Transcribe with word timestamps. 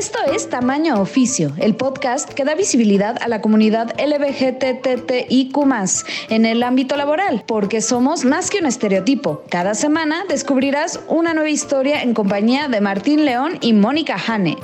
Esto 0.00 0.18
es 0.32 0.48
Tamaño 0.48 0.98
Oficio, 0.98 1.52
el 1.58 1.76
podcast 1.76 2.32
que 2.32 2.46
da 2.46 2.54
visibilidad 2.54 3.18
a 3.20 3.28
la 3.28 3.42
comunidad 3.42 3.94
LBGTTIQ 4.00 5.58
en 6.30 6.46
el 6.46 6.62
ámbito 6.62 6.96
laboral, 6.96 7.44
porque 7.46 7.82
somos 7.82 8.24
más 8.24 8.48
que 8.48 8.60
un 8.60 8.64
estereotipo. 8.64 9.42
Cada 9.50 9.74
semana 9.74 10.24
descubrirás 10.26 11.00
una 11.08 11.34
nueva 11.34 11.50
historia 11.50 12.02
en 12.02 12.14
compañía 12.14 12.68
de 12.68 12.80
Martín 12.80 13.26
León 13.26 13.58
y 13.60 13.74
Mónica 13.74 14.16
Hane. 14.26 14.56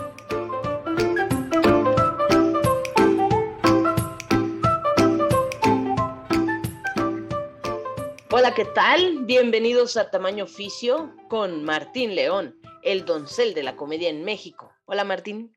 Hola, 8.31 8.55
¿qué 8.55 8.65
tal? 8.65 9.27
Bienvenidos 9.27 9.99
a 9.99 10.11
Tamaño 10.11 10.45
Oficio 10.45 11.13
con 11.29 11.63
Martín 11.63 12.15
León, 12.15 12.57
el 12.83 13.05
doncel 13.05 13.53
de 13.53 13.65
la 13.65 13.77
comedia 13.77 14.09
en 14.09 14.25
México. 14.25 14.76
Hola, 14.89 15.03
Martín. 15.03 15.53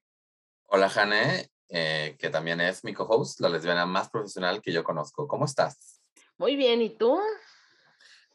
Hola, 0.66 0.90
Jane, 0.90 1.52
eh, 1.68 2.16
que 2.18 2.32
también 2.32 2.60
es 2.62 2.84
mi 2.84 2.96
co-host, 2.96 3.40
la 3.42 3.50
lesbiana 3.50 3.86
más 3.86 4.10
profesional 4.10 4.60
que 4.60 4.72
yo 4.72 4.84
conozco. 4.84 5.28
¿Cómo 5.28 5.46
estás? 5.46 6.02
Muy 6.40 6.56
bien, 6.56 6.82
¿y 6.82 6.90
tú? 6.90 7.20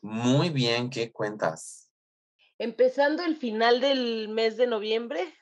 Muy 0.01 0.51
bien, 0.51 0.91
¿qué 0.91 1.11
cuentas? 1.11 1.91
Empezando 2.59 3.25
el 3.25 3.37
final 3.37 3.81
del 3.81 4.29
mes 4.29 4.57
de 4.57 4.69
noviembre. 4.69 5.35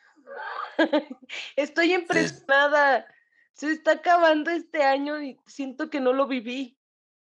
Estoy 1.57 1.93
impresionada. 1.93 3.07
Se 3.52 3.73
está 3.73 3.93
acabando 3.93 4.51
este 4.51 4.82
año 4.82 5.23
y 5.23 5.38
siento 5.46 5.91
que 5.91 6.01
no 6.01 6.15
lo 6.15 6.27
viví. 6.27 6.79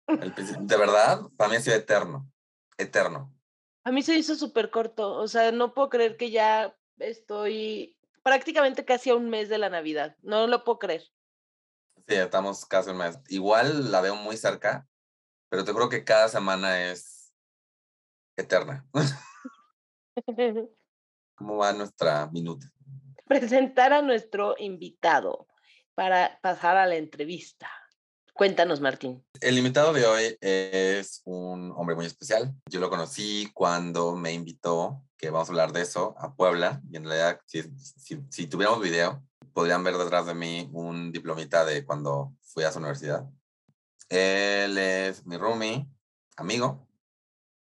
De 0.09 0.77
verdad, 0.77 1.21
para 1.37 1.51
mí 1.51 1.57
ha 1.57 1.61
sido 1.61 1.77
eterno, 1.77 2.29
eterno. 2.77 3.33
A 3.85 3.93
mí 3.93 4.03
se 4.03 4.17
hizo 4.17 4.35
súper 4.35 4.73
corto, 4.73 5.13
o 5.13 5.29
sea, 5.29 5.53
no 5.53 5.75
puedo 5.75 5.91
creer 5.91 6.17
que 6.17 6.33
ya 6.33 6.77
estoy 6.99 7.96
prácticamente 8.27 8.85
casi 8.85 9.11
a 9.11 9.15
un 9.15 9.31
mes 9.31 9.49
de 9.49 9.57
la 9.57 9.71
Navidad, 9.71 10.17
no 10.21 10.49
lo 10.49 10.65
puedo 10.65 10.81
creer. 10.81 11.05
Sí, 12.09 12.17
estamos 12.17 12.67
casi 12.67 12.91
un 12.91 12.97
mes. 12.97 13.21
Igual 13.29 13.93
la 13.93 14.01
veo 14.01 14.17
muy 14.17 14.37
cerca, 14.37 14.85
pero 15.49 15.65
te 15.65 15.73
creo 15.73 15.89
que 15.89 16.03
cada 16.03 16.29
semana 16.29 16.91
es 16.91 17.33
eterna. 18.37 18.85
¿Cómo 21.37 21.59
va 21.59 21.73
nuestra 21.73 22.27
minuta? 22.33 22.67
Presentar 23.29 23.93
a 23.93 24.03
nuestro 24.03 24.57
invitado 24.59 25.47
para 25.95 26.41
pasar 26.43 26.77
a 26.79 26.87
la 26.87 26.97
entrevista. 26.97 27.71
Cuéntanos, 28.37 28.83
Martín. 28.83 29.25
El 29.41 29.57
invitado 29.57 29.95
de 29.95 30.05
hoy 30.05 30.37
es 30.43 31.23
un 31.25 31.73
hombre 31.75 31.97
muy 31.97 32.05
especial. 32.05 32.55
Yo 32.67 32.81
lo 32.81 32.91
conocí 32.91 33.51
cuando 33.55 34.15
me 34.15 34.35
invitó, 34.35 35.03
que 35.17 35.31
vamos 35.31 35.49
a 35.49 35.53
hablar 35.53 35.73
de 35.73 35.81
eso, 35.81 36.15
a 36.19 36.35
Puebla. 36.35 36.83
Y 36.91 36.99
en 36.99 37.05
realidad, 37.05 37.41
si, 37.47 37.63
si, 38.29 38.47
tuviéramos 38.47 38.83
video, 38.83 39.25
podrían 39.55 39.83
ver 39.83 39.97
detrás 39.97 40.27
de 40.27 40.35
mí 40.35 40.69
un 40.75 41.13
diplomita 41.13 41.65
de 41.65 41.87
cuando 41.87 42.35
fui 42.43 42.65
a 42.65 42.73
su 42.73 42.79
universidad. 42.79 43.25
Él 44.11 44.77
es 44.77 45.25
mi 45.25 45.39
roomie, 45.39 45.89
amigo. 46.37 46.87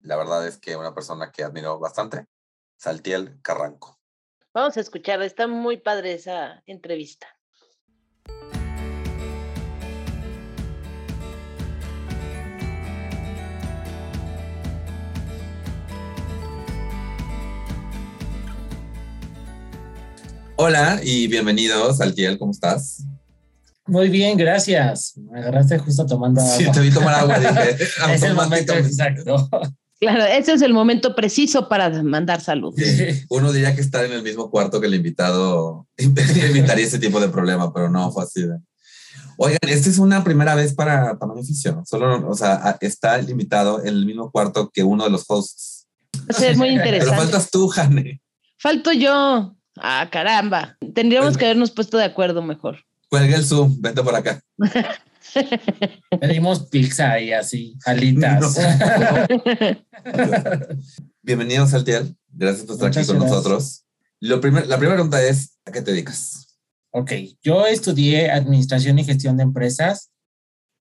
La 0.01 0.17
verdad 0.17 0.45
es 0.45 0.59
que 0.59 0.75
una 0.75 0.93
persona 0.93 1.31
que 1.31 1.45
admiro 1.45 1.79
bastante, 1.79 2.27
Saltiel 2.77 3.41
Carranco. 3.43 4.01
Vamos 4.53 4.77
a 4.77 4.81
escuchar, 4.81 5.23
está 5.23 5.47
muy 5.47 5.77
padre 5.77 6.15
esa 6.15 6.65
entrevista. 6.67 7.29
Hola 20.57 21.01
y 21.03 21.27
bienvenidos, 21.27 22.01
Altiel, 22.01 22.39
¿cómo 22.39 22.53
estás? 22.53 23.03
Muy 23.87 24.09
bien, 24.09 24.39
gracias. 24.39 25.15
Me 25.17 25.41
agarraste 25.41 25.79
justo 25.79 26.07
tomando 26.07 26.41
agua. 26.41 26.55
Sí, 26.57 26.71
te 26.71 26.81
vi 26.81 26.93
tomar 26.93 27.15
agua, 27.15 27.41
dije. 27.41 27.77
es 28.15 28.23
el 28.23 28.35
momento 28.35 28.73
exacto. 28.73 29.49
Claro, 29.99 30.25
ese 30.25 30.53
es 30.53 30.63
el 30.63 30.73
momento 30.73 31.17
preciso 31.17 31.69
para 31.69 31.91
mandar 32.05 32.41
salud. 32.41 32.73
Uno 33.31 33.53
diría 33.53 33.75
que 33.75 33.81
estar 33.81 34.05
en 34.05 34.13
el 34.13 34.23
mismo 34.23 34.49
cuarto 34.49 34.81
que 34.81 34.87
el 34.87 34.95
invitado 34.95 35.89
evitaría 35.97 36.87
ese 36.87 37.01
tipo 37.01 37.19
de 37.19 37.29
problema, 37.29 37.73
pero 37.73 37.91
no 37.91 38.13
fue 38.13 38.23
así. 38.23 38.45
Oigan, 39.37 39.59
esta 39.63 39.91
es 39.91 39.99
una 39.99 40.23
primera 40.23 40.55
vez 40.55 40.73
para 40.73 41.19
Tamaño 41.19 41.41
Oficio. 41.41 41.83
Solo, 41.85 42.29
o 42.29 42.35
sea, 42.35 42.79
está 42.81 43.19
el 43.19 43.29
invitado 43.29 43.81
en 43.81 43.89
el 43.89 44.07
mismo 44.07 44.31
cuarto 44.31 44.71
que 44.73 44.85
uno 44.85 45.03
de 45.03 45.11
los 45.11 45.25
hosts. 45.27 45.89
Eso 46.29 46.45
es 46.45 46.57
muy 46.57 46.69
interesante. 46.69 47.11
Pero 47.11 47.23
faltas 47.23 47.51
tú, 47.51 47.67
Jane. 47.67 48.23
Falto 48.57 48.93
yo. 48.93 49.57
Ah, 49.77 50.09
caramba. 50.11 50.77
Tendríamos 50.95 51.37
que 51.37 51.45
habernos 51.45 51.71
puesto 51.71 51.99
de 51.99 52.05
acuerdo 52.05 52.43
mejor. 52.43 52.79
Cuelga 53.09 53.37
el 53.37 53.45
Zoom, 53.45 53.81
vente 53.81 54.03
por 54.03 54.15
acá. 54.15 54.41
Pedimos 56.21 56.67
pizza 56.67 57.19
y 57.19 57.33
así, 57.33 57.77
alitas. 57.85 58.57
Bienvenidos, 61.23 61.71
Saltiel. 61.71 62.17
Gracias 62.29 62.67
por 62.67 62.75
estar 62.75 62.89
aquí 62.89 63.07
con 63.07 63.19
nosotros. 63.19 63.85
Lo 64.21 64.41
primer, 64.41 64.67
la 64.67 64.79
primera 64.79 64.97
pregunta 64.97 65.23
es, 65.23 65.59
¿a 65.65 65.73
qué 65.73 65.83
te 65.83 65.91
dedicas? 65.91 66.59
Ok, 66.91 67.13
yo 67.43 67.67
estudié 67.67 68.31
Administración 68.31 68.99
y 68.99 69.05
Gestión 69.05 69.37
de 69.37 69.43
Empresas 69.43 70.11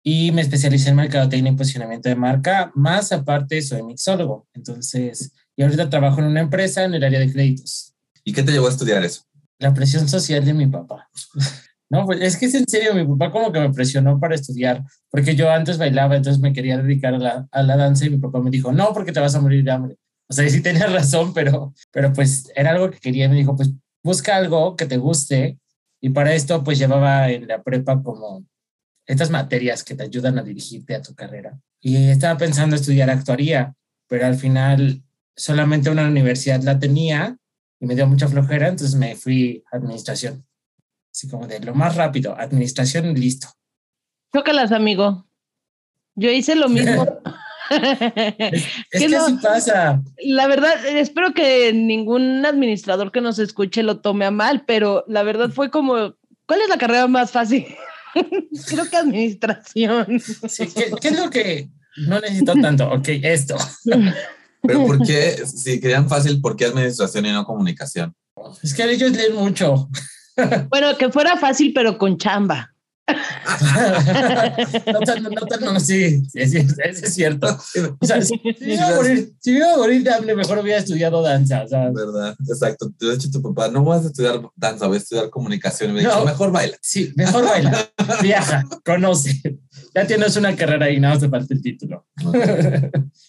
y 0.03 0.31
me 0.33 0.41
especialicé 0.41 0.89
en 0.89 0.97
Mercadotecnia 0.97 1.53
y 1.53 1.55
Posicionamiento 1.55 2.09
de 2.09 2.15
Marca, 2.15 2.71
más 2.75 3.13
aparte 3.13 3.61
soy 3.61 3.83
mixólogo. 3.83 4.47
Entonces, 4.53 5.31
y 5.55 5.63
ahorita 5.63 5.89
trabajo 5.89 6.19
en 6.19 6.25
una 6.25 6.41
empresa 6.41 6.83
en 6.83 6.93
el 6.93 7.03
área 7.03 7.19
de 7.19 7.31
créditos. 7.31 7.92
¿Y 8.23 8.33
qué 8.33 8.43
te 8.43 8.51
llevó 8.51 8.67
a 8.67 8.71
estudiar 8.71 9.03
eso? 9.03 9.23
La 9.59 9.73
presión 9.73 10.07
social 10.07 10.43
de 10.43 10.53
mi 10.53 10.67
papá. 10.67 11.09
No, 11.89 12.07
pues 12.07 12.21
es 12.21 12.37
que 12.37 12.47
es 12.47 12.55
en 12.55 12.67
serio, 12.67 12.95
mi 12.95 13.05
papá 13.05 13.31
como 13.31 13.51
que 13.51 13.59
me 13.59 13.71
presionó 13.71 14.19
para 14.19 14.33
estudiar, 14.33 14.83
porque 15.11 15.35
yo 15.35 15.51
antes 15.51 15.77
bailaba, 15.77 16.15
entonces 16.15 16.41
me 16.41 16.51
quería 16.51 16.75
dedicar 16.79 17.13
a 17.13 17.19
la, 17.19 17.47
a 17.51 17.61
la 17.61 17.77
danza 17.77 18.07
y 18.07 18.09
mi 18.09 18.17
papá 18.17 18.39
me 18.39 18.49
dijo, 18.49 18.71
no, 18.71 18.93
porque 18.93 19.11
te 19.11 19.19
vas 19.19 19.35
a 19.35 19.41
morir 19.41 19.63
de 19.63 19.71
hambre. 19.71 19.97
O 20.27 20.33
sea, 20.33 20.49
sí 20.49 20.61
tenía 20.61 20.87
razón, 20.87 21.35
pero, 21.35 21.73
pero 21.91 22.11
pues 22.11 22.51
era 22.55 22.71
algo 22.71 22.89
que 22.89 22.99
quería. 22.99 23.29
Me 23.29 23.35
dijo, 23.35 23.55
pues 23.55 23.69
busca 24.01 24.35
algo 24.35 24.75
que 24.75 24.87
te 24.87 24.97
guste. 24.97 25.59
Y 26.01 26.09
para 26.09 26.33
esto, 26.33 26.63
pues 26.63 26.79
llevaba 26.79 27.29
en 27.29 27.47
la 27.47 27.61
prepa 27.61 28.01
como 28.01 28.43
estas 29.05 29.29
materias 29.29 29.83
que 29.83 29.93
te 29.95 30.03
ayudan 30.03 30.39
a 30.39 30.43
dirigirte 30.43 30.95
a 30.95 31.01
tu 31.03 31.13
carrera. 31.13 31.59
Y 31.79 32.07
estaba 32.07 32.37
pensando 32.39 32.75
estudiar 32.75 33.11
actuaría, 33.11 33.75
pero 34.07 34.25
al 34.25 34.35
final 34.35 35.03
solamente 35.35 35.89
una 35.89 36.07
universidad 36.07 36.61
la 36.63 36.79
tenía 36.79 37.37
y 37.83 37.85
me 37.85 37.95
dio 37.95 38.07
mucha 38.07 38.29
flojera, 38.29 38.69
entonces 38.69 38.95
me 38.95 39.13
fui 39.17 39.61
a 39.69 39.75
administración. 39.75 40.45
Así 41.11 41.27
como 41.27 41.47
de 41.47 41.59
lo 41.59 41.75
más 41.75 41.97
rápido, 41.97 42.33
administración 42.39 43.13
listo. 43.13 43.49
Chócalas, 44.33 44.71
amigo. 44.71 45.27
Yo 46.15 46.31
hice 46.31 46.55
lo 46.55 46.69
mismo. 46.69 47.05
es, 47.69 48.65
que 48.89 49.15
así 49.15 49.33
pasa. 49.33 50.01
La 50.23 50.47
verdad, 50.47 50.73
espero 50.85 51.33
que 51.33 51.73
ningún 51.73 52.45
administrador 52.45 53.11
que 53.11 53.19
nos 53.19 53.37
escuche 53.37 53.83
lo 53.83 53.99
tome 53.99 54.23
a 54.23 54.31
mal, 54.31 54.63
pero 54.65 55.03
la 55.09 55.23
verdad 55.23 55.49
fue 55.49 55.69
como, 55.69 56.15
¿cuál 56.45 56.61
es 56.61 56.69
la 56.69 56.77
carrera 56.77 57.07
más 57.07 57.31
fácil? 57.31 57.65
Creo 58.67 58.89
que 58.89 58.95
administración. 58.95 60.21
Sí, 60.21 60.69
¿qué, 60.73 61.09
es 61.09 61.19
lo 61.19 61.29
que 61.29 61.67
no 62.07 62.21
necesito 62.21 62.53
tanto? 62.55 62.89
Ok, 62.89 63.09
esto. 63.09 63.57
Pero 64.63 64.85
¿por 64.85 65.01
qué, 65.05 65.45
si 65.45 65.79
querían 65.79 66.09
fácil, 66.09 66.41
por 66.41 66.55
qué 66.55 66.65
administración 66.65 67.25
y 67.25 67.31
no 67.31 67.45
comunicación? 67.45 68.15
Es 68.61 68.73
que 68.73 68.83
ellos 68.83 69.11
leen 69.11 69.35
mucho. 69.35 69.89
Bueno, 70.69 70.97
que 70.97 71.11
fuera 71.11 71.37
fácil, 71.37 71.73
pero 71.75 71.97
con 71.97 72.17
chamba. 72.17 72.72
No, 73.05 74.99
no, 74.99 75.29
no, 75.59 75.73
no, 75.73 75.79
sí, 75.79 76.23
eso 76.33 76.57
es 76.57 77.13
cierto. 77.13 77.47
O 77.99 78.05
sea, 78.05 78.21
si, 78.21 78.39
me 78.61 78.73
iba 78.75 78.87
a 78.87 78.95
morir, 78.95 79.33
si 79.39 79.51
iba 79.51 79.73
a 79.73 79.77
morir 79.77 80.03
de 80.03 80.35
mejor 80.35 80.59
hubiera 80.59 80.79
estudiado 80.79 81.21
danza. 81.21 81.67
¿sabes? 81.67 81.93
Verdad, 81.93 82.35
exacto. 82.47 82.93
De 82.99 83.13
hecho, 83.13 83.29
tu 83.29 83.41
papá, 83.41 83.67
no 83.67 83.83
vas 83.83 84.05
a 84.05 84.07
estudiar 84.07 84.41
danza, 84.55 84.87
voy 84.87 84.95
a 84.95 84.99
estudiar 84.99 85.29
comunicación. 85.29 85.91
Y 85.91 85.93
me 85.93 85.99
dijo, 85.99 86.23
mejor 86.23 86.51
baila. 86.51 86.77
Sí, 86.81 87.11
mejor 87.15 87.43
baila. 87.43 87.91
Viaja, 88.21 88.63
conoce. 88.85 89.59
Ya 89.93 90.07
tienes 90.07 90.37
una 90.37 90.55
carrera 90.55 90.89
y 90.89 90.99
nada 90.99 91.15
más 91.15 91.23
te 91.23 91.29
falta 91.29 91.53
el 91.53 91.61
título. 91.61 92.07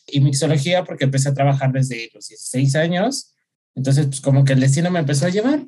y 0.07 0.21
mixología, 0.21 0.85
porque 0.85 1.05
empecé 1.05 1.31
a 1.31 1.35
trabajar 1.35 1.73
desde 1.73 2.11
los 2.15 2.29
16 2.29 2.77
años. 2.77 3.35
Entonces, 3.75 4.07
pues 4.07 4.21
como 4.21 4.45
que 4.45 4.53
el 4.53 4.61
destino 4.61 4.91
me 4.91 5.01
empezó 5.01 5.27
a 5.27 5.31
llevar, 5.31 5.67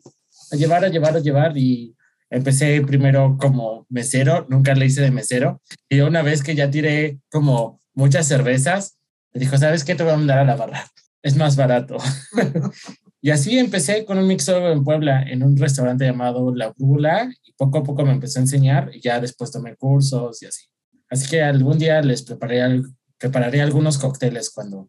a 0.53 0.57
llevar, 0.57 0.85
a 0.85 0.89
llevar, 0.89 1.17
a 1.17 1.21
llevar. 1.21 1.59
Y 1.59 1.97
Empecé 2.31 2.81
primero 2.83 3.37
como 3.41 3.87
mesero, 3.89 4.47
nunca 4.49 4.75
le 4.75 4.87
hice 4.87 5.01
de 5.01 5.11
mesero. 5.11 5.61
Y 5.89 6.01
una 6.01 6.23
vez 6.23 6.43
que 6.43 6.55
ya 6.55 6.71
tiré 6.71 7.21
como 7.31 7.81
muchas 7.95 8.27
cervezas, 8.27 8.99
me 9.33 9.41
dijo, 9.41 9.57
¿sabes 9.57 9.85
qué? 9.85 9.95
Te 9.95 10.03
voy 10.03 10.13
a 10.13 10.17
mandar 10.17 10.39
a 10.39 10.45
la 10.45 10.57
barra. 10.57 10.87
Es 11.23 11.37
más 11.37 11.57
barato. 11.57 11.97
y 13.21 13.31
así 13.31 13.59
empecé 13.59 14.05
con 14.05 14.19
un 14.19 14.27
mixólogo 14.27 14.71
en 14.71 14.85
Puebla, 14.85 15.23
en 15.23 15.43
un 15.43 15.57
restaurante 15.57 16.05
llamado 16.05 16.55
La 16.55 16.71
Brújula. 16.71 17.31
Y 17.45 17.53
poco 17.53 17.79
a 17.79 17.83
poco 17.83 18.05
me 18.05 18.13
empecé 18.13 18.39
a 18.39 18.43
enseñar 18.43 18.91
y 18.93 19.01
ya 19.01 19.21
después 19.21 19.53
tomé 19.53 19.77
cursos 19.77 20.43
y 20.43 20.47
así. 20.47 20.67
Así 21.09 21.29
que 21.29 21.43
algún 21.43 21.79
día 21.79 22.03
les 22.03 22.23
preparé, 22.23 22.83
prepararé 23.19 23.63
algunos 23.63 23.99
cócteles 23.99 24.51
cuando... 24.51 24.89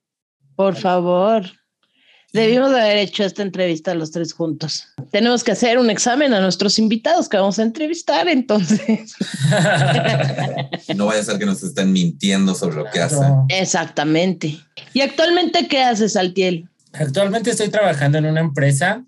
Por 0.55 0.75
favor. 0.75 1.43
Debimos 2.37 2.69
de 2.69 2.79
haber 2.79 2.97
hecho 2.97 3.23
esta 3.23 3.41
entrevista 3.41 3.95
los 3.95 4.11
tres 4.11 4.31
juntos. 4.31 4.83
Tenemos 5.09 5.43
que 5.43 5.53
hacer 5.53 5.79
un 5.79 5.89
examen 5.89 6.35
a 6.35 6.39
nuestros 6.39 6.77
invitados 6.77 7.27
que 7.27 7.35
vamos 7.35 7.57
a 7.57 7.63
entrevistar, 7.63 8.27
entonces. 8.27 9.15
no 10.95 11.07
vaya 11.07 11.21
a 11.21 11.23
ser 11.23 11.39
que 11.39 11.47
nos 11.47 11.63
estén 11.63 11.91
mintiendo 11.91 12.53
sobre 12.53 12.75
lo 12.75 12.85
que 12.91 12.99
hacen. 12.99 13.33
Exactamente. 13.49 14.59
¿Y 14.93 15.01
actualmente 15.01 15.67
qué 15.67 15.81
haces, 15.81 16.15
Altiel? 16.15 16.69
Actualmente 16.93 17.49
estoy 17.49 17.69
trabajando 17.69 18.19
en 18.19 18.27
una 18.27 18.41
empresa 18.41 19.03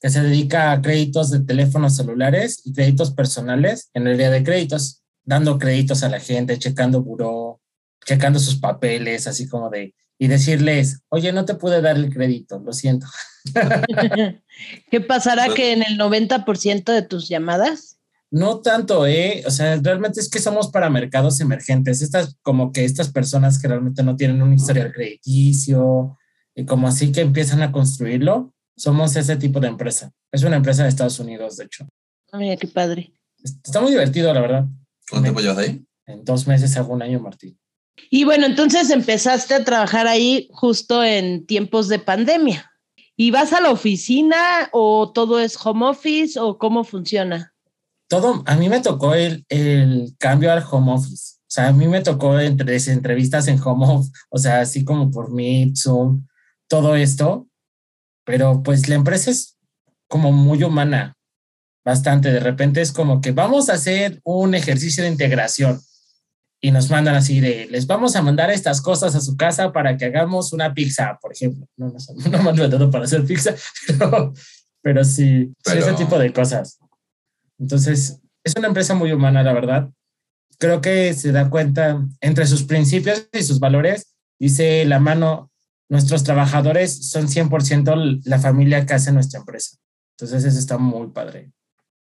que 0.00 0.08
se 0.08 0.22
dedica 0.22 0.72
a 0.72 0.80
créditos 0.80 1.30
de 1.30 1.40
teléfonos 1.40 1.96
celulares 1.96 2.62
y 2.64 2.72
créditos 2.72 3.10
personales 3.10 3.90
en 3.92 4.06
el 4.06 4.16
día 4.16 4.30
de 4.30 4.42
créditos, 4.42 5.02
dando 5.22 5.58
créditos 5.58 6.02
a 6.02 6.08
la 6.08 6.18
gente, 6.18 6.58
checando 6.58 7.02
buró, 7.02 7.60
checando 8.06 8.38
sus 8.38 8.56
papeles, 8.56 9.26
así 9.26 9.46
como 9.46 9.68
de 9.68 9.94
y 10.22 10.28
decirles, 10.28 11.00
oye, 11.08 11.32
no 11.32 11.46
te 11.46 11.54
pude 11.54 11.80
dar 11.80 11.96
el 11.96 12.12
crédito, 12.12 12.58
lo 12.62 12.74
siento. 12.74 13.06
¿Qué 14.90 15.00
pasará 15.00 15.46
pues 15.46 15.56
que 15.56 15.72
en 15.72 15.82
el 15.82 15.98
90% 15.98 16.92
de 16.92 17.00
tus 17.00 17.26
llamadas? 17.26 17.98
No 18.30 18.60
tanto, 18.60 19.06
¿eh? 19.06 19.42
O 19.46 19.50
sea, 19.50 19.76
realmente 19.82 20.20
es 20.20 20.28
que 20.28 20.38
somos 20.38 20.68
para 20.68 20.90
mercados 20.90 21.40
emergentes. 21.40 22.02
Estas, 22.02 22.36
como 22.42 22.70
que 22.70 22.84
estas 22.84 23.10
personas 23.10 23.58
que 23.58 23.68
realmente 23.68 24.02
no 24.02 24.14
tienen 24.14 24.42
un 24.42 24.52
historial 24.52 24.92
crediticio 24.92 26.18
y 26.54 26.66
como 26.66 26.86
así 26.86 27.12
que 27.12 27.22
empiezan 27.22 27.62
a 27.62 27.72
construirlo, 27.72 28.52
somos 28.76 29.16
ese 29.16 29.36
tipo 29.36 29.58
de 29.58 29.68
empresa. 29.68 30.12
Es 30.30 30.42
una 30.42 30.56
empresa 30.56 30.82
de 30.82 30.90
Estados 30.90 31.18
Unidos, 31.18 31.56
de 31.56 31.64
hecho. 31.64 31.88
Mira, 32.34 32.58
qué 32.58 32.68
padre. 32.68 33.14
Está 33.42 33.80
muy 33.80 33.90
divertido, 33.90 34.34
la 34.34 34.42
verdad. 34.42 34.66
¿Cuánto 35.08 35.24
tiempo 35.24 35.40
llevas 35.40 35.58
ahí? 35.58 35.82
En 36.04 36.26
dos 36.26 36.46
meses 36.46 36.76
hago 36.76 36.92
un 36.92 37.00
año, 37.00 37.20
Martín. 37.20 37.58
Y 38.10 38.24
bueno, 38.24 38.46
entonces 38.46 38.90
empezaste 38.90 39.54
a 39.54 39.64
trabajar 39.64 40.06
ahí 40.06 40.48
justo 40.52 41.04
en 41.04 41.46
tiempos 41.46 41.88
de 41.88 41.98
pandemia. 41.98 42.70
¿Y 43.16 43.30
vas 43.30 43.52
a 43.52 43.60
la 43.60 43.70
oficina 43.70 44.70
o 44.72 45.12
todo 45.12 45.40
es 45.40 45.58
home 45.62 45.86
office 45.86 46.40
o 46.40 46.56
cómo 46.56 46.84
funciona? 46.84 47.52
Todo, 48.08 48.42
a 48.46 48.56
mí 48.56 48.68
me 48.68 48.80
tocó 48.80 49.14
el, 49.14 49.44
el 49.48 50.14
cambio 50.18 50.50
al 50.50 50.64
home 50.68 50.92
office. 50.92 51.34
O 51.42 51.52
sea, 51.52 51.68
a 51.68 51.72
mí 51.72 51.86
me 51.86 52.00
tocó 52.00 52.38
entre, 52.40 52.76
entrevistas 52.76 53.48
en 53.48 53.60
home 53.60 53.86
office, 53.86 54.12
o 54.30 54.38
sea, 54.38 54.60
así 54.60 54.84
como 54.84 55.10
por 55.10 55.32
Meet, 55.32 55.76
Zoom, 55.76 56.26
todo 56.68 56.96
esto. 56.96 57.48
Pero 58.24 58.62
pues 58.62 58.88
la 58.88 58.94
empresa 58.94 59.30
es 59.30 59.58
como 60.08 60.32
muy 60.32 60.62
humana, 60.62 61.16
bastante. 61.84 62.32
De 62.32 62.40
repente 62.40 62.80
es 62.80 62.92
como 62.92 63.20
que 63.20 63.32
vamos 63.32 63.68
a 63.68 63.74
hacer 63.74 64.20
un 64.24 64.54
ejercicio 64.54 65.02
de 65.02 65.10
integración 65.10 65.80
y 66.60 66.70
nos 66.70 66.90
mandan 66.90 67.14
así 67.14 67.40
de, 67.40 67.66
les 67.70 67.86
vamos 67.86 68.16
a 68.16 68.22
mandar 68.22 68.50
estas 68.50 68.82
cosas 68.82 69.14
a 69.14 69.20
su 69.20 69.36
casa 69.36 69.72
para 69.72 69.96
que 69.96 70.04
hagamos 70.04 70.52
una 70.52 70.74
pizza, 70.74 71.18
por 71.20 71.32
ejemplo. 71.32 71.66
No, 71.76 71.88
no, 71.88 71.94
no 72.30 72.30
me 72.30 72.36
han 72.36 72.44
mandado 72.44 72.90
para 72.90 73.04
hacer 73.04 73.24
pizza, 73.24 73.54
pero, 74.82 75.04
sí, 75.04 75.52
ese 75.64 75.92
tipo 75.94 76.18
de 76.18 76.32
cosas. 76.32 76.78
Entonces, 77.58 78.20
es 78.44 78.54
una 78.56 78.68
empresa 78.68 78.94
muy 78.94 79.12
humana, 79.12 79.42
la 79.42 79.52
verdad. 79.52 79.90
Creo 80.58 80.82
que 80.82 81.14
se 81.14 81.32
da 81.32 81.48
cuenta 81.48 82.06
entre 82.20 82.46
sus 82.46 82.64
principios 82.64 83.28
y 83.32 83.42
sus 83.42 83.58
valores, 83.58 84.14
dice 84.38 84.84
la 84.84 84.98
mano, 84.98 85.50
nuestros 85.88 86.24
trabajadores 86.24 87.08
son 87.08 87.28
100% 87.28 88.20
la 88.24 88.38
familia 88.38 88.84
que 88.84 88.94
hace 88.94 89.12
nuestra 89.12 89.40
empresa. 89.40 89.76
Entonces, 90.18 90.44
eso 90.44 90.58
está 90.58 90.76
muy 90.76 91.08
padre. 91.08 91.52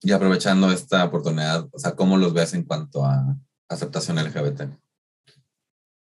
Y 0.00 0.12
aprovechando 0.12 0.72
esta 0.72 1.04
oportunidad, 1.04 1.68
o 1.72 1.78
sea, 1.78 1.94
¿cómo 1.94 2.16
los 2.16 2.32
ves 2.32 2.54
en 2.54 2.64
cuanto 2.64 3.04
a 3.04 3.36
aceptación 3.68 4.18
LGBT? 4.18 4.62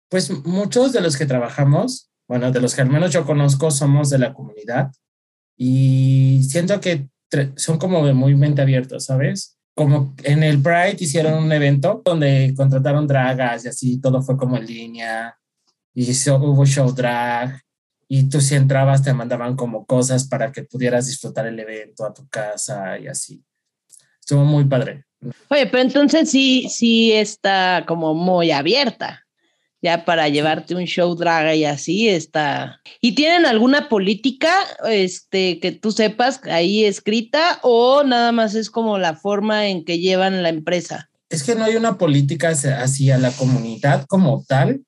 Pues 0.08 0.30
muchos 0.44 0.92
de 0.92 1.00
los 1.00 1.16
que 1.16 1.26
trabajamos, 1.26 2.10
bueno, 2.28 2.50
de 2.50 2.60
los 2.60 2.74
que 2.74 2.82
al 2.82 2.90
menos 2.90 3.12
yo 3.12 3.24
conozco, 3.24 3.70
somos 3.70 4.10
de 4.10 4.18
la 4.18 4.34
comunidad 4.34 4.92
y 5.56 6.42
siento 6.48 6.80
que 6.80 7.08
son 7.56 7.78
como 7.78 8.06
de 8.06 8.12
muy 8.12 8.34
mente 8.34 8.62
abierta, 8.62 9.00
¿sabes? 9.00 9.58
Como 9.74 10.14
en 10.22 10.42
el 10.42 10.60
Pride 10.60 10.96
hicieron 10.98 11.42
un 11.42 11.50
evento 11.50 12.02
donde 12.04 12.52
contrataron 12.56 13.06
dragas 13.06 13.64
y 13.64 13.68
así, 13.68 14.00
todo 14.00 14.22
fue 14.22 14.36
como 14.36 14.56
en 14.56 14.66
línea 14.66 15.38
y 15.94 16.10
hubo 16.30 16.64
show 16.66 16.92
drag 16.92 17.62
y 18.08 18.28
tú 18.28 18.40
si 18.40 18.54
entrabas 18.54 19.02
te 19.02 19.14
mandaban 19.14 19.56
como 19.56 19.86
cosas 19.86 20.28
para 20.28 20.52
que 20.52 20.64
pudieras 20.64 21.06
disfrutar 21.06 21.46
el 21.46 21.58
evento 21.58 22.04
a 22.04 22.12
tu 22.12 22.28
casa 22.28 22.98
y 22.98 23.06
así. 23.06 23.42
Estuvo 24.20 24.44
muy 24.44 24.64
padre. 24.64 25.06
Oye, 25.48 25.66
pero 25.66 25.82
entonces 25.82 26.30
sí, 26.30 26.66
sí 26.68 27.12
está 27.12 27.84
como 27.86 28.14
muy 28.14 28.50
abierta. 28.50 29.26
Ya 29.80 30.04
para 30.04 30.28
llevarte 30.28 30.76
un 30.76 30.84
show 30.84 31.14
drag 31.16 31.56
y 31.56 31.64
así 31.64 32.08
está. 32.08 32.80
¿Y 33.00 33.16
tienen 33.16 33.46
alguna 33.46 33.88
política 33.88 34.52
este, 34.88 35.58
que 35.58 35.72
tú 35.72 35.90
sepas 35.90 36.40
ahí 36.44 36.84
escrita 36.84 37.58
o 37.62 38.04
nada 38.04 38.30
más 38.30 38.54
es 38.54 38.70
como 38.70 38.98
la 38.98 39.16
forma 39.16 39.66
en 39.66 39.84
que 39.84 39.98
llevan 39.98 40.42
la 40.44 40.50
empresa? 40.50 41.10
Es 41.30 41.42
que 41.42 41.56
no 41.56 41.64
hay 41.64 41.74
una 41.74 41.98
política 41.98 42.50
hacia 42.50 43.18
la 43.18 43.32
comunidad 43.32 44.04
como 44.06 44.44
tal, 44.46 44.84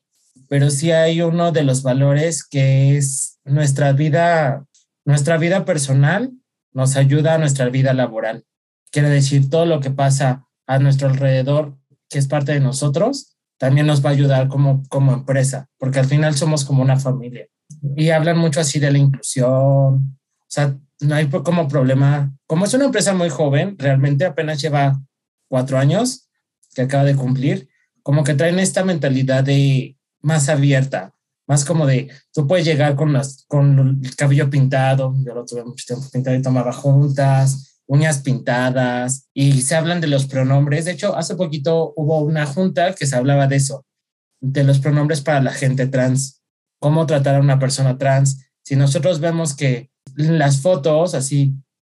pero 0.49 0.71
sí 0.71 0.93
hay 0.93 1.23
uno 1.23 1.51
de 1.51 1.65
los 1.65 1.83
valores 1.83 2.45
que 2.45 2.97
es 2.97 3.39
nuestra 3.45 3.93
vida, 3.93 4.65
nuestra 5.05 5.39
vida 5.39 5.65
personal 5.65 6.31
nos 6.73 6.97
ayuda 6.97 7.35
a 7.35 7.39
nuestra 7.39 7.69
vida 7.69 7.95
laboral. 7.95 8.45
Quiere 8.95 9.09
decir, 9.11 9.51
todo 9.51 9.67
lo 9.67 9.81
que 9.81 9.91
pasa 9.91 10.47
a 10.69 10.79
nuestro 10.79 11.09
alrededor, 11.09 11.77
que 12.09 12.21
es 12.21 12.29
parte 12.29 12.53
de 12.53 12.61
nosotros, 12.61 13.37
también 13.59 13.89
nos 13.89 14.05
va 14.05 14.11
a 14.11 14.13
ayudar 14.13 14.47
como, 14.47 14.85
como 14.89 15.13
empresa, 15.13 15.69
porque 15.79 15.99
al 15.99 16.07
final 16.07 16.37
somos 16.37 16.65
como 16.65 16.81
una 16.81 16.97
familia. 16.97 17.49
Y 17.97 18.11
hablan 18.11 18.39
mucho 18.39 18.61
así 18.61 18.79
de 18.79 18.93
la 18.93 18.99
inclusión, 18.99 19.49
o 19.49 20.47
sea, 20.47 20.79
no 21.01 21.17
hay 21.17 21.27
como 21.27 21.67
problema. 21.67 22.33
Como 22.47 22.67
es 22.67 22.75
una 22.75 22.85
empresa 22.85 23.13
muy 23.15 23.31
joven, 23.31 23.75
realmente 23.81 24.27
apenas 24.27 24.63
lleva 24.63 25.03
cuatro 25.49 25.77
años 25.77 26.29
que 26.73 26.83
acaba 26.83 27.03
de 27.03 27.17
cumplir, 27.17 27.69
como 28.05 28.23
que 28.23 28.35
traen 28.35 28.61
esta 28.61 28.85
mentalidad 28.85 29.43
de 29.43 29.99
más 30.21 30.49
abierta, 30.49 31.13
más 31.49 31.65
como 31.65 31.85
de, 31.85 32.13
tú 32.33 32.47
puedes 32.47 32.65
llegar 32.65 32.95
con, 32.95 33.13
las, 33.13 33.45
con 33.49 34.01
el 34.05 34.15
cabello 34.15 34.49
pintado, 34.49 35.13
yo 35.27 35.35
lo 35.35 35.45
tuve 35.45 35.65
mucho 35.65 35.85
tiempo 35.85 36.09
pintado 36.13 36.37
y 36.37 36.43
tomaba 36.43 36.73
juntas, 36.73 37.74
uñas 37.87 38.21
pintadas 38.21 39.29
y 39.35 39.63
se 39.63 39.75
hablan 39.75 40.01
de 40.01 40.07
los 40.07 40.27
pronombres. 40.27 40.85
De 40.85 40.93
hecho, 40.93 41.17
hace 41.17 41.37
poquito 41.37 41.93
hubo 41.97 42.21
una 42.21 42.47
junta 42.47 42.95
que 42.95 43.07
se 43.07 43.17
hablaba 43.17 43.47
de 43.47 43.57
eso, 43.57 43.85
de 44.41 44.65
los 44.65 44.79
pronombres 44.79 45.21
para 45.21 45.43
la 45.43 45.53
gente 45.53 45.87
trans, 45.87 46.43
cómo 46.81 47.07
tratar 47.07 47.37
a 47.37 47.41
una 47.41 47.59
persona 47.59 47.99
trans. 47.99 48.47
Si 48.63 48.77
nosotros 48.77 49.21
vemos 49.21 49.55
que 49.55 49.91
las 50.15 50.61
fotos 50.61 51.15
así 51.15 51.55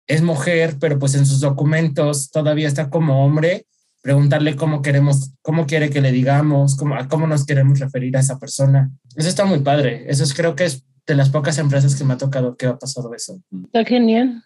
es 0.07 0.21
mujer, 0.21 0.77
pero 0.79 0.99
pues 0.99 1.15
en 1.15 1.25
sus 1.25 1.39
documentos 1.41 2.31
todavía 2.31 2.67
está 2.67 2.89
como 2.89 3.25
hombre, 3.25 3.65
preguntarle 4.01 4.55
cómo 4.55 4.81
queremos, 4.81 5.33
cómo 5.41 5.65
quiere 5.65 5.89
que 5.89 6.01
le 6.01 6.11
digamos, 6.11 6.77
cómo, 6.77 6.95
cómo 7.09 7.27
nos 7.27 7.45
queremos 7.45 7.79
referir 7.79 8.15
a 8.15 8.21
esa 8.21 8.39
persona. 8.39 8.89
Eso 9.15 9.27
está 9.27 9.45
muy 9.45 9.59
padre. 9.59 10.05
Eso 10.07 10.23
es, 10.23 10.33
creo 10.33 10.55
que 10.55 10.65
es 10.65 10.85
de 11.05 11.15
las 11.15 11.29
pocas 11.29 11.57
empresas 11.57 11.95
que 11.95 12.03
me 12.03 12.13
ha 12.13 12.17
tocado 12.17 12.55
que 12.55 12.67
ha 12.67 12.77
pasado 12.77 13.13
eso. 13.13 13.41
Está 13.65 13.83
genial. 13.83 14.43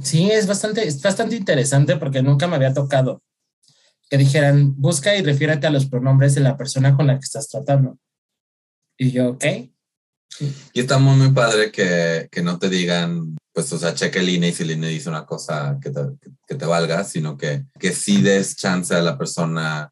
Sí, 0.00 0.30
es 0.30 0.46
bastante, 0.46 0.86
es 0.86 1.02
bastante 1.02 1.36
interesante 1.36 1.96
porque 1.96 2.22
nunca 2.22 2.46
me 2.46 2.56
había 2.56 2.72
tocado 2.72 3.22
que 4.12 4.18
dijeran, 4.18 4.74
busca 4.78 5.16
y 5.16 5.22
refiérate 5.22 5.66
a 5.66 5.70
los 5.70 5.86
pronombres 5.86 6.34
de 6.34 6.42
la 6.42 6.54
persona 6.54 6.94
con 6.94 7.06
la 7.06 7.14
que 7.14 7.24
estás 7.24 7.48
tratando. 7.48 7.96
Y 8.98 9.10
yo, 9.10 9.30
ok. 9.30 9.44
Y 10.74 10.80
está 10.80 10.98
muy, 10.98 11.16
muy 11.16 11.30
padre 11.30 11.72
que, 11.72 12.28
que 12.30 12.42
no 12.42 12.58
te 12.58 12.68
digan, 12.68 13.38
pues, 13.54 13.72
o 13.72 13.78
sea, 13.78 13.94
cheque 13.94 14.18
el 14.18 14.28
INE 14.28 14.48
y 14.48 14.52
si 14.52 14.64
el 14.64 14.72
INE 14.72 14.88
dice 14.88 15.08
una 15.08 15.24
cosa 15.24 15.78
que 15.80 15.88
te, 15.88 16.00
que 16.46 16.54
te 16.56 16.66
valga, 16.66 17.04
sino 17.04 17.38
que, 17.38 17.64
que 17.78 17.92
sí 17.92 18.20
des 18.20 18.54
chance 18.54 18.94
a 18.94 19.00
la 19.00 19.16
persona 19.16 19.90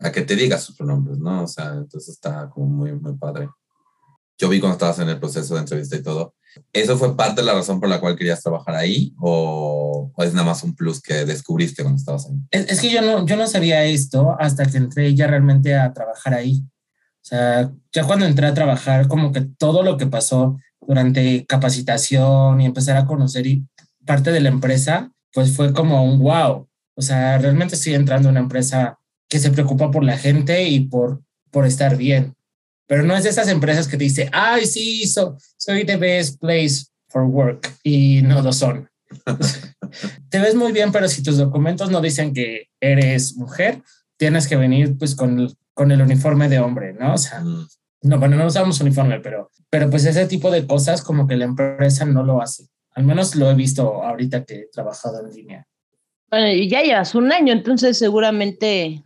a 0.00 0.10
que 0.10 0.22
te 0.22 0.34
diga 0.34 0.58
sus 0.58 0.76
pronombres, 0.76 1.18
¿no? 1.18 1.44
O 1.44 1.46
sea, 1.46 1.74
entonces 1.74 2.14
está 2.14 2.50
como 2.50 2.66
muy, 2.66 2.92
muy 2.94 3.16
padre. 3.16 3.48
Yo 4.38 4.48
vi 4.48 4.58
cuando 4.58 4.74
estabas 4.74 4.98
en 4.98 5.08
el 5.08 5.20
proceso 5.20 5.54
de 5.54 5.60
entrevista 5.60 5.94
y 5.94 6.02
todo, 6.02 6.34
¿Eso 6.72 6.96
fue 6.96 7.16
parte 7.16 7.40
de 7.40 7.46
la 7.46 7.54
razón 7.54 7.80
por 7.80 7.88
la 7.88 8.00
cual 8.00 8.16
querías 8.16 8.42
trabajar 8.42 8.74
ahí 8.74 9.14
o, 9.18 10.12
es 10.18 10.32
nada 10.32 10.46
más 10.46 10.62
un 10.62 10.74
plus 10.74 11.00
que 11.00 11.24
descubriste 11.24 11.82
cuando 11.82 11.98
estabas 11.98 12.26
ahí? 12.26 12.36
Es, 12.50 12.80
que 12.80 12.90
yo 12.90 13.02
no, 13.02 13.26
yo 13.26 13.36
no 13.36 13.46
sabía 13.46 13.84
esto 13.84 14.36
hasta 14.38 14.66
que 14.66 14.78
entré 14.78 15.14
ya 15.14 15.26
realmente 15.26 15.74
a 15.74 15.92
trabajar 15.92 16.34
ahí. 16.34 16.62
O 16.64 17.24
sea, 17.24 17.70
ya 17.92 18.04
cuando 18.04 18.26
entré 18.26 18.46
a 18.46 18.54
trabajar, 18.54 19.06
como 19.08 19.32
que 19.32 19.42
todo 19.42 19.82
lo 19.82 19.96
que 19.96 20.06
pasó 20.06 20.58
durante 20.80 21.46
capacitación 21.46 22.60
y 22.60 22.66
empezar 22.66 22.96
a 22.96 23.06
conocer 23.06 23.46
parte 24.04 24.32
de 24.32 24.40
la 24.40 24.48
empresa, 24.48 25.12
pues 25.32 25.54
fue 25.54 25.72
como 25.72 26.04
un 26.04 26.18
wow. 26.18 26.68
O 26.94 27.02
sea, 27.02 27.38
realmente 27.38 27.76
estoy 27.76 27.94
entrando 27.94 28.28
a 28.28 28.32
una 28.32 28.40
empresa 28.40 28.98
que 29.28 29.38
se 29.38 29.50
preocupa 29.50 29.90
por 29.90 30.04
la 30.04 30.18
gente 30.18 30.68
y 30.68 30.80
por, 30.80 31.22
por 31.50 31.66
estar 31.66 31.96
bien. 31.96 32.34
Pero 32.92 33.04
no 33.04 33.16
es 33.16 33.24
de 33.24 33.30
esas 33.30 33.48
empresas 33.48 33.88
que 33.88 33.96
te 33.96 34.04
dice, 34.04 34.28
ay, 34.34 34.66
sí, 34.66 35.10
soy 35.56 35.86
the 35.86 35.96
best 35.96 36.38
place 36.38 36.84
for 37.08 37.22
work 37.22 37.74
y 37.82 38.20
no 38.20 38.42
lo 38.42 38.52
son. 38.52 38.86
te 40.28 40.38
ves 40.38 40.54
muy 40.54 40.72
bien, 40.72 40.92
pero 40.92 41.08
si 41.08 41.22
tus 41.22 41.38
documentos 41.38 41.90
no 41.90 42.02
dicen 42.02 42.34
que 42.34 42.68
eres 42.78 43.34
mujer, 43.34 43.80
tienes 44.18 44.46
que 44.46 44.56
venir 44.56 44.98
pues 44.98 45.16
con, 45.16 45.50
con 45.72 45.90
el 45.90 46.02
uniforme 46.02 46.50
de 46.50 46.58
hombre, 46.58 46.92
¿no? 46.92 47.14
O 47.14 47.16
sea, 47.16 47.40
mm. 47.40 47.66
No, 48.02 48.18
bueno, 48.18 48.36
no 48.36 48.44
usamos 48.44 48.78
uniforme, 48.82 49.20
pero, 49.20 49.50
pero 49.70 49.88
pues 49.88 50.04
ese 50.04 50.26
tipo 50.26 50.50
de 50.50 50.66
cosas 50.66 51.00
como 51.00 51.26
que 51.26 51.36
la 51.36 51.46
empresa 51.46 52.04
no 52.04 52.22
lo 52.22 52.42
hace. 52.42 52.66
Al 52.90 53.04
menos 53.04 53.34
lo 53.36 53.50
he 53.50 53.54
visto 53.54 54.02
ahorita 54.02 54.44
que 54.44 54.54
he 54.54 54.68
trabajado 54.70 55.24
en 55.24 55.34
línea. 55.34 55.66
Bueno, 56.30 56.48
y 56.48 56.68
ya 56.68 56.82
llevas 56.82 57.14
un 57.14 57.32
año, 57.32 57.54
entonces 57.54 57.96
seguramente, 57.96 59.02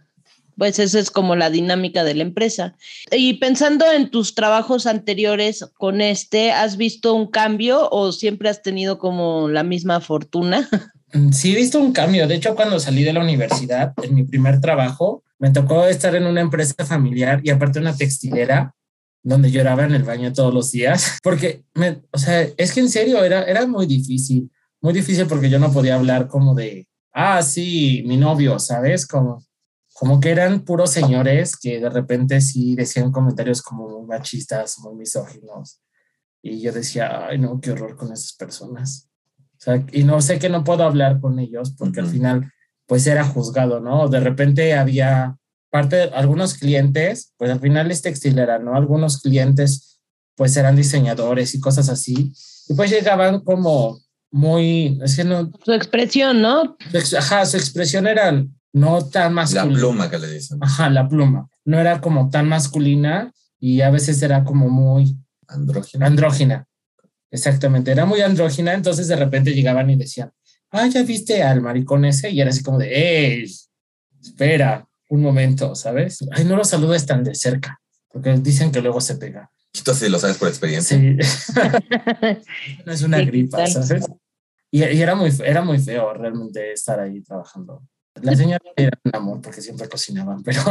pues 0.56 0.78
esa 0.78 0.98
es 0.98 1.10
como 1.10 1.36
la 1.36 1.50
dinámica 1.50 2.04
de 2.04 2.14
la 2.14 2.22
empresa. 2.22 2.76
Y 3.10 3.34
pensando 3.34 3.90
en 3.90 4.10
tus 4.10 4.34
trabajos 4.34 4.86
anteriores 4.86 5.64
con 5.74 6.00
este, 6.00 6.52
¿has 6.52 6.76
visto 6.76 7.14
un 7.14 7.30
cambio 7.30 7.88
o 7.90 8.12
siempre 8.12 8.48
has 8.48 8.62
tenido 8.62 8.98
como 8.98 9.48
la 9.48 9.62
misma 9.62 10.00
fortuna? 10.00 10.68
Mm, 11.12 11.30
sí, 11.30 11.52
he 11.52 11.56
visto 11.56 11.80
un 11.80 11.92
cambio. 11.92 12.26
De 12.26 12.34
hecho, 12.34 12.56
cuando 12.56 12.80
salí 12.80 13.04
de 13.04 13.12
la 13.12 13.20
universidad, 13.20 13.94
en 14.02 14.14
mi 14.14 14.24
primer 14.24 14.60
trabajo, 14.60 15.22
me 15.38 15.50
tocó 15.50 15.86
estar 15.86 16.14
en 16.14 16.26
una 16.26 16.40
empresa 16.40 16.84
familiar 16.84 17.40
y 17.44 17.50
aparte 17.50 17.78
una 17.78 17.96
textilera 17.96 18.74
donde 19.22 19.50
lloraba 19.50 19.84
en 19.84 19.94
el 19.94 20.04
baño 20.04 20.32
todos 20.32 20.54
los 20.54 20.70
días, 20.70 21.18
porque, 21.22 21.64
o 22.12 22.18
sea, 22.18 22.42
es 22.56 22.72
que 22.72 22.80
en 22.80 22.88
serio 22.88 23.24
era, 23.24 23.42
era 23.44 23.66
muy 23.66 23.86
difícil, 23.86 24.50
muy 24.80 24.92
difícil 24.92 25.26
porque 25.26 25.50
yo 25.50 25.58
no 25.58 25.72
podía 25.72 25.96
hablar 25.96 26.28
como 26.28 26.54
de, 26.54 26.86
ah, 27.12 27.42
sí, 27.42 28.04
mi 28.06 28.16
novio, 28.16 28.58
¿sabes? 28.58 29.06
Como, 29.06 29.44
como 29.98 30.20
que 30.20 30.30
eran 30.30 30.60
puros 30.60 30.90
señores 30.90 31.56
que 31.56 31.80
de 31.80 31.88
repente 31.88 32.42
sí 32.42 32.76
decían 32.76 33.10
comentarios 33.10 33.62
como 33.62 33.88
muy 33.88 34.06
machistas, 34.06 34.78
muy 34.80 34.94
misóginos. 34.94 35.80
Y 36.42 36.60
yo 36.60 36.70
decía, 36.70 37.26
ay, 37.26 37.38
no, 37.38 37.58
qué 37.60 37.70
horror 37.70 37.96
con 37.96 38.12
esas 38.12 38.34
personas. 38.34 39.08
O 39.52 39.58
sea, 39.58 39.82
y 39.92 40.04
no 40.04 40.20
sé 40.20 40.38
que 40.38 40.50
no 40.50 40.64
puedo 40.64 40.84
hablar 40.84 41.18
con 41.18 41.38
ellos 41.38 41.74
porque 41.78 42.00
al 42.00 42.08
final, 42.08 42.52
pues 42.86 43.06
era 43.06 43.24
juzgado, 43.24 43.80
¿no? 43.80 44.08
De 44.08 44.20
repente 44.20 44.74
había 44.74 45.38
parte 45.70 45.96
de 45.96 46.02
algunos 46.10 46.54
clientes, 46.54 47.32
pues 47.38 47.50
al 47.50 47.60
final 47.60 47.90
es 47.90 48.02
textilera, 48.02 48.58
¿no? 48.58 48.76
Algunos 48.76 49.22
clientes, 49.22 49.98
pues 50.34 50.54
eran 50.58 50.76
diseñadores 50.76 51.54
y 51.54 51.60
cosas 51.60 51.88
así. 51.88 52.34
Y 52.68 52.74
pues 52.74 52.90
llegaban 52.90 53.40
como 53.40 53.98
muy, 54.30 55.00
es 55.02 55.16
que 55.16 55.24
no... 55.24 55.50
Su 55.64 55.72
expresión, 55.72 56.42
¿no? 56.42 56.76
Ajá, 57.18 57.46
su 57.46 57.56
expresión 57.56 58.06
era 58.06 58.44
no 58.72 59.04
tan 59.06 59.34
masculina. 59.34 59.72
La 59.72 59.78
pluma 59.78 60.10
que 60.10 60.18
le 60.18 60.30
dicen. 60.30 60.58
Ajá, 60.60 60.90
la 60.90 61.08
pluma. 61.08 61.48
No 61.64 61.78
era 61.78 62.00
como 62.00 62.30
tan 62.30 62.48
masculina 62.48 63.32
y 63.58 63.80
a 63.80 63.90
veces 63.90 64.20
era 64.22 64.44
como 64.44 64.68
muy... 64.68 65.16
Andrógina. 65.48 66.06
Andrógina. 66.06 66.66
Exactamente, 67.30 67.90
era 67.90 68.06
muy 68.06 68.20
andrógina, 68.20 68.72
entonces 68.72 69.08
de 69.08 69.16
repente 69.16 69.52
llegaban 69.52 69.90
y 69.90 69.96
decían, 69.96 70.32
ah, 70.70 70.86
ya 70.86 71.02
viste 71.02 71.42
al 71.42 71.60
maricón 71.60 72.04
ese, 72.04 72.30
y 72.30 72.40
era 72.40 72.50
así 72.50 72.62
como 72.62 72.78
de, 72.78 72.88
¡eh! 72.92 73.46
Espera 74.22 74.88
un 75.08 75.22
momento, 75.22 75.74
¿sabes? 75.74 76.24
Ay, 76.32 76.44
no 76.44 76.56
lo 76.56 76.64
saludes 76.64 77.04
tan 77.04 77.24
de 77.24 77.34
cerca, 77.34 77.80
porque 78.10 78.32
dicen 78.38 78.70
que 78.70 78.80
luego 78.80 79.00
se 79.00 79.16
pega. 79.16 79.50
Esto 79.72 79.94
sí 79.94 80.08
lo 80.08 80.18
sabes 80.18 80.38
por 80.38 80.48
experiencia. 80.48 80.96
Sí. 80.96 81.16
no 82.86 82.92
es 82.92 83.02
una 83.02 83.18
gripa, 83.18 83.66
¿sabes? 83.66 84.06
Y, 84.70 84.82
y, 84.84 85.02
era, 85.02 85.14
muy, 85.14 85.30
era 85.44 85.62
muy 85.62 85.78
feo 85.78 86.14
realmente 86.14 86.72
estar 86.72 86.98
ahí 86.98 87.20
trabajando. 87.22 87.82
La 88.22 88.34
señora 88.34 88.64
era 88.76 88.98
un 89.04 89.14
amor 89.14 89.40
porque 89.40 89.60
siempre 89.60 89.88
cocinaban, 89.88 90.42
pero... 90.42 90.62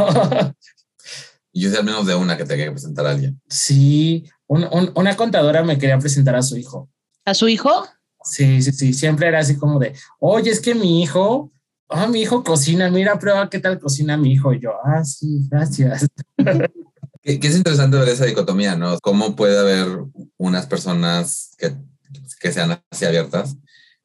Y 1.52 1.62
yo 1.62 1.72
sé 1.72 1.78
al 1.78 1.86
menos 1.86 2.06
de 2.06 2.16
una 2.16 2.36
que 2.36 2.44
te 2.44 2.58
quería 2.58 2.72
presentar 2.72 3.08
a 3.08 3.12
alguien. 3.12 3.40
Sí, 3.48 4.30
un, 4.46 4.66
un, 4.66 4.92
una 4.94 5.16
contadora 5.16 5.64
me 5.64 5.78
quería 5.78 5.98
presentar 5.98 6.36
a 6.36 6.42
su 6.42 6.58
hijo. 6.58 6.90
¿A 7.24 7.34
su 7.34 7.48
hijo? 7.48 7.88
Sí, 8.24 8.62
sí, 8.62 8.74
sí, 8.74 8.94
siempre 8.94 9.28
era 9.28 9.40
así 9.40 9.56
como 9.56 9.80
de, 9.80 9.96
oye, 10.20 10.52
es 10.52 10.60
que 10.60 10.76
mi 10.76 11.02
hijo, 11.02 11.54
ah, 11.88 12.08
mi 12.08 12.22
hijo 12.22 12.44
cocina, 12.44 12.90
mira, 12.90 13.18
prueba 13.20 13.50
qué 13.50 13.60
tal 13.60 13.80
cocina 13.80 14.18
mi 14.18 14.34
hijo. 14.34 14.54
Y 14.54 14.60
yo, 14.60 14.72
ah, 14.84 15.06
sí, 15.06 15.48
gracias. 15.50 16.06
que, 17.22 17.40
que 17.40 17.48
es 17.48 17.56
interesante 17.56 17.98
ver 17.98 18.10
esa 18.10 18.26
dicotomía, 18.26 18.76
¿no? 18.76 19.00
Cómo 19.00 19.38
puede 19.38 19.58
haber 19.58 19.88
unas 20.36 20.66
personas 20.66 21.56
que, 21.58 21.74
que 22.42 22.52
sean 22.52 22.82
así 22.92 23.06
abiertas 23.06 23.56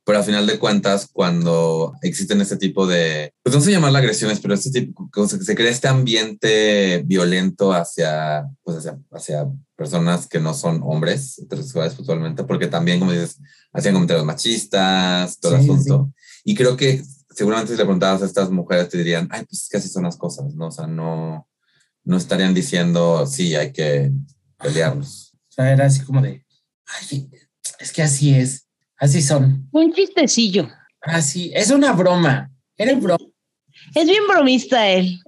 pero 0.05 0.19
al 0.19 0.25
final 0.25 0.47
de 0.47 0.59
cuentas, 0.59 1.09
cuando 1.13 1.95
existen 2.03 2.41
este 2.41 2.57
tipo 2.57 2.87
de, 2.87 3.33
pues 3.43 3.55
no 3.55 3.61
sé 3.61 3.71
llamarla 3.71 3.99
agresiones, 3.99 4.41
pero 4.41 4.55
este 4.55 4.71
tipo, 4.71 5.09
se 5.29 5.55
crea 5.55 5.71
este 5.71 5.89
ambiente 5.89 7.03
violento 7.05 7.73
hacia, 7.73 8.49
pues 8.63 8.79
hacia, 8.79 8.99
hacia 9.13 9.47
personas 9.77 10.27
que 10.27 10.41
no 10.41 10.55
son 10.55 10.81
hombres 10.83 11.39
heterosexuales 11.39 11.95
puntualmente, 11.95 12.45
porque 12.45 12.67
también, 12.67 12.99
como 12.99 13.13
dices, 13.13 13.39
hacían 13.73 13.95
comentarios 13.95 14.27
machistas, 14.27 15.39
todo 15.39 15.55
el 15.55 15.61
asunto. 15.61 16.13
Y 16.45 16.55
creo 16.55 16.77
que 16.77 17.03
seguramente 17.31 17.73
si 17.73 17.79
le 17.79 17.85
preguntabas 17.85 18.23
a 18.23 18.27
estas 18.27 18.51
mujeres 18.51 18.89
te 18.89 18.99
dirían, 18.99 19.29
ay, 19.31 19.45
pues 19.45 19.63
es 19.63 19.69
que 19.69 19.77
así 19.77 19.89
son 19.89 20.05
las 20.05 20.17
cosas, 20.17 20.55
¿no? 20.55 20.69
O 20.69 20.73
sea, 20.73 20.87
no, 20.87 21.47
no 22.05 22.17
estarían 22.17 22.55
diciendo, 22.55 23.27
sí, 23.27 23.55
hay 23.55 23.73
que 23.73 24.13
pelearnos. 24.59 25.35
O 25.35 25.53
sea, 25.53 25.73
era 25.73 25.87
así 25.87 26.01
como 26.01 26.23
de, 26.23 26.45
ay, 26.87 27.31
es 27.79 27.93
que 27.93 28.03
así 28.03 28.35
es 28.35 28.67
Así 29.01 29.23
son. 29.23 29.67
Un 29.73 29.93
chistecillo. 29.95 30.69
Así, 31.01 31.51
es 31.55 31.71
una 31.71 31.93
broma. 31.93 32.51
Era 32.77 32.95
broma. 32.95 33.25
Es 33.95 34.07
bien 34.07 34.23
bromista 34.29 34.87
él. 34.89 35.19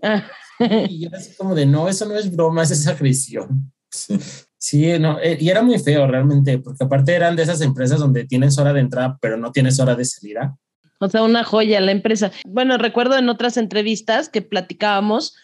y 0.88 1.00
yo 1.00 1.10
así 1.12 1.34
como 1.36 1.54
de, 1.54 1.64
no, 1.64 1.88
eso 1.88 2.06
no 2.06 2.14
es 2.14 2.30
broma, 2.30 2.62
es 2.62 2.86
agresión. 2.86 3.72
Sí. 4.64 4.96
no, 5.00 5.18
eh, 5.18 5.36
y 5.40 5.48
era 5.48 5.60
muy 5.60 5.76
feo 5.80 6.06
realmente, 6.06 6.56
porque 6.58 6.84
aparte 6.84 7.12
eran 7.12 7.34
de 7.34 7.42
esas 7.42 7.60
empresas 7.62 7.98
donde 7.98 8.26
tienes 8.26 8.56
hora 8.58 8.72
de 8.72 8.78
entrada, 8.78 9.18
pero 9.20 9.36
no 9.36 9.50
tienes 9.50 9.80
hora 9.80 9.96
de 9.96 10.04
salida. 10.04 10.56
O 11.00 11.08
sea, 11.08 11.24
una 11.24 11.42
joya 11.42 11.80
la 11.80 11.90
empresa. 11.90 12.30
Bueno, 12.46 12.78
recuerdo 12.78 13.18
en 13.18 13.28
otras 13.28 13.56
entrevistas 13.56 14.28
que 14.28 14.40
platicábamos 14.40 15.34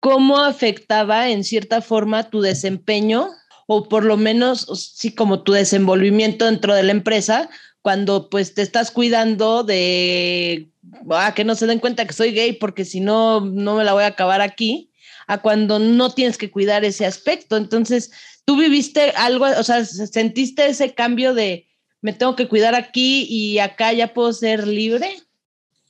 cómo 0.00 0.40
afectaba 0.40 1.28
en 1.30 1.44
cierta 1.44 1.82
forma 1.82 2.30
tu 2.30 2.40
desempeño 2.40 3.28
o 3.68 3.88
por 3.88 4.04
lo 4.04 4.16
menos, 4.16 4.66
sí, 4.96 5.14
como 5.14 5.44
tu 5.44 5.52
desenvolvimiento 5.52 6.46
dentro 6.46 6.74
de 6.74 6.82
la 6.82 6.90
empresa, 6.90 7.48
cuando 7.84 8.30
pues 8.30 8.54
te 8.54 8.62
estás 8.62 8.90
cuidando 8.90 9.62
de 9.62 10.70
ah, 11.10 11.34
que 11.36 11.44
no 11.44 11.54
se 11.54 11.66
den 11.66 11.80
cuenta 11.80 12.06
que 12.06 12.14
soy 12.14 12.32
gay 12.32 12.54
porque 12.54 12.86
si 12.86 13.00
no, 13.00 13.42
no 13.42 13.76
me 13.76 13.84
la 13.84 13.92
voy 13.92 14.04
a 14.04 14.06
acabar 14.06 14.40
aquí, 14.40 14.90
a 15.26 15.42
cuando 15.42 15.78
no 15.78 16.08
tienes 16.08 16.38
que 16.38 16.50
cuidar 16.50 16.82
ese 16.86 17.04
aspecto. 17.04 17.58
Entonces, 17.58 18.10
tú 18.46 18.56
viviste 18.56 19.10
algo, 19.10 19.44
o 19.44 19.62
sea, 19.62 19.84
sentiste 19.84 20.64
ese 20.64 20.94
cambio 20.94 21.34
de 21.34 21.66
me 22.00 22.14
tengo 22.14 22.34
que 22.36 22.48
cuidar 22.48 22.74
aquí 22.74 23.26
y 23.28 23.58
acá 23.58 23.92
ya 23.92 24.14
puedo 24.14 24.32
ser 24.32 24.66
libre. 24.66 25.18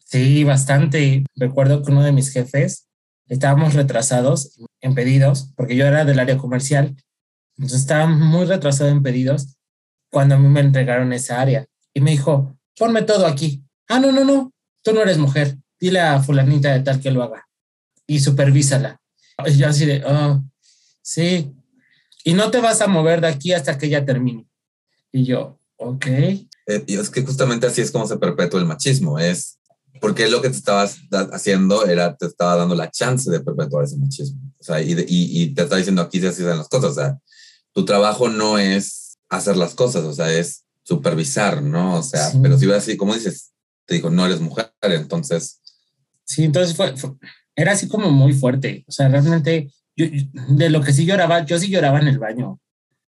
Sí, 0.04 0.42
bastante. 0.42 1.24
Recuerdo 1.36 1.84
que 1.84 1.92
uno 1.92 2.02
de 2.02 2.10
mis 2.10 2.32
jefes 2.32 2.88
estábamos 3.28 3.74
retrasados 3.74 4.58
en 4.80 4.96
pedidos 4.96 5.52
porque 5.54 5.76
yo 5.76 5.86
era 5.86 6.04
del 6.04 6.18
área 6.18 6.38
comercial. 6.38 6.96
Entonces 7.56 7.82
estaba 7.82 8.08
muy 8.08 8.46
retrasado 8.46 8.90
en 8.90 9.04
pedidos 9.04 9.54
cuando 10.10 10.34
a 10.34 10.38
mí 10.38 10.48
me 10.48 10.58
entregaron 10.58 11.12
esa 11.12 11.40
área 11.40 11.68
y 11.94 12.00
me 12.00 12.10
dijo, 12.10 12.58
ponme 12.76 13.02
todo 13.02 13.26
aquí. 13.26 13.64
Ah, 13.88 14.00
no, 14.00 14.12
no, 14.12 14.24
no, 14.24 14.52
tú 14.82 14.92
no 14.92 15.00
eres 15.00 15.18
mujer. 15.18 15.56
Dile 15.80 16.00
a 16.00 16.22
fulanita 16.22 16.72
de 16.72 16.80
tal 16.80 17.00
que 17.00 17.10
lo 17.10 17.22
haga 17.22 17.46
y 18.06 18.20
supervísala. 18.20 19.00
Y 19.46 19.56
yo 19.56 19.68
así 19.68 19.86
de, 19.86 20.04
oh, 20.04 20.42
sí. 21.02 21.52
Y 22.24 22.34
no 22.34 22.50
te 22.50 22.60
vas 22.60 22.80
a 22.80 22.86
mover 22.86 23.20
de 23.20 23.28
aquí 23.28 23.52
hasta 23.52 23.76
que 23.78 23.86
ella 23.86 24.04
termine. 24.04 24.46
Y 25.12 25.24
yo, 25.24 25.58
ok. 25.76 26.06
Eh, 26.06 26.84
y 26.86 26.96
es 26.96 27.10
que 27.10 27.22
justamente 27.22 27.66
así 27.66 27.80
es 27.80 27.90
como 27.90 28.06
se 28.06 28.16
perpetúa 28.16 28.60
el 28.60 28.66
machismo, 28.66 29.18
es 29.18 29.58
porque 30.00 30.28
lo 30.28 30.40
que 30.42 30.50
te 30.50 30.56
estabas 30.56 30.98
haciendo 31.32 31.86
era, 31.86 32.16
te 32.16 32.26
estaba 32.26 32.56
dando 32.56 32.74
la 32.74 32.90
chance 32.90 33.30
de 33.30 33.40
perpetuar 33.40 33.84
ese 33.84 33.96
machismo. 33.96 34.40
O 34.58 34.64
sea, 34.64 34.80
y, 34.80 34.92
y, 34.92 35.42
y 35.42 35.54
te 35.54 35.62
está 35.62 35.76
diciendo 35.76 36.02
aquí 36.02 36.20
se 36.20 36.28
hacen 36.28 36.46
las 36.46 36.68
cosas. 36.68 36.90
O 36.90 36.94
sea, 36.94 37.18
tu 37.72 37.84
trabajo 37.84 38.28
no 38.28 38.58
es 38.58 39.18
hacer 39.28 39.56
las 39.56 39.74
cosas, 39.74 40.04
o 40.04 40.12
sea, 40.12 40.32
es 40.32 40.63
supervisar, 40.84 41.62
¿no? 41.62 41.96
O 41.98 42.02
sea, 42.02 42.30
pero 42.40 42.58
si 42.58 42.66
va 42.66 42.76
así, 42.76 42.96
como 42.96 43.14
dices, 43.14 43.52
te 43.86 43.94
dijo, 43.94 44.10
no 44.10 44.24
eres 44.24 44.40
mujer, 44.40 44.70
entonces... 44.82 45.60
Sí, 46.24 46.44
entonces 46.44 46.76
fue, 46.76 46.94
era 47.56 47.72
así 47.72 47.88
como 47.88 48.10
muy 48.10 48.32
fuerte, 48.32 48.84
o 48.86 48.92
sea, 48.92 49.08
realmente, 49.08 49.70
yo, 49.96 50.06
de 50.48 50.70
lo 50.70 50.82
que 50.82 50.92
sí 50.92 51.04
lloraba, 51.04 51.44
yo 51.44 51.58
sí 51.58 51.68
lloraba 51.68 52.00
en 52.00 52.08
el 52.08 52.18
baño. 52.18 52.50
O 52.50 52.60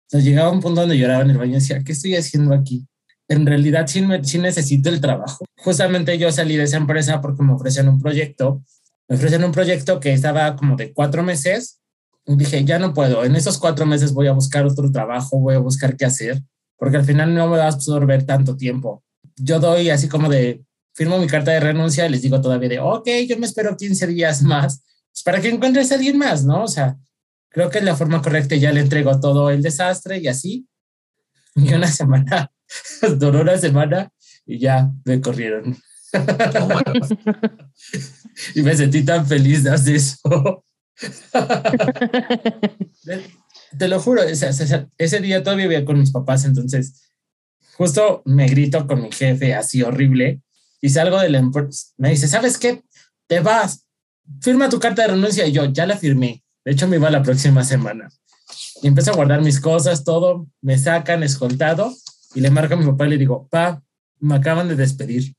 sea, 0.08 0.20
llegaba 0.20 0.50
un 0.50 0.60
punto 0.60 0.82
donde 0.82 0.98
lloraba 0.98 1.22
en 1.22 1.30
el 1.30 1.38
baño 1.38 1.52
y 1.52 1.54
decía, 1.54 1.82
¿qué 1.84 1.92
estoy 1.92 2.14
haciendo 2.14 2.54
aquí? 2.54 2.86
En 3.28 3.44
realidad 3.44 3.86
sí, 3.88 4.02
me, 4.02 4.22
sí 4.22 4.38
necesito 4.38 4.88
el 4.88 5.00
trabajo. 5.00 5.44
Justamente 5.58 6.16
yo 6.18 6.30
salí 6.30 6.56
de 6.56 6.64
esa 6.64 6.76
empresa 6.76 7.20
porque 7.20 7.42
me 7.42 7.52
ofrecían 7.52 7.88
un 7.88 8.00
proyecto, 8.00 8.62
me 9.08 9.16
ofrecían 9.16 9.44
un 9.44 9.52
proyecto 9.52 9.98
que 9.98 10.12
estaba 10.12 10.54
como 10.54 10.76
de 10.76 10.92
cuatro 10.92 11.22
meses. 11.22 11.80
Y 12.26 12.36
dije, 12.36 12.64
ya 12.64 12.78
no 12.78 12.92
puedo, 12.92 13.24
en 13.24 13.36
esos 13.36 13.56
cuatro 13.58 13.86
meses 13.86 14.12
voy 14.12 14.26
a 14.26 14.32
buscar 14.32 14.66
otro 14.66 14.90
trabajo, 14.90 15.38
voy 15.38 15.54
a 15.54 15.60
buscar 15.60 15.96
qué 15.96 16.04
hacer 16.04 16.42
porque 16.76 16.98
al 16.98 17.04
final 17.04 17.34
no 17.34 17.48
me 17.48 17.58
va 17.58 17.64
a 17.64 17.68
absorber 17.68 18.24
tanto 18.24 18.56
tiempo. 18.56 19.02
Yo 19.36 19.60
doy 19.60 19.90
así 19.90 20.08
como 20.08 20.28
de, 20.28 20.66
firmo 20.96 21.18
mi 21.18 21.26
carta 21.26 21.50
de 21.50 21.60
renuncia 21.60 22.06
y 22.06 22.10
les 22.10 22.22
digo 22.22 22.40
todavía 22.40 22.70
de, 22.70 22.80
ok, 22.80 23.06
yo 23.28 23.38
me 23.38 23.46
espero 23.46 23.76
15 23.76 24.06
días 24.06 24.42
más 24.42 24.82
pues, 25.12 25.22
para 25.22 25.40
que 25.40 25.50
encuentres 25.50 25.92
a 25.92 25.96
alguien 25.96 26.16
más, 26.16 26.44
¿no? 26.44 26.64
O 26.64 26.68
sea, 26.68 26.96
creo 27.50 27.68
que 27.68 27.78
es 27.78 27.84
la 27.84 27.96
forma 27.96 28.22
correcta 28.22 28.56
ya 28.56 28.72
le 28.72 28.80
entrego 28.80 29.20
todo 29.20 29.50
el 29.50 29.62
desastre 29.62 30.18
y 30.18 30.28
así. 30.28 30.66
Y 31.54 31.72
una 31.72 31.88
semana, 31.88 32.52
duró 33.18 33.40
una 33.40 33.56
semana 33.56 34.10
y 34.44 34.58
ya 34.58 34.92
me 35.06 35.22
corrieron. 35.22 35.74
y 38.54 38.62
me 38.62 38.76
sentí 38.76 39.02
tan 39.02 39.26
feliz 39.26 39.64
de 39.64 39.96
eso. 39.96 40.62
Te 43.78 43.88
lo 43.88 44.00
juro, 44.00 44.22
ese, 44.22 45.20
día 45.20 45.42
todavía 45.42 45.66
vivía 45.66 45.84
con 45.84 45.98
mis 45.98 46.10
papás, 46.10 46.44
entonces 46.44 47.10
justo 47.76 48.22
me 48.24 48.48
grito 48.48 48.86
con 48.86 49.02
mi 49.02 49.12
jefe 49.12 49.54
así 49.54 49.82
horrible 49.82 50.40
y 50.80 50.88
salgo 50.88 51.18
de 51.18 51.30
la 51.30 51.38
empresa. 51.38 51.88
Me 51.96 52.10
dice, 52.10 52.28
¿sabes 52.28 52.58
qué? 52.58 52.82
Te 53.26 53.40
vas, 53.40 53.86
firma 54.40 54.68
tu 54.68 54.78
carta 54.78 55.02
de 55.02 55.08
renuncia. 55.08 55.46
Y 55.46 55.52
yo, 55.52 55.64
ya 55.66 55.86
la 55.86 55.96
firmé. 55.96 56.44
De 56.64 56.72
hecho, 56.72 56.88
me 56.88 56.96
iba 56.96 57.10
la 57.10 57.22
próxima 57.22 57.64
semana. 57.64 58.08
Y 58.82 58.88
empiezo 58.88 59.10
a 59.10 59.14
guardar 59.14 59.42
mis 59.42 59.60
cosas, 59.60 60.04
todo. 60.04 60.46
Me 60.60 60.78
sacan 60.78 61.22
escoltado 61.22 61.94
y 62.34 62.40
le 62.40 62.50
marco 62.50 62.74
a 62.74 62.76
mi 62.76 62.86
papá 62.86 63.06
y 63.06 63.10
le 63.10 63.18
digo, 63.18 63.48
pa, 63.48 63.82
me 64.20 64.36
acaban 64.36 64.68
de 64.68 64.76
despedir. 64.76 65.34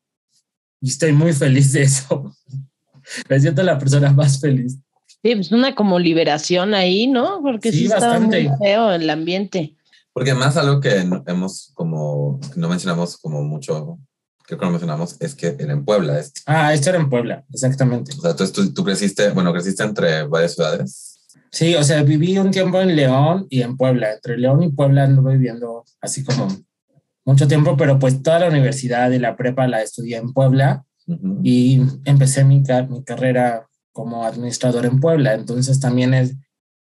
Y 0.81 0.89
estoy 0.89 1.11
muy 1.11 1.33
feliz 1.33 1.73
de 1.73 1.83
eso. 1.83 2.35
Me 3.29 3.39
siento 3.39 3.63
la 3.63 3.79
persona 3.79 4.11
más 4.11 4.39
feliz. 4.39 4.77
Sí, 5.23 5.35
pues 5.35 5.51
una 5.51 5.75
como 5.75 5.99
liberación 5.99 6.73
ahí, 6.73 7.07
¿no? 7.07 7.41
Porque 7.41 7.71
sí, 7.71 7.85
estaba 7.85 8.19
muy 8.19 8.49
feo 8.59 8.91
el 8.91 9.09
ambiente. 9.09 9.75
Porque 10.13 10.33
más 10.33 10.57
algo 10.57 10.79
que 10.79 11.05
hemos 11.27 11.71
como, 11.73 12.39
no 12.55 12.69
mencionamos 12.69 13.17
como 13.17 13.43
mucho, 13.43 13.99
que 14.47 14.55
no 14.55 14.69
mencionamos, 14.69 15.17
es 15.19 15.35
que 15.35 15.55
era 15.59 15.73
en 15.73 15.85
Puebla. 15.85 16.19
Este. 16.19 16.41
Ah, 16.45 16.73
esto 16.73 16.89
era 16.89 16.99
en 16.99 17.09
Puebla, 17.09 17.43
exactamente. 17.53 18.13
O 18.17 18.21
sea, 18.21 18.35
tú, 18.35 18.73
tú 18.73 18.83
creciste, 18.83 19.29
bueno, 19.31 19.51
creciste 19.51 19.83
entre 19.83 20.23
varias 20.23 20.55
ciudades. 20.55 21.17
Sí, 21.51 21.75
o 21.75 21.83
sea, 21.83 22.03
viví 22.03 22.37
un 22.37 22.51
tiempo 22.51 22.79
en 22.79 22.95
León 22.95 23.47
y 23.49 23.61
en 23.61 23.77
Puebla. 23.77 24.13
Entre 24.13 24.37
León 24.37 24.63
y 24.63 24.69
Puebla 24.69 25.03
anduve 25.03 25.33
viviendo 25.33 25.83
así 26.01 26.23
como 26.23 26.47
mucho 27.25 27.47
tiempo, 27.47 27.75
pero 27.75 27.99
pues 27.99 28.21
toda 28.23 28.39
la 28.39 28.47
universidad 28.47 29.11
y 29.11 29.19
la 29.19 29.35
prepa 29.35 29.67
la 29.67 29.81
estudié 29.81 30.17
en 30.17 30.33
Puebla 30.33 30.83
y 31.43 31.81
empecé 32.05 32.43
mi, 32.43 32.63
mi 32.89 33.03
carrera 33.03 33.67
como 33.97 34.23
administrador 34.23 34.85
en 34.85 34.99
Puebla, 34.99 35.33
entonces 35.33 35.79
también 35.79 36.13
es, 36.13 36.35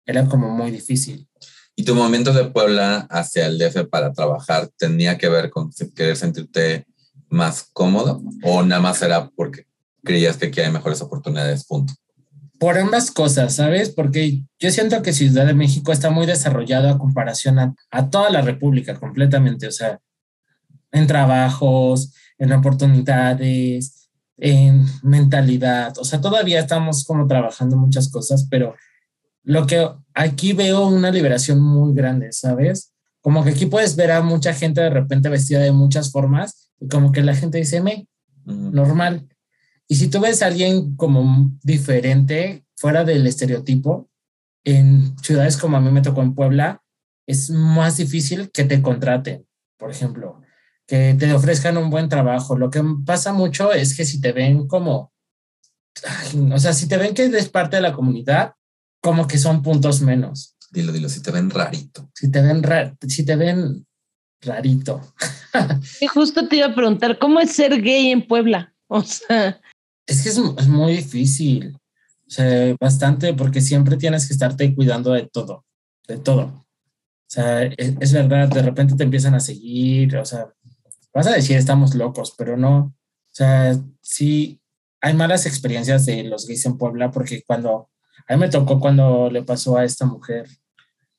era 0.04 0.26
como 0.26 0.50
muy 0.50 0.70
difícil. 0.70 1.26
¿Y 1.74 1.82
tu 1.82 1.94
movimiento 1.94 2.34
de 2.34 2.44
Puebla 2.44 3.06
hacia 3.08 3.46
el 3.46 3.56
DF 3.56 3.88
para 3.88 4.12
trabajar 4.12 4.68
tenía 4.76 5.16
que 5.16 5.30
ver 5.30 5.48
con 5.48 5.70
querer 5.94 6.18
sentirte 6.18 6.84
más 7.30 7.70
cómodo 7.72 8.22
o 8.42 8.62
nada 8.62 8.82
más 8.82 9.00
era 9.00 9.30
porque 9.30 9.64
creías 10.04 10.36
que 10.36 10.48
aquí 10.48 10.60
hay 10.60 10.70
mejores 10.70 11.00
oportunidades, 11.00 11.64
punto? 11.64 11.94
Por 12.58 12.76
ambas 12.76 13.10
cosas, 13.10 13.54
¿sabes? 13.54 13.88
Porque 13.88 14.42
yo 14.58 14.70
siento 14.70 15.00
que 15.00 15.14
Ciudad 15.14 15.46
de 15.46 15.54
México 15.54 15.92
está 15.92 16.10
muy 16.10 16.26
desarrollado 16.26 16.90
a 16.90 16.98
comparación 16.98 17.58
a, 17.58 17.74
a 17.90 18.10
toda 18.10 18.28
la 18.28 18.42
República 18.42 18.94
completamente, 19.00 19.66
o 19.66 19.72
sea, 19.72 20.00
en 20.92 21.06
trabajos, 21.06 22.12
en 22.36 22.52
oportunidades, 22.52 24.05
en 24.38 24.84
mentalidad. 25.02 25.96
O 25.98 26.04
sea, 26.04 26.20
todavía 26.20 26.60
estamos 26.60 27.04
como 27.04 27.26
trabajando 27.26 27.76
muchas 27.76 28.10
cosas, 28.10 28.46
pero 28.50 28.74
lo 29.42 29.66
que 29.66 29.88
aquí 30.14 30.52
veo 30.52 30.86
una 30.86 31.10
liberación 31.10 31.60
muy 31.60 31.94
grande, 31.94 32.32
¿sabes? 32.32 32.92
Como 33.20 33.44
que 33.44 33.50
aquí 33.50 33.66
puedes 33.66 33.96
ver 33.96 34.12
a 34.12 34.22
mucha 34.22 34.52
gente 34.54 34.80
de 34.80 34.90
repente 34.90 35.28
vestida 35.28 35.60
de 35.60 35.72
muchas 35.72 36.10
formas 36.10 36.70
y 36.80 36.88
como 36.88 37.12
que 37.12 37.22
la 37.22 37.34
gente 37.34 37.58
dice, 37.58 37.80
me, 37.80 38.08
normal. 38.44 39.28
Y 39.88 39.96
si 39.96 40.08
tú 40.08 40.20
ves 40.20 40.42
a 40.42 40.46
alguien 40.46 40.96
como 40.96 41.50
diferente, 41.62 42.64
fuera 42.76 43.04
del 43.04 43.26
estereotipo, 43.26 44.10
en 44.64 45.16
ciudades 45.22 45.56
como 45.56 45.76
a 45.76 45.80
mí 45.80 45.90
me 45.90 46.02
tocó 46.02 46.22
en 46.22 46.34
Puebla, 46.34 46.82
es 47.26 47.50
más 47.50 47.96
difícil 47.96 48.50
que 48.50 48.64
te 48.64 48.82
contraten, 48.82 49.46
por 49.78 49.90
ejemplo 49.90 50.40
que 50.86 51.16
te 51.18 51.32
ofrezcan 51.32 51.76
un 51.76 51.90
buen 51.90 52.08
trabajo. 52.08 52.56
Lo 52.56 52.70
que 52.70 52.82
pasa 53.04 53.32
mucho 53.32 53.72
es 53.72 53.96
que 53.96 54.04
si 54.04 54.20
te 54.20 54.32
ven 54.32 54.66
como, 54.66 55.12
o 56.52 56.58
sea, 56.58 56.72
si 56.72 56.88
te 56.88 56.96
ven 56.96 57.14
que 57.14 57.24
eres 57.24 57.48
parte 57.48 57.76
de 57.76 57.82
la 57.82 57.92
comunidad, 57.92 58.54
como 59.00 59.26
que 59.26 59.38
son 59.38 59.62
puntos 59.62 60.00
menos. 60.00 60.56
Dilo, 60.70 60.92
dilo, 60.92 61.08
si 61.08 61.22
te 61.22 61.30
ven 61.30 61.50
rarito. 61.50 62.10
Si 62.14 62.30
te 62.30 62.40
ven, 62.40 62.62
si 63.08 63.24
te 63.24 63.36
ven 63.36 63.86
rarito. 64.40 65.00
Y 66.00 66.06
justo 66.06 66.46
te 66.48 66.56
iba 66.56 66.66
a 66.66 66.74
preguntar, 66.74 67.18
¿cómo 67.18 67.40
es 67.40 67.52
ser 67.52 67.80
gay 67.80 68.10
en 68.10 68.26
Puebla? 68.26 68.74
O 68.88 69.02
sea... 69.02 69.58
Es 70.06 70.22
que 70.22 70.28
es, 70.28 70.38
es 70.38 70.68
muy 70.68 70.96
difícil. 70.96 71.74
O 72.26 72.30
sea, 72.30 72.74
bastante, 72.80 73.32
porque 73.34 73.60
siempre 73.60 73.96
tienes 73.96 74.26
que 74.26 74.34
estarte 74.34 74.74
cuidando 74.74 75.12
de 75.12 75.28
todo, 75.32 75.64
de 76.06 76.18
todo. 76.18 76.42
O 76.42 77.28
sea, 77.28 77.62
es, 77.62 77.94
es, 77.98 78.12
verdad, 78.12 78.48
de 78.48 78.62
repente 78.62 78.94
te 78.96 79.04
empiezan 79.04 79.34
a 79.34 79.40
seguir, 79.40 80.16
o 80.16 80.24
sea, 80.24 80.52
vas 81.16 81.26
a 81.28 81.32
decir 81.32 81.56
estamos 81.56 81.94
locos, 81.94 82.34
pero 82.36 82.58
no. 82.58 82.78
O 82.78 83.32
sea, 83.32 83.74
sí, 84.02 84.60
hay 85.00 85.14
malas 85.14 85.46
experiencias 85.46 86.04
de 86.04 86.24
los 86.24 86.46
gays 86.46 86.66
en 86.66 86.76
Puebla 86.76 87.10
porque 87.10 87.42
cuando, 87.46 87.88
a 88.28 88.34
mí 88.34 88.40
me 88.40 88.50
tocó 88.50 88.78
cuando 88.78 89.30
le 89.30 89.42
pasó 89.42 89.78
a 89.78 89.84
esta 89.84 90.04
mujer. 90.04 90.46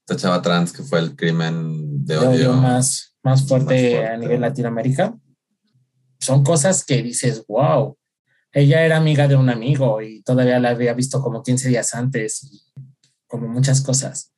Esta 0.01 0.15
chava 0.15 0.41
trans 0.41 0.71
que 0.71 0.83
fue 0.83 0.99
el 0.99 1.15
crimen 1.15 2.05
de 2.05 2.17
odio, 2.17 2.53
más, 2.53 3.17
más, 3.23 3.47
fuerte 3.47 4.05
a 4.05 4.15
nivel 4.17 4.39
Latinoamérica. 4.39 5.17
Son 6.19 6.43
cosas 6.43 6.85
que 6.85 7.01
dices, 7.01 7.43
wow, 7.47 7.97
ella 8.51 8.83
era 8.83 8.97
amiga 8.97 9.27
de 9.27 9.35
un 9.35 9.49
amigo 9.49 10.01
y 10.01 10.21
todavía 10.21 10.59
la 10.59 10.69
había 10.69 10.93
visto 10.93 11.23
como 11.23 11.41
15 11.41 11.69
días 11.69 11.95
antes 11.95 12.43
y 12.43 12.61
como 13.25 13.47
muchas 13.47 13.81
cosas. 13.81 14.31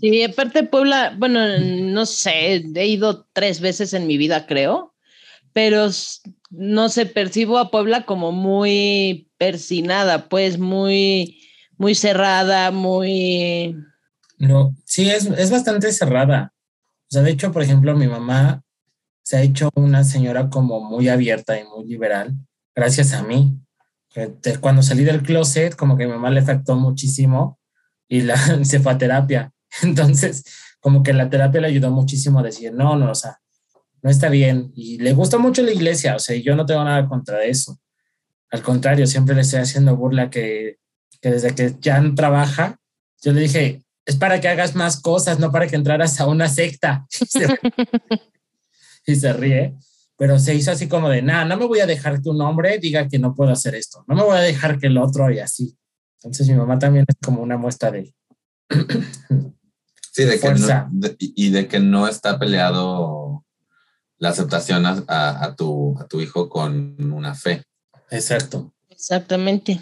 Sí, 0.00 0.24
aparte 0.24 0.64
Puebla, 0.64 1.14
bueno, 1.16 1.40
no 1.58 2.04
sé, 2.04 2.64
he 2.74 2.86
ido 2.86 3.28
tres 3.32 3.60
veces 3.60 3.94
en 3.94 4.08
mi 4.08 4.16
vida, 4.18 4.46
creo, 4.46 4.92
pero 5.52 5.88
no 6.50 6.88
sé, 6.88 7.06
percibo 7.06 7.58
a 7.58 7.70
Puebla 7.70 8.04
como 8.04 8.32
muy 8.32 9.30
persinada, 9.38 10.28
pues 10.28 10.58
muy, 10.58 11.40
muy 11.76 11.94
cerrada, 11.94 12.72
muy... 12.72 13.76
No, 14.38 14.74
sí, 14.84 15.08
es, 15.08 15.26
es 15.26 15.52
bastante 15.52 15.92
cerrada. 15.92 16.52
O 17.02 17.10
sea, 17.10 17.22
de 17.22 17.30
hecho, 17.30 17.52
por 17.52 17.62
ejemplo, 17.62 17.94
mi 17.94 18.08
mamá 18.08 18.64
se 19.22 19.36
ha 19.36 19.42
hecho 19.42 19.70
una 19.76 20.02
señora 20.02 20.50
como 20.50 20.80
muy 20.80 21.08
abierta 21.08 21.56
y 21.56 21.62
muy 21.64 21.86
liberal, 21.86 22.34
gracias 22.74 23.12
a 23.12 23.22
mí. 23.22 23.56
Cuando 24.60 24.82
salí 24.82 25.04
del 25.04 25.22
closet, 25.22 25.76
como 25.76 25.96
que 25.96 26.06
mi 26.06 26.12
mamá 26.12 26.30
le 26.30 26.40
afectó 26.40 26.74
muchísimo 26.74 27.60
y 28.12 28.20
la, 28.20 28.36
se 28.64 28.78
fue 28.78 28.92
a 28.92 28.98
terapia. 28.98 29.52
Entonces, 29.82 30.44
como 30.80 31.02
que 31.02 31.14
la 31.14 31.30
terapia 31.30 31.62
le 31.62 31.68
ayudó 31.68 31.90
muchísimo 31.90 32.40
a 32.40 32.42
decir, 32.42 32.74
no, 32.74 32.94
no, 32.94 33.10
o 33.10 33.14
sea, 33.14 33.38
no 34.02 34.10
está 34.10 34.28
bien. 34.28 34.70
Y 34.74 34.98
le 34.98 35.14
gusta 35.14 35.38
mucho 35.38 35.62
la 35.62 35.72
iglesia, 35.72 36.16
o 36.16 36.18
sea, 36.18 36.36
yo 36.36 36.54
no 36.54 36.66
tengo 36.66 36.84
nada 36.84 37.08
contra 37.08 37.42
eso. 37.44 37.80
Al 38.50 38.60
contrario, 38.60 39.06
siempre 39.06 39.34
le 39.34 39.40
estoy 39.40 39.60
haciendo 39.60 39.96
burla 39.96 40.28
que, 40.28 40.76
que 41.22 41.30
desde 41.30 41.54
que 41.54 41.74
ya 41.80 42.00
no 42.00 42.14
trabaja, 42.14 42.76
yo 43.22 43.32
le 43.32 43.40
dije, 43.40 43.82
es 44.04 44.16
para 44.16 44.40
que 44.40 44.48
hagas 44.48 44.74
más 44.74 45.00
cosas, 45.00 45.38
no 45.38 45.50
para 45.50 45.66
que 45.66 45.76
entraras 45.76 46.20
a 46.20 46.26
una 46.26 46.48
secta. 46.48 47.06
y 49.06 49.14
se 49.14 49.32
ríe, 49.32 49.74
pero 50.18 50.38
se 50.38 50.54
hizo 50.54 50.70
así 50.70 50.86
como 50.86 51.08
de, 51.08 51.22
nada, 51.22 51.46
no 51.46 51.56
me 51.56 51.64
voy 51.64 51.80
a 51.80 51.86
dejar 51.86 52.20
que 52.20 52.28
un 52.28 52.42
hombre 52.42 52.78
diga 52.78 53.08
que 53.08 53.18
no 53.18 53.34
puedo 53.34 53.52
hacer 53.52 53.74
esto, 53.74 54.04
no 54.06 54.14
me 54.16 54.22
voy 54.22 54.36
a 54.36 54.40
dejar 54.40 54.78
que 54.78 54.88
el 54.88 54.98
otro 54.98 55.30
y 55.30 55.38
así. 55.38 55.78
Entonces 56.24 56.48
mi 56.48 56.54
mamá 56.54 56.78
también 56.78 57.04
es 57.08 57.16
como 57.24 57.42
una 57.42 57.56
muestra 57.56 57.90
de... 57.90 58.14
sí, 60.12 60.24
de 60.24 60.38
que 60.40 60.54
no, 60.54 60.90
y 61.18 61.50
de 61.50 61.68
que 61.68 61.80
no 61.80 62.08
está 62.08 62.38
peleado 62.38 63.44
la 64.18 64.28
aceptación 64.28 64.86
a, 64.86 65.04
a, 65.08 65.56
tu, 65.56 65.98
a 65.98 66.06
tu 66.06 66.20
hijo 66.20 66.48
con 66.48 66.96
una 67.12 67.34
fe. 67.34 67.64
Exacto. 68.10 68.72
Exactamente. 68.88 69.80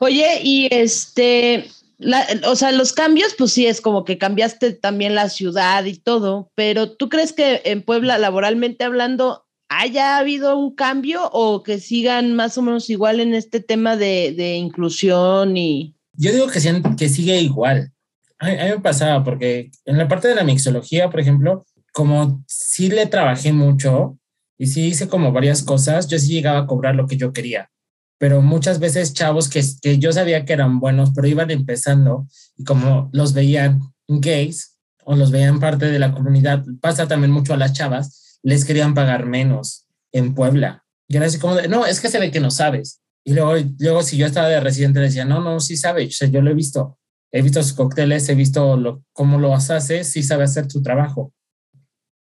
Oye, 0.00 0.40
y 0.42 0.66
este, 0.72 1.70
la, 1.98 2.26
o 2.46 2.56
sea, 2.56 2.72
los 2.72 2.92
cambios, 2.92 3.34
pues 3.38 3.52
sí, 3.52 3.66
es 3.66 3.80
como 3.80 4.04
que 4.04 4.18
cambiaste 4.18 4.72
también 4.72 5.14
la 5.14 5.28
ciudad 5.28 5.84
y 5.84 5.96
todo, 5.96 6.50
pero 6.56 6.90
¿tú 6.90 7.08
crees 7.08 7.32
que 7.32 7.62
en 7.64 7.82
Puebla, 7.82 8.18
laboralmente 8.18 8.84
hablando, 8.84 9.46
haya 9.68 10.18
habido 10.18 10.56
un 10.56 10.74
cambio 10.74 11.28
o 11.30 11.62
que 11.62 11.78
sigan 11.78 12.34
más 12.34 12.56
o 12.58 12.62
menos 12.62 12.88
igual 12.90 13.20
en 13.20 13.34
este 13.34 13.60
tema 13.60 13.96
de, 13.96 14.34
de 14.36 14.56
inclusión 14.56 15.56
y... 15.56 15.94
Yo 16.14 16.32
digo 16.32 16.48
que, 16.48 16.60
que 16.96 17.08
sigue 17.08 17.40
igual. 17.40 17.92
A, 18.38 18.48
mí 18.48 18.56
me 18.56 18.80
pasaba 18.80 19.22
porque 19.22 19.70
en 19.84 19.98
la 19.98 20.08
parte 20.08 20.28
de 20.28 20.34
la 20.34 20.44
mixología, 20.44 21.10
por 21.10 21.20
ejemplo, 21.20 21.64
como 21.92 22.44
sí 22.46 22.88
le 22.88 23.06
trabajé 23.06 23.52
mucho 23.52 24.18
y 24.56 24.66
sí 24.66 24.86
hice 24.86 25.08
como 25.08 25.32
varias 25.32 25.62
cosas, 25.62 26.08
yo 26.08 26.18
sí 26.18 26.32
llegaba 26.32 26.60
a 26.60 26.66
cobrar 26.66 26.94
lo 26.94 27.06
que 27.06 27.16
yo 27.16 27.32
quería. 27.32 27.70
Pero 28.18 28.42
muchas 28.42 28.80
veces 28.80 29.12
chavos 29.12 29.48
que, 29.48 29.62
que 29.80 29.98
yo 29.98 30.12
sabía 30.12 30.44
que 30.44 30.52
eran 30.52 30.80
buenos, 30.80 31.12
pero 31.14 31.28
iban 31.28 31.50
empezando 31.50 32.26
y 32.56 32.64
como 32.64 33.10
los 33.12 33.32
veían 33.32 33.80
gays 34.08 34.76
o 35.04 35.14
los 35.14 35.30
veían 35.30 35.60
parte 35.60 35.86
de 35.86 35.98
la 35.98 36.12
comunidad, 36.12 36.64
pasa 36.80 37.06
también 37.06 37.30
mucho 37.30 37.54
a 37.54 37.56
las 37.56 37.72
chavas, 37.72 38.27
les 38.42 38.64
querían 38.64 38.94
pagar 38.94 39.26
menos 39.26 39.86
en 40.12 40.34
Puebla. 40.34 40.84
Y 41.08 41.16
era 41.16 41.26
así 41.26 41.38
como 41.38 41.54
de, 41.54 41.68
no, 41.68 41.86
es 41.86 42.00
que 42.00 42.08
se 42.08 42.18
ve 42.18 42.30
que 42.30 42.40
no 42.40 42.50
sabes. 42.50 43.00
Y 43.24 43.34
luego, 43.34 43.54
luego 43.78 44.02
si 44.02 44.16
yo 44.16 44.26
estaba 44.26 44.48
de 44.48 44.60
residente, 44.60 45.00
decía, 45.00 45.24
no, 45.24 45.40
no, 45.40 45.60
sí 45.60 45.76
sabe, 45.76 46.06
o 46.06 46.10
sea, 46.10 46.28
yo 46.28 46.40
lo 46.40 46.50
he 46.50 46.54
visto. 46.54 46.98
He 47.30 47.42
visto 47.42 47.62
sus 47.62 47.74
cócteles, 47.74 48.28
he 48.28 48.34
visto 48.34 48.76
lo, 48.76 49.04
cómo 49.12 49.38
lo 49.38 49.54
hace, 49.54 50.04
sí 50.04 50.22
sabe 50.22 50.44
hacer 50.44 50.70
su 50.70 50.82
trabajo. 50.82 51.32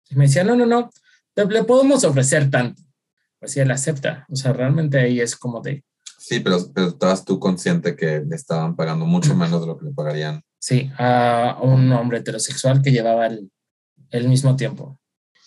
Y 0.10 0.16
me 0.16 0.26
decía, 0.26 0.44
no, 0.44 0.56
no, 0.56 0.66
no, 0.66 0.90
le, 1.36 1.64
podemos 1.64 2.04
ofrecer 2.04 2.50
tanto. 2.50 2.82
Pues 3.40 3.52
sí, 3.52 3.60
él 3.60 3.72
acepta. 3.72 4.26
O 4.30 4.36
sea, 4.36 4.52
realmente 4.54 5.00
ahí 5.00 5.20
es 5.22 5.36
como 5.36 5.62
de... 5.62 5.84
Sí, 6.18 6.40
pero, 6.40 6.58
pero 6.74 6.90
estabas 6.90 7.24
tú 7.24 7.40
consciente 7.40 7.96
que 7.96 8.22
le 8.28 8.36
estaban 8.36 8.76
pagando 8.76 9.06
mucho 9.06 9.36
menos 9.36 9.62
de 9.62 9.68
lo 9.68 9.78
que 9.78 9.86
le 9.86 9.92
pagarían. 9.92 10.42
Sí, 10.60 10.92
a 10.98 11.60
un 11.62 11.92
hombre 11.92 12.20
heterosexual 12.20 12.82
que 12.82 12.92
llevaba 12.92 13.28
el, 13.28 13.52
el 14.10 14.28
mismo 14.28 14.56
tiempo. 14.56 14.99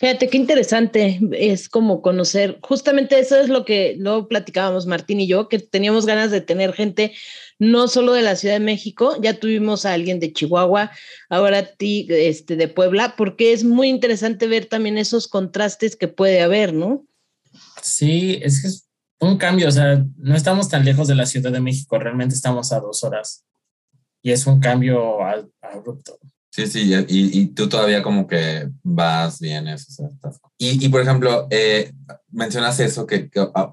Fíjate 0.03 0.29
qué 0.29 0.37
interesante 0.37 1.21
es 1.31 1.69
como 1.69 2.03
conocer, 2.03 2.59
justamente 2.61 3.21
eso 3.21 3.37
es 3.37 3.49
lo 3.49 3.65
que 3.65 3.95
luego 4.01 4.27
platicábamos 4.27 4.85
Martín 4.85 5.21
y 5.21 5.29
yo, 5.29 5.49
que 5.49 5.61
teníamos 5.61 6.07
ganas 6.07 6.33
de 6.33 6.41
tener 6.41 6.73
gente 6.73 7.13
no 7.61 7.87
solo 7.87 8.13
de 8.13 8.23
la 8.23 8.35
Ciudad 8.35 8.57
de 8.57 8.65
México, 8.65 9.15
ya 9.23 9.39
tuvimos 9.39 9.87
a 9.87 9.93
alguien 9.93 10.19
de 10.19 10.33
Chihuahua, 10.33 10.91
ahora 11.29 11.59
a 11.59 11.67
ti 11.67 12.09
este, 12.11 12.57
de 12.57 12.67
Puebla, 12.67 13.15
porque 13.17 13.53
es 13.53 13.63
muy 13.63 13.91
interesante 13.91 14.49
ver 14.49 14.67
también 14.67 14.99
esos 14.99 15.29
contrastes 15.29 15.95
que 15.95 16.09
puede 16.09 16.41
haber, 16.41 16.75
¿no? 16.75 17.07
Sí, 17.81 18.41
es 18.43 18.61
que 18.61 18.67
es 18.67 18.89
un 19.21 19.39
cambio, 19.39 19.69
o 19.69 19.71
sea, 19.71 20.05
no 20.17 20.35
estamos 20.35 20.69
tan 20.69 20.85
lejos 20.85 21.07
de 21.07 21.15
la 21.15 21.27
Ciudad 21.27 21.53
de 21.53 21.61
México, 21.61 21.97
realmente 22.01 22.35
estamos 22.35 22.73
a 22.73 22.81
dos 22.81 23.05
horas 23.05 23.45
y 24.21 24.33
es 24.33 24.49
un 24.49 24.59
cambio 24.59 25.19
abrupto. 25.61 26.19
Sí, 26.55 26.67
sí, 26.67 26.93
y, 27.09 27.41
y, 27.41 27.47
tú 27.47 27.67
todavía 27.67 28.03
como 28.03 28.27
que 28.27 28.69
vas, 28.83 29.41
vienes. 29.41 29.89
O 29.89 29.91
sea, 29.91 30.09
y, 30.59 30.85
y, 30.85 30.89
por 30.91 31.01
ejemplo, 31.01 31.47
eh, 31.49 31.95
mencionas 32.31 32.79
eso, 32.79 33.07
que, 33.07 33.31
que 33.31 33.41
ah, 33.55 33.71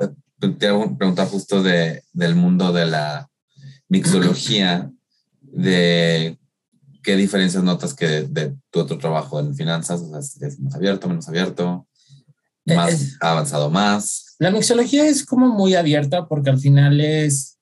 te 0.57 0.67
hago 0.67 0.85
una 0.85 0.97
pregunta 0.97 1.25
justo 1.25 1.61
de, 1.61 2.03
del 2.13 2.35
mundo 2.35 2.71
de 2.71 2.85
la 2.85 3.29
mixología, 3.89 4.89
de 5.41 6.39
qué 7.03 7.17
diferencias 7.17 7.63
notas 7.63 7.93
que 7.93 8.07
de, 8.07 8.27
de 8.29 8.55
tu 8.69 8.79
otro 8.79 8.97
trabajo 8.97 9.41
en 9.41 9.53
finanzas, 9.53 9.99
o 9.99 10.21
sea, 10.21 10.47
es 10.47 10.57
más 10.61 10.73
abierto, 10.73 11.09
menos 11.09 11.27
abierto, 11.27 11.85
más 12.65 12.93
es, 12.93 13.17
avanzado 13.19 13.69
más. 13.69 14.37
La 14.39 14.51
mixología 14.51 15.05
es 15.05 15.25
como 15.25 15.49
muy 15.49 15.75
abierta 15.75 16.29
porque 16.29 16.49
al 16.49 16.59
final 16.59 17.01
es 17.01 17.57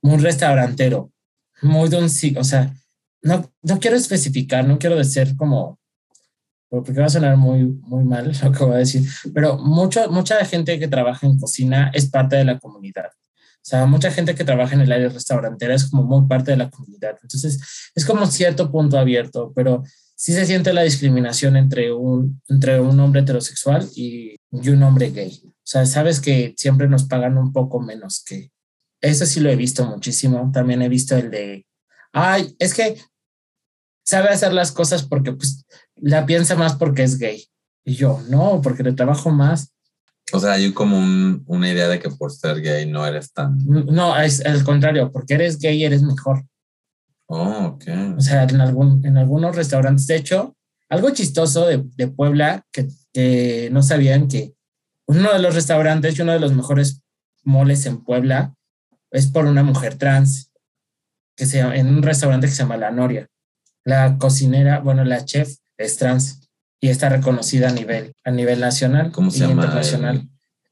muy 0.00 0.18
restaurantero, 0.18 1.10
muy 1.62 1.88
don, 1.88 2.04
o 2.04 2.44
sea, 2.44 2.72
no, 3.22 3.52
no 3.62 3.78
quiero 3.78 3.96
especificar, 3.96 4.66
no 4.66 4.78
quiero 4.78 4.96
decir 4.96 5.36
como, 5.36 5.78
porque 6.68 6.92
va 6.92 7.06
a 7.06 7.10
sonar 7.10 7.36
muy, 7.36 7.64
muy 7.64 8.04
mal 8.04 8.32
lo 8.42 8.52
que 8.52 8.64
voy 8.64 8.74
a 8.74 8.78
decir, 8.78 9.08
pero 9.34 9.58
mucho, 9.58 10.10
mucha 10.10 10.44
gente 10.44 10.78
que 10.78 10.88
trabaja 10.88 11.26
en 11.26 11.38
cocina 11.38 11.90
es 11.92 12.08
parte 12.08 12.36
de 12.36 12.44
la 12.44 12.58
comunidad. 12.58 13.10
O 13.62 13.68
sea, 13.70 13.84
mucha 13.84 14.10
gente 14.10 14.34
que 14.34 14.44
trabaja 14.44 14.74
en 14.74 14.80
el 14.80 14.92
área 14.92 15.10
restaurantera 15.10 15.74
es 15.74 15.90
como 15.90 16.02
muy 16.04 16.26
parte 16.26 16.52
de 16.52 16.56
la 16.56 16.70
comunidad. 16.70 17.18
Entonces, 17.22 17.90
es 17.94 18.06
como 18.06 18.26
cierto 18.26 18.72
punto 18.72 18.98
abierto, 18.98 19.52
pero 19.54 19.82
sí 20.16 20.32
se 20.32 20.46
siente 20.46 20.72
la 20.72 20.82
discriminación 20.82 21.58
entre 21.58 21.92
un, 21.92 22.40
entre 22.48 22.80
un 22.80 22.98
hombre 23.00 23.20
heterosexual 23.20 23.86
y, 23.94 24.36
y 24.50 24.68
un 24.70 24.82
hombre 24.82 25.10
gay. 25.10 25.42
O 25.44 25.52
sea, 25.62 25.84
sabes 25.84 26.20
que 26.20 26.54
siempre 26.56 26.88
nos 26.88 27.04
pagan 27.04 27.36
un 27.36 27.52
poco 27.52 27.80
menos 27.80 28.24
que... 28.26 28.50
Eso 29.02 29.26
sí 29.26 29.40
lo 29.40 29.50
he 29.50 29.56
visto 29.56 29.84
muchísimo. 29.84 30.50
También 30.52 30.80
he 30.80 30.88
visto 30.88 31.16
el 31.16 31.30
de 31.30 31.66
ay, 32.12 32.54
es 32.58 32.74
que 32.74 32.96
sabe 34.10 34.30
hacer 34.30 34.52
las 34.52 34.72
cosas 34.72 35.04
porque 35.04 35.32
pues 35.32 35.64
la 35.94 36.26
piensa 36.26 36.56
más 36.56 36.74
porque 36.74 37.04
es 37.04 37.16
gay. 37.16 37.46
Y 37.84 37.94
yo, 37.94 38.20
no, 38.28 38.60
porque 38.60 38.82
le 38.82 38.92
trabajo 38.92 39.30
más. 39.30 39.72
O 40.32 40.40
sea, 40.40 40.52
hay 40.52 40.72
como 40.72 40.98
un, 40.98 41.44
una 41.46 41.70
idea 41.70 41.86
de 41.86 42.00
que 42.00 42.10
por 42.10 42.32
ser 42.32 42.60
gay 42.60 42.86
no 42.86 43.06
eres 43.06 43.32
tan... 43.32 43.56
No, 43.66 44.18
es 44.20 44.40
el 44.40 44.64
contrario, 44.64 45.12
porque 45.12 45.34
eres 45.34 45.58
gay 45.58 45.84
eres 45.84 46.02
mejor. 46.02 46.44
Oh, 47.26 47.74
ok. 47.74 47.84
O 48.18 48.20
sea, 48.20 48.42
en, 48.42 48.60
algún, 48.60 49.06
en 49.06 49.16
algunos 49.16 49.54
restaurantes, 49.54 50.08
de 50.08 50.16
hecho, 50.16 50.56
algo 50.88 51.10
chistoso 51.10 51.66
de, 51.66 51.84
de 51.96 52.08
Puebla 52.08 52.66
que, 52.72 52.88
que 53.12 53.68
no 53.70 53.82
sabían 53.82 54.26
que 54.26 54.54
uno 55.06 55.32
de 55.32 55.38
los 55.38 55.54
restaurantes 55.54 56.18
y 56.18 56.22
uno 56.22 56.32
de 56.32 56.40
los 56.40 56.52
mejores 56.52 57.02
moles 57.44 57.86
en 57.86 58.02
Puebla 58.02 58.54
es 59.12 59.28
por 59.28 59.46
una 59.46 59.62
mujer 59.62 59.94
trans 59.94 60.52
que 61.36 61.46
se 61.46 61.60
en 61.60 61.86
un 61.86 62.02
restaurante 62.02 62.48
que 62.48 62.52
se 62.52 62.62
llama 62.62 62.76
La 62.76 62.90
Noria. 62.90 63.28
La 63.90 64.18
cocinera, 64.18 64.78
bueno, 64.78 65.04
la 65.04 65.24
chef 65.24 65.56
es 65.76 65.96
trans 65.96 66.48
y 66.80 66.90
está 66.90 67.08
reconocida 67.08 67.70
a 67.70 67.72
nivel, 67.72 68.12
a 68.24 68.30
nivel 68.30 68.60
nacional 68.60 69.10
¿Cómo 69.10 69.32
se 69.32 69.38
y 69.38 69.40
llama 69.40 69.64
internacional. 69.64 70.16
El... 70.16 70.28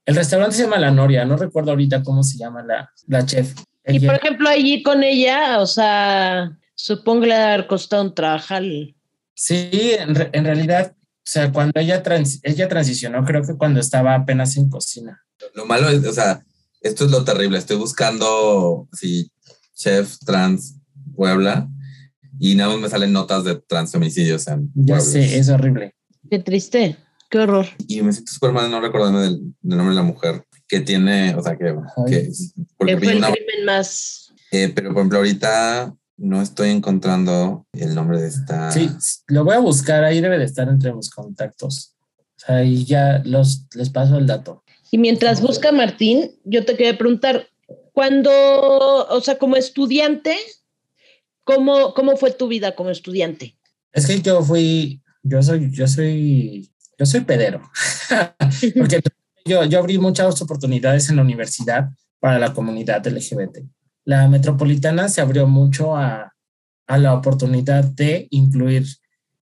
el... 0.07 0.15
restaurante 0.15 0.55
se 0.55 0.63
llama 0.63 0.79
La 0.79 0.93
Noria, 0.93 1.25
no 1.25 1.37
recuerdo 1.37 1.73
ahorita 1.73 2.05
cómo 2.05 2.23
se 2.23 2.39
llama 2.39 2.63
la, 2.63 2.93
la 3.09 3.27
chef. 3.27 3.55
Ella, 3.83 3.99
y 3.99 4.07
por 4.07 4.15
ejemplo, 4.15 4.49
allí 4.49 4.85
con 4.85 5.03
ella, 5.03 5.59
o 5.59 5.67
sea, 5.67 6.57
supongo 6.77 7.23
que 7.23 7.27
le 7.27 7.35
ha 7.35 7.67
costado 7.67 8.05
un 8.05 8.15
trabajar. 8.15 8.63
Sí, 9.35 9.69
en, 9.99 10.15
re, 10.15 10.31
en, 10.33 10.45
realidad, 10.45 10.95
o 10.97 11.25
sea, 11.25 11.51
cuando 11.53 11.73
ella, 11.81 12.05
trans, 12.05 12.39
ella 12.45 12.69
transicionó, 12.69 13.25
creo 13.25 13.43
que 13.43 13.57
cuando 13.57 13.81
estaba 13.81 14.15
apenas 14.15 14.57
en 14.57 14.71
cocina. 14.71 15.25
Lo 15.55 15.67
malo 15.67 15.89
es, 15.89 16.07
o 16.07 16.13
sea, 16.13 16.45
esto 16.83 17.05
es 17.07 17.11
lo 17.11 17.25
terrible. 17.25 17.59
Estoy 17.59 17.79
buscando, 17.79 18.87
sí, 18.93 19.33
chef 19.75 20.19
trans 20.21 20.77
Puebla 21.17 21.69
y 22.39 22.55
nada 22.55 22.71
más 22.73 22.81
me 22.81 22.89
salen 22.89 23.13
notas 23.13 23.45
de 23.45 23.57
transfeminicidios 23.57 24.47
en 24.49 24.71
Ya 24.75 25.01
sé, 25.01 25.39
es 25.39 25.49
horrible. 25.49 25.95
Qué 26.31 26.39
triste, 26.39 26.97
qué 27.31 27.39
horror. 27.39 27.67
Y 27.87 28.03
me 28.03 28.13
siento 28.13 28.33
súper 28.33 28.53
mal 28.53 28.71
no 28.71 28.81
recordarme 28.81 29.21
del, 29.21 29.39
del, 29.61 29.79
nombre 29.79 29.91
de 29.91 30.01
la 30.01 30.03
mujer 30.03 30.45
que 30.67 30.81
tiene, 30.81 31.35
o 31.35 31.43
sea, 31.43 31.57
que... 31.57 31.65
que 32.09 32.31
porque 32.77 32.95
que 32.95 32.99
fue 32.99 33.13
el 33.13 33.19
una, 33.19 33.33
crimen 33.33 33.65
más... 33.65 34.33
Eh, 34.51 34.71
pero, 34.75 34.91
por 34.91 34.99
ejemplo, 34.99 35.19
ahorita 35.19 35.95
no 36.19 36.43
estoy 36.43 36.71
encontrando 36.71 37.67
el 37.73 37.95
nombre 37.95 38.21
de 38.21 38.29
esta... 38.29 38.71
Sí, 38.71 38.91
lo 39.29 39.45
voy 39.45 39.55
a 39.55 39.61
buscar, 39.61 40.05
ahí 40.05 40.21
debe 40.21 40.39
de 40.39 40.45
estar 40.45 40.69
entre 40.69 40.93
mis 40.93 41.11
contactos. 41.11 41.95
O 42.37 42.47
sea, 42.47 42.65
y 42.65 42.85
ya 42.85 43.23
los, 43.25 43.67
les 43.75 43.91
paso 43.91 44.19
el 44.19 44.27
dato. 44.27 44.63
Y 44.91 44.99
mientras 44.99 45.41
busca 45.41 45.73
Martín, 45.73 46.31
yo 46.45 46.65
te 46.65 46.77
quería 46.77 46.97
preguntar, 46.97 47.49
cuando, 47.93 48.31
o 48.31 49.21
sea, 49.21 49.39
como 49.39 49.57
estudiante, 49.57 50.37
¿cómo, 51.49 51.95
¿cómo 51.95 52.15
fue 52.19 52.31
tu 52.33 52.47
vida 52.47 52.75
como 52.75 52.91
estudiante? 52.91 53.57
Es 53.91 54.07
que 54.07 54.21
yo 54.21 54.43
fui, 54.43 55.01
yo 55.23 55.43
soy, 55.43 55.71
yo 55.73 55.89
soy, 55.89 56.71
yo 56.99 57.07
soy 57.07 57.21
pedero, 57.23 57.63
porque 58.77 59.01
yo, 59.47 59.65
yo 59.65 59.79
abrí 59.79 59.97
muchas 59.97 60.43
oportunidades 60.43 61.09
en 61.09 61.17
la 61.17 61.23
universidad 61.23 61.89
para 62.21 62.39
la 62.39 62.53
comunidad 62.53 63.07
LGBT. 63.07 63.61
La 64.05 64.29
metropolitana 64.29 65.09
se 65.09 65.23
abrió 65.23 65.47
mucho 65.47 65.97
a, 65.97 66.35
a 66.87 66.99
la 66.99 67.15
oportunidad 67.15 67.83
de 67.83 68.29
incluir 68.31 68.85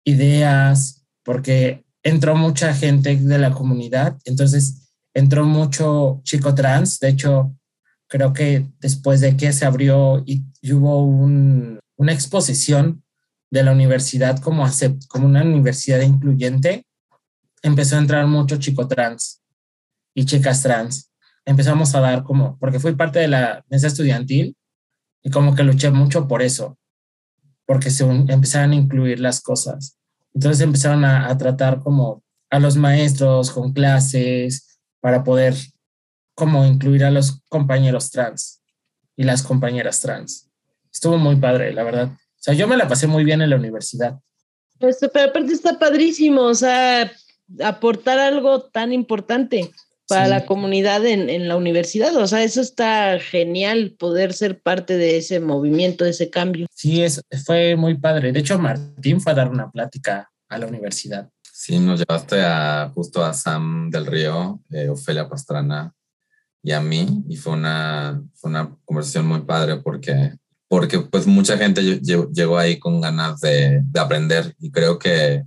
ideas, 0.04 1.04
porque 1.22 1.84
entró 2.02 2.34
mucha 2.34 2.72
gente 2.72 3.14
de 3.14 3.38
la 3.38 3.52
comunidad, 3.52 4.16
entonces 4.24 4.90
entró 5.12 5.44
mucho 5.44 6.22
chico 6.24 6.54
trans, 6.54 6.98
de 6.98 7.10
hecho, 7.10 7.54
creo 8.08 8.32
que 8.32 8.66
después 8.80 9.20
de 9.20 9.36
que 9.36 9.52
se 9.52 9.66
abrió 9.66 10.22
y, 10.24 10.46
hubo 10.72 11.04
un, 11.04 11.78
una 12.00 12.14
exposición 12.14 13.04
de 13.50 13.62
la 13.62 13.72
universidad 13.72 14.38
como, 14.38 14.64
acept, 14.64 15.06
como 15.06 15.26
una 15.26 15.42
universidad 15.42 16.00
incluyente, 16.00 16.86
empezó 17.62 17.96
a 17.96 17.98
entrar 17.98 18.26
mucho 18.26 18.56
chico 18.56 18.88
trans 18.88 19.42
y 20.14 20.24
chicas 20.24 20.62
trans. 20.62 21.12
Empezamos 21.44 21.94
a 21.94 22.00
dar 22.00 22.22
como, 22.22 22.58
porque 22.58 22.80
fui 22.80 22.94
parte 22.94 23.18
de 23.18 23.28
la 23.28 23.62
mesa 23.68 23.88
estudiantil 23.88 24.56
y 25.22 25.28
como 25.28 25.54
que 25.54 25.62
luché 25.62 25.90
mucho 25.90 26.26
por 26.26 26.40
eso, 26.40 26.78
porque 27.66 27.90
se 27.90 28.04
empezaron 28.04 28.70
a 28.70 28.76
incluir 28.76 29.20
las 29.20 29.42
cosas. 29.42 29.98
Entonces 30.32 30.62
empezaron 30.62 31.04
a 31.04 31.36
tratar 31.36 31.80
como 31.80 32.24
a 32.48 32.58
los 32.60 32.76
maestros 32.76 33.50
con 33.50 33.74
clases 33.74 34.80
para 35.00 35.22
poder 35.22 35.54
como 36.34 36.64
incluir 36.64 37.04
a 37.04 37.10
los 37.10 37.42
compañeros 37.50 38.10
trans 38.10 38.62
y 39.16 39.24
las 39.24 39.42
compañeras 39.42 40.00
trans. 40.00 40.49
Estuvo 40.92 41.18
muy 41.18 41.36
padre, 41.36 41.72
la 41.72 41.84
verdad. 41.84 42.08
O 42.08 42.42
sea, 42.42 42.54
yo 42.54 42.66
me 42.66 42.76
la 42.76 42.88
pasé 42.88 43.06
muy 43.06 43.24
bien 43.24 43.42
en 43.42 43.50
la 43.50 43.56
universidad. 43.56 44.18
Esto, 44.80 45.10
pero 45.12 45.30
aparte 45.30 45.52
está 45.52 45.78
padrísimo, 45.78 46.42
o 46.42 46.54
sea, 46.54 47.10
aportar 47.62 48.18
algo 48.18 48.62
tan 48.62 48.92
importante 48.92 49.70
para 50.08 50.24
sí. 50.24 50.30
la 50.30 50.46
comunidad 50.46 51.04
en, 51.06 51.28
en, 51.28 51.48
la 51.48 51.56
universidad. 51.56 52.16
O 52.16 52.26
sea, 52.26 52.42
eso 52.42 52.60
está 52.60 53.18
genial, 53.20 53.94
poder 53.98 54.32
ser 54.32 54.60
parte 54.60 54.96
de 54.96 55.18
ese 55.18 55.38
movimiento, 55.38 56.04
de 56.04 56.10
ese 56.10 56.30
cambio. 56.30 56.66
Sí, 56.74 57.02
es, 57.02 57.22
fue 57.44 57.76
muy 57.76 57.96
padre. 57.96 58.32
De 58.32 58.40
hecho, 58.40 58.58
Martín 58.58 59.20
fue 59.20 59.32
a 59.32 59.36
dar 59.36 59.50
una 59.50 59.70
plática 59.70 60.30
a 60.48 60.58
la 60.58 60.66
universidad. 60.66 61.30
Sí, 61.52 61.78
nos 61.78 62.00
llevaste 62.00 62.42
a, 62.42 62.90
justo 62.94 63.24
a 63.24 63.32
Sam 63.34 63.90
del 63.90 64.06
Río, 64.06 64.60
eh, 64.70 64.88
Ofelia 64.88 65.28
Pastrana, 65.28 65.94
y 66.62 66.72
a 66.72 66.80
mí 66.80 67.24
y 67.28 67.36
fue 67.36 67.52
una, 67.52 68.22
fue 68.34 68.50
una 68.50 68.76
conversación 68.84 69.26
muy 69.26 69.40
padre 69.42 69.76
porque, 69.76 70.36
porque 70.70 71.00
pues 71.00 71.26
mucha 71.26 71.58
gente 71.58 71.82
llegó 71.82 72.56
ahí 72.56 72.78
con 72.78 73.00
ganas 73.00 73.40
de, 73.40 73.80
de, 73.82 73.98
aprender. 73.98 74.54
Y 74.60 74.70
creo 74.70 75.00
que 75.00 75.42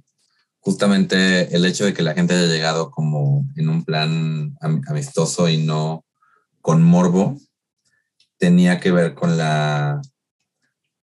justamente 0.59 1.55
el 1.55 1.63
hecho 1.63 1.85
de 1.85 1.93
que 1.93 2.01
la 2.01 2.13
gente 2.13 2.33
haya 2.33 2.47
llegado 2.47 2.91
como 2.91 3.45
en 3.55 3.69
un 3.69 3.85
plan 3.85 4.53
amistoso 4.85 5.47
y 5.47 5.63
no 5.63 6.03
con 6.59 6.83
morbo 6.83 7.37
tenía 8.37 8.81
que 8.81 8.91
ver 8.91 9.13
con 9.13 9.37
la 9.37 10.01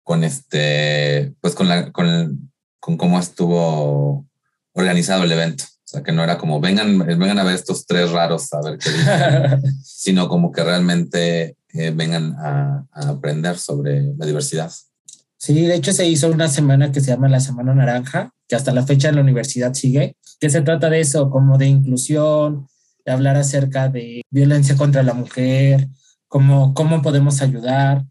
con 0.01 0.23
este 0.23 1.35
pues 1.39 1.53
con 1.53 1.67
la 1.67 1.91
con, 1.91 2.07
el, 2.07 2.37
con 2.79 2.97
cómo 2.97 3.19
estuvo 3.19 4.25
organizado 4.73 5.25
el 5.25 5.31
evento. 5.31 5.63
O 5.63 5.89
sea, 5.89 6.01
que 6.01 6.11
no 6.11 6.23
era 6.23 6.39
como, 6.39 6.59
vengan, 6.59 6.97
vengan 6.97 7.37
a 7.37 7.43
ver 7.43 7.53
estos 7.53 7.85
tres 7.85 8.09
raros 8.09 8.51
a 8.51 8.61
ver 8.61 8.79
qué 8.79 8.89
dicen, 8.89 9.61
sino 9.83 10.27
como 10.27 10.51
que 10.51 10.63
realmente 10.63 11.56
eh, 11.77 11.91
vengan 11.91 12.35
a, 12.39 12.85
a 12.91 13.09
aprender 13.09 13.57
sobre 13.57 14.13
la 14.17 14.25
diversidad. 14.25 14.71
Sí, 15.37 15.65
de 15.65 15.75
hecho 15.75 15.93
se 15.93 16.07
hizo 16.07 16.31
una 16.31 16.47
semana 16.47 16.91
que 16.91 16.99
se 16.99 17.11
llama 17.11 17.29
la 17.29 17.39
Semana 17.39 17.73
Naranja, 17.75 18.33
que 18.47 18.55
hasta 18.55 18.73
la 18.73 18.85
fecha 18.85 19.11
la 19.11 19.21
universidad 19.21 19.73
sigue, 19.73 20.15
que 20.39 20.49
se 20.49 20.61
trata 20.61 20.89
de 20.89 20.99
eso, 20.99 21.29
como 21.29 21.57
de 21.57 21.67
inclusión, 21.67 22.67
de 23.05 23.11
hablar 23.11 23.37
acerca 23.37 23.87
de 23.89 24.23
violencia 24.31 24.75
contra 24.75 25.03
la 25.03 25.13
mujer, 25.13 25.87
cómo, 26.27 26.73
cómo 26.73 27.01
podemos 27.01 27.41
ayudar 27.41 28.03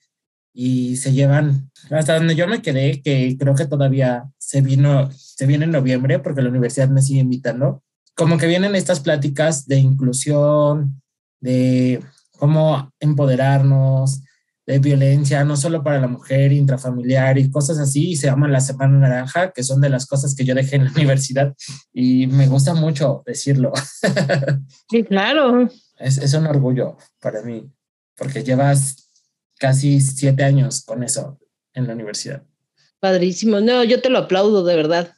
y 0.52 0.96
se 0.96 1.12
llevan 1.12 1.70
hasta 1.90 2.16
donde 2.16 2.34
yo 2.34 2.48
me 2.48 2.62
quedé, 2.62 3.02
que 3.02 3.36
creo 3.38 3.54
que 3.54 3.66
todavía 3.66 4.30
se 4.38 4.62
vino, 4.62 5.10
se 5.12 5.46
viene 5.46 5.64
en 5.64 5.72
noviembre 5.72 6.18
porque 6.18 6.42
la 6.42 6.48
universidad 6.48 6.88
me 6.88 7.02
sigue 7.02 7.20
invitando, 7.20 7.82
como 8.14 8.38
que 8.38 8.46
vienen 8.46 8.74
estas 8.74 9.00
pláticas 9.00 9.66
de 9.66 9.78
inclusión, 9.78 11.02
de 11.40 12.02
cómo 12.36 12.92
empoderarnos, 13.00 14.22
de 14.66 14.80
violencia, 14.80 15.44
no 15.44 15.56
solo 15.56 15.82
para 15.82 16.00
la 16.00 16.08
mujer, 16.08 16.52
intrafamiliar 16.52 17.38
y 17.38 17.50
cosas 17.50 17.78
así, 17.78 18.10
y 18.10 18.16
se 18.16 18.26
llama 18.26 18.48
la 18.48 18.60
Semana 18.60 18.98
Naranja, 18.98 19.52
que 19.52 19.62
son 19.62 19.80
de 19.80 19.88
las 19.88 20.06
cosas 20.06 20.34
que 20.34 20.44
yo 20.44 20.54
dejé 20.54 20.76
en 20.76 20.84
la 20.86 20.90
universidad 20.96 21.54
y 21.92 22.26
me 22.26 22.48
gusta 22.48 22.74
mucho 22.74 23.22
decirlo. 23.24 23.72
Sí, 24.88 25.02
claro. 25.02 25.68
Es, 25.98 26.18
es 26.18 26.34
un 26.34 26.46
orgullo 26.46 26.96
para 27.20 27.42
mí, 27.42 27.68
porque 28.16 28.44
llevas 28.44 29.10
casi 29.58 30.00
siete 30.00 30.44
años 30.44 30.82
con 30.84 31.02
eso 31.02 31.38
en 31.74 31.86
la 31.86 31.94
universidad. 31.94 32.42
Padrísimo. 33.00 33.60
No, 33.60 33.82
yo 33.84 34.00
te 34.00 34.10
lo 34.10 34.18
aplaudo 34.18 34.64
de 34.64 34.76
verdad, 34.76 35.14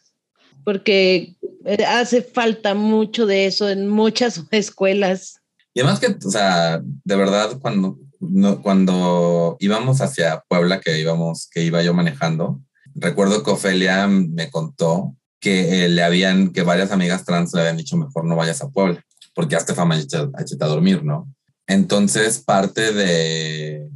porque 0.64 1.36
eh, 1.64 1.84
hace 1.84 2.22
falta 2.22 2.74
mucho 2.74 3.26
de 3.26 3.46
eso 3.46 3.68
en 3.68 3.88
muchas 3.88 4.42
escuelas. 4.50 5.37
Y 5.78 5.80
además 5.80 6.00
que, 6.00 6.08
o 6.08 6.30
sea, 6.32 6.82
de 6.82 7.16
verdad, 7.16 7.60
cuando, 7.62 8.00
no, 8.18 8.62
cuando 8.62 9.56
íbamos 9.60 10.00
hacia 10.00 10.42
Puebla, 10.48 10.80
que 10.80 10.98
íbamos, 10.98 11.48
que 11.52 11.62
iba 11.62 11.80
yo 11.84 11.94
manejando, 11.94 12.60
recuerdo 12.96 13.44
que 13.44 13.52
Ofelia 13.52 14.08
me 14.08 14.50
contó 14.50 15.14
que 15.38 15.84
eh, 15.84 15.88
le 15.88 16.02
habían, 16.02 16.52
que 16.52 16.62
varias 16.62 16.90
amigas 16.90 17.24
trans 17.24 17.54
le 17.54 17.60
habían 17.60 17.76
dicho 17.76 17.96
mejor 17.96 18.24
no 18.24 18.34
vayas 18.34 18.60
a 18.60 18.70
Puebla, 18.70 19.06
porque 19.36 19.54
hasta 19.54 19.72
fama 19.72 19.94
a 19.94 20.66
dormir, 20.66 21.04
¿no? 21.04 21.32
Entonces, 21.68 22.40
parte 22.40 22.92
de, 22.92 23.88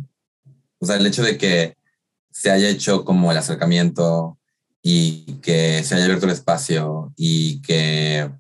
o 0.79 0.87
sea, 0.87 0.95
el 0.95 1.07
hecho 1.07 1.25
de 1.25 1.37
que 1.37 1.77
se 2.31 2.53
haya 2.53 2.68
hecho 2.68 3.05
como 3.05 3.33
el 3.33 3.38
acercamiento 3.38 4.38
y 4.83 5.40
que 5.42 5.83
se 5.83 5.97
haya 5.97 6.05
abierto 6.05 6.27
el 6.27 6.33
espacio 6.33 7.12
y 7.16 7.61
que 7.62 8.31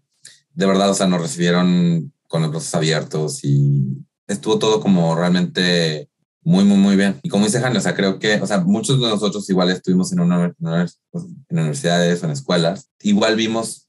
de 0.54 0.66
verdad, 0.66 0.90
o 0.90 0.94
sea, 0.94 1.08
nos 1.08 1.20
recibieron 1.20 2.12
con 2.32 2.40
los 2.40 2.50
brazos 2.50 2.74
abiertos 2.74 3.44
y 3.44 4.06
estuvo 4.26 4.58
todo 4.58 4.80
como 4.80 5.14
realmente 5.14 6.08
muy, 6.40 6.64
muy, 6.64 6.78
muy 6.78 6.96
bien. 6.96 7.20
Y 7.22 7.28
como 7.28 7.44
dice 7.44 7.60
Jane, 7.60 7.76
o 7.76 7.80
sea, 7.82 7.94
creo 7.94 8.18
que, 8.18 8.40
o 8.40 8.46
sea, 8.46 8.60
muchos 8.60 8.98
de 8.98 9.06
nosotros 9.06 9.48
igual 9.50 9.68
estuvimos 9.68 10.10
en, 10.12 10.20
una, 10.20 10.46
en 10.46 10.88
universidades 11.50 12.22
o 12.22 12.26
en 12.26 12.32
escuelas, 12.32 12.88
igual 13.02 13.36
vimos 13.36 13.86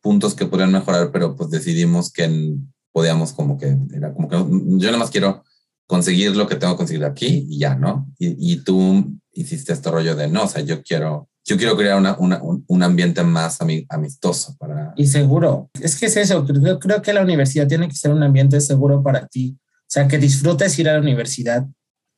puntos 0.00 0.34
que 0.34 0.46
podrían 0.46 0.72
mejorar, 0.72 1.12
pero 1.12 1.36
pues 1.36 1.50
decidimos 1.50 2.10
que 2.10 2.54
podíamos 2.92 3.34
como 3.34 3.58
que, 3.58 3.76
era 3.92 4.14
como 4.14 4.26
que 4.26 4.36
yo 4.36 4.86
nada 4.86 4.96
más 4.96 5.10
quiero 5.10 5.44
conseguir 5.86 6.34
lo 6.34 6.46
que 6.46 6.56
tengo 6.56 6.72
que 6.72 6.78
conseguir 6.78 7.04
aquí 7.04 7.46
y 7.46 7.58
ya, 7.58 7.74
¿no? 7.74 8.10
Y, 8.18 8.54
y 8.54 8.64
tú 8.64 9.18
hiciste 9.32 9.74
este 9.74 9.90
rollo 9.90 10.16
de, 10.16 10.28
no, 10.28 10.44
o 10.44 10.48
sea, 10.48 10.62
yo 10.62 10.82
quiero, 10.82 11.28
yo 11.44 11.56
quiero 11.56 11.76
crear 11.76 11.98
una, 11.98 12.16
una, 12.18 12.40
un, 12.42 12.82
ambiente 12.82 13.22
más 13.24 13.58
amistoso 13.88 14.56
para... 14.58 14.92
Y 14.96 15.06
seguro. 15.06 15.70
Es 15.80 15.98
que 15.98 16.06
es 16.06 16.16
eso, 16.16 16.46
creo, 16.46 16.78
creo 16.78 17.02
que 17.02 17.12
la 17.12 17.22
universidad 17.22 17.66
tiene 17.66 17.88
que 17.88 17.96
ser 17.96 18.12
un 18.12 18.22
ambiente 18.22 18.60
seguro 18.60 19.02
para 19.02 19.26
ti. 19.26 19.56
O 19.58 19.92
sea, 19.92 20.06
que 20.06 20.18
disfrutes 20.18 20.78
ir 20.78 20.88
a 20.88 20.94
la 20.94 21.00
universidad, 21.00 21.66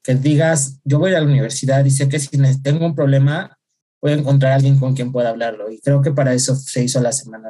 que 0.03 0.15
digas, 0.15 0.79
yo 0.85 0.99
voy 0.99 1.15
a 1.15 1.21
la 1.21 1.27
universidad 1.27 1.85
y 1.85 1.91
sé 1.91 2.09
que 2.09 2.19
si 2.19 2.29
tengo 2.63 2.85
un 2.85 2.95
problema, 2.95 3.59
voy 4.03 4.13
a 4.13 4.17
encontrar 4.17 4.53
a 4.53 4.55
alguien 4.57 4.79
con 4.79 4.95
quien 4.95 5.11
pueda 5.11 5.31
hablarlo. 5.31 5.71
Y 5.71 5.81
creo 5.81 6.03
que 6.03 6.13
para 6.13 6.35
eso 6.35 6.55
se 6.55 6.85
hizo 6.85 7.01
la 7.01 7.13
Semana 7.13 7.49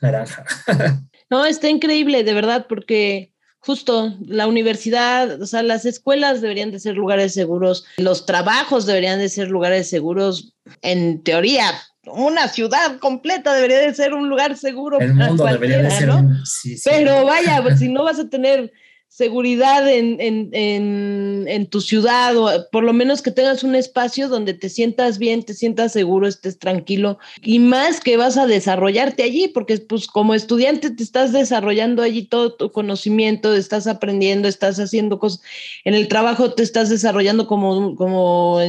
Naranja. 0.00 0.44
no, 1.30 1.44
está 1.44 1.68
increíble, 1.68 2.22
de 2.22 2.32
verdad, 2.32 2.66
porque 2.68 3.34
justo 3.66 4.14
la 4.24 4.46
universidad, 4.46 5.42
o 5.42 5.46
sea, 5.46 5.62
las 5.62 5.84
escuelas 5.84 6.40
deberían 6.40 6.70
de 6.70 6.78
ser 6.78 6.94
lugares 6.94 7.34
seguros, 7.34 7.84
los 7.96 8.24
trabajos 8.24 8.86
deberían 8.86 9.18
de 9.18 9.28
ser 9.28 9.48
lugares 9.48 9.90
seguros, 9.90 10.54
en 10.82 11.22
teoría. 11.24 11.72
Una 12.04 12.46
ciudad 12.46 12.98
completa 13.00 13.52
debería 13.52 13.78
de 13.78 13.92
ser 13.92 14.14
un 14.14 14.28
lugar 14.28 14.56
seguro. 14.56 15.00
El 15.00 15.14
mundo 15.14 15.44
debería 15.44 15.82
de 15.82 15.90
ser 15.90 16.10
un, 16.10 16.46
sí, 16.46 16.78
sí. 16.78 16.88
Pero 16.88 17.24
vaya, 17.24 17.60
pues, 17.62 17.80
si 17.80 17.88
no 17.88 18.04
vas 18.04 18.20
a 18.20 18.28
tener 18.28 18.72
seguridad 19.16 19.88
en, 19.88 20.20
en, 20.20 20.50
en, 20.52 21.44
en, 21.48 21.66
tu 21.68 21.80
ciudad 21.80 22.36
o 22.36 22.68
por 22.70 22.84
lo 22.84 22.92
menos 22.92 23.22
que 23.22 23.30
tengas 23.30 23.64
un 23.64 23.74
espacio 23.74 24.28
donde 24.28 24.52
te 24.52 24.68
sientas 24.68 25.16
bien, 25.16 25.42
te 25.42 25.54
sientas 25.54 25.94
seguro, 25.94 26.28
estés 26.28 26.58
tranquilo 26.58 27.18
y 27.40 27.58
más 27.58 28.00
que 28.00 28.18
vas 28.18 28.36
a 28.36 28.46
desarrollarte 28.46 29.22
allí 29.22 29.48
porque 29.48 29.78
pues 29.78 30.06
como 30.06 30.34
estudiante 30.34 30.90
te 30.90 31.02
estás 31.02 31.32
desarrollando 31.32 32.02
allí 32.02 32.24
todo 32.24 32.52
tu 32.52 32.70
conocimiento, 32.70 33.54
estás 33.54 33.86
aprendiendo, 33.86 34.48
estás 34.48 34.78
haciendo 34.78 35.18
cosas, 35.18 35.40
en 35.84 35.94
el 35.94 36.08
trabajo 36.08 36.52
te 36.52 36.62
estás 36.62 36.90
desarrollando 36.90 37.46
como, 37.46 37.96
como 37.96 38.60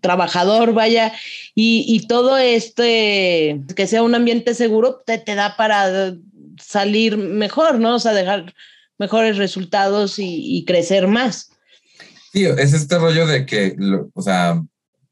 trabajador, 0.00 0.74
vaya, 0.74 1.12
y, 1.56 1.84
y, 1.88 2.06
todo 2.06 2.38
este, 2.38 3.60
que 3.74 3.88
sea 3.88 4.04
un 4.04 4.14
ambiente 4.14 4.54
seguro, 4.54 5.02
te, 5.04 5.18
te 5.18 5.34
da 5.34 5.56
para 5.56 6.14
salir 6.62 7.16
mejor, 7.16 7.80
¿no? 7.80 7.96
O 7.96 7.98
sea, 7.98 8.12
dejar 8.12 8.54
mejores 9.00 9.38
resultados 9.38 10.16
y, 10.18 10.62
crecer 10.66 11.08
más. 11.08 11.50
Sí, 12.32 12.44
es 12.44 12.74
este 12.74 12.98
rollo 12.98 13.26
de 13.26 13.46
que, 13.46 13.74
o 14.12 14.20
sea, 14.20 14.62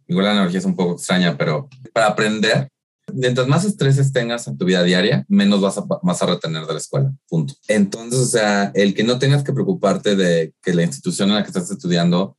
igual 0.07 0.27
la 0.27 0.33
analogía 0.33 0.59
es 0.59 0.67
un 0.67 0.77
poco 0.77 0.93
extraña, 0.93 1.39
pero 1.39 1.69
para 1.95 2.09
aprender, 2.09 2.69
mientras 3.15 3.49
más 3.49 3.65
estreses 3.65 4.13
tengas 4.13 4.47
en 4.47 4.59
tu 4.59 4.67
vida 4.67 4.83
diaria, 4.83 5.25
menos 5.27 5.63
vas 5.63 5.79
a, 5.79 5.85
vas 6.03 6.23
a 6.23 6.27
retener 6.27 6.67
de 6.67 6.75
la 6.75 6.79
escuela, 6.79 7.13
punto. 7.29 7.55
Entonces, 7.67 8.21
o 8.21 8.27
sea, 8.27 8.71
el 8.75 8.95
que 8.95 9.05
no 9.05 9.19
tengas 9.19 9.43
que 9.43 9.55
preocuparte 9.55 10.17
de 10.17 10.53
que 10.63 10.75
la 10.75 10.83
institución 10.83 11.31
en 11.31 11.37
la 11.37 11.43
que 11.43 11.49
estás 11.49 11.71
estudiando 11.71 12.37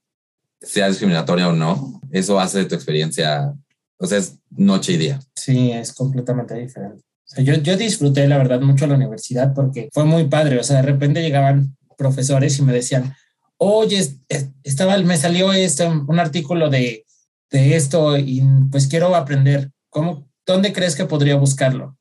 sea 0.62 0.88
discriminatoria 0.88 1.50
o 1.50 1.54
no, 1.54 2.00
eso 2.12 2.40
hace 2.40 2.60
de 2.60 2.66
tu 2.66 2.76
experiencia, 2.76 3.56
o 3.98 4.06
sea, 4.06 4.20
es 4.20 4.38
noche 4.52 4.94
y 4.94 4.98
día. 4.98 5.20
Sí, 5.36 5.72
es 5.72 5.94
completamente 5.94 6.54
diferente 6.54 7.09
yo, 7.38 7.56
yo 7.56 7.78
disfruté, 7.78 8.28
la 8.28 8.38
verdad, 8.38 8.62
mucho 8.62 8.88
la 8.88 8.96
universidad 8.96 9.54
porque 9.54 9.90
fue 9.94 10.06
muy 10.06 10.26
padre. 10.28 10.60
O 10.60 10.64
sea, 10.64 10.78
de 10.78 10.84
repente 10.84 11.22
llegaban 11.22 11.78
profesores 11.98 12.58
y 12.58 12.64
me 12.64 12.74
decían, 12.74 13.16
oye, 13.58 14.18
estaba, 14.64 14.98
me 14.98 15.18
salió 15.18 15.54
este, 15.54 15.86
un 15.86 16.20
artículo 16.20 16.70
de, 16.70 17.06
de 17.52 17.76
esto 17.76 18.18
y 18.18 18.44
pues 18.72 18.88
quiero 18.88 19.16
aprender. 19.16 19.72
¿Cómo, 19.90 20.28
¿Dónde 20.46 20.74
crees 20.74 20.96
que 20.96 21.06
podría 21.06 21.36
buscarlo? 21.36 21.98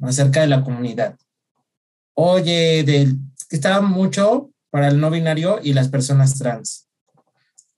Acerca 0.00 0.40
de 0.40 0.46
la 0.46 0.64
comunidad. 0.64 1.16
Oye, 2.14 2.82
del, 2.84 3.18
estaba 3.50 3.80
mucho 3.80 4.50
para 4.70 4.88
el 4.88 5.00
no 5.00 5.10
binario 5.10 5.60
y 5.62 5.74
las 5.74 5.88
personas 5.88 6.38
trans. 6.38 6.88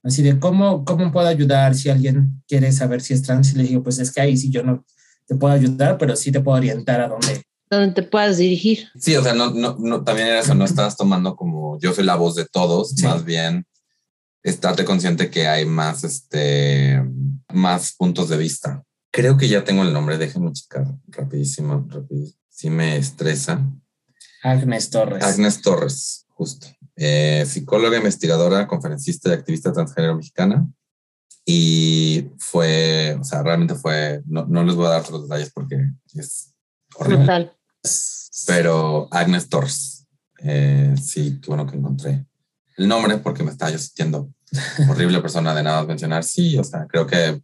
Así 0.03 0.23
de, 0.23 0.39
¿cómo, 0.39 0.85
¿cómo 0.85 1.11
puedo 1.11 1.27
ayudar 1.27 1.75
si 1.75 1.89
alguien 1.89 2.43
quiere 2.47 2.73
saber 2.73 3.01
si 3.01 3.15
es 3.15 3.23
trans? 3.23 3.53
Y 3.53 3.57
le 3.57 3.65
digo, 3.65 3.83
pues 3.83 3.99
es 3.99 4.13
que 4.13 4.21
ahí 4.21 4.37
sí 4.37 4.51
yo 4.51 4.63
no, 4.63 4.85
te 5.27 5.35
puedo 5.35 5.53
ayudar, 5.53 5.99
pero 5.99 6.17
sí 6.17 6.31
te 6.31 6.41
puedo 6.41 6.59
orientar 6.59 7.01
a 7.01 7.09
dónde. 7.09 7.43
Donde 7.71 7.95
te 7.95 8.03
puedas 8.03 8.37
dirigir. 8.37 8.89
Sí, 8.99 9.17
o 9.17 9.23
sea, 9.23 9.35
no, 9.35 9.51
no, 9.51 9.77
no 9.79 10.05
también 10.05 10.29
era 10.29 10.41
eso, 10.41 10.55
no 10.55 10.65
estás 10.65 10.97
tomando 10.97 11.35
como 11.35 11.79
yo 11.79 11.93
soy 11.93 12.05
la 12.05 12.17
voz 12.17 12.35
de 12.35 12.45
todos, 12.45 12.95
más 13.03 13.25
bien 13.25 13.67
estate 14.45 14.85
consciente 14.85 15.31
que 15.31 15.49
hay 15.49 15.65
más, 15.65 16.05
este, 16.05 17.03
más 17.53 17.95
puntos 17.97 18.29
de 18.29 18.37
vista. 18.37 18.85
Creo 19.11 19.37
que 19.37 19.49
ya 19.49 19.65
tengo 19.65 19.83
el 19.83 19.93
nombre, 19.93 20.19
déjenme 20.19 20.53
checar 20.53 20.87
rapidísimo, 21.09 21.87
rapidísimo. 21.89 22.39
Sí 22.51 22.71
me 22.71 22.97
estresa. 22.97 23.65
Agnes 24.43 24.91
Torres. 24.91 25.25
Agnes 25.25 25.63
Torres, 25.63 26.27
justo. 26.29 26.67
Eh, 26.97 27.45
psicóloga, 27.47 27.97
investigadora, 27.97 28.69
conferencista 28.69 29.31
y 29.31 29.33
activista 29.33 29.73
transgénero 29.73 30.17
mexicana 30.17 30.69
y 31.45 32.31
fue, 32.39 33.17
o 33.21 33.25
sea, 33.25 33.43
realmente 33.43 33.75
fue, 33.75 34.23
no, 34.27 34.47
no 34.47 34.65
les 34.65 34.75
voy 34.75 34.87
a 34.87 34.91
dar 34.91 35.11
los 35.11 35.25
detalles 35.25 35.51
porque 35.53 35.77
es 36.15 36.55
horrible. 36.97 37.53
Pero 38.47 39.09
Agnes 39.11 39.49
Torres, 39.49 40.07
eh, 40.39 40.95
sí, 41.01 41.39
qué 41.41 41.49
bueno 41.49 41.67
que 41.67 41.77
encontré 41.77 42.27
el 42.77 42.89
nombre 42.89 43.19
porque 43.19 43.43
me 43.43 43.51
estaba 43.51 43.71
yo 43.71 43.79
sintiendo 43.79 44.31
horrible 44.91 45.21
persona 45.21 45.55
de 45.55 45.63
nada 45.63 45.85
mencionar. 45.85 46.25
Sí, 46.25 46.59
o 46.59 46.65
sea, 46.65 46.87
creo 46.89 47.07
que 47.07 47.41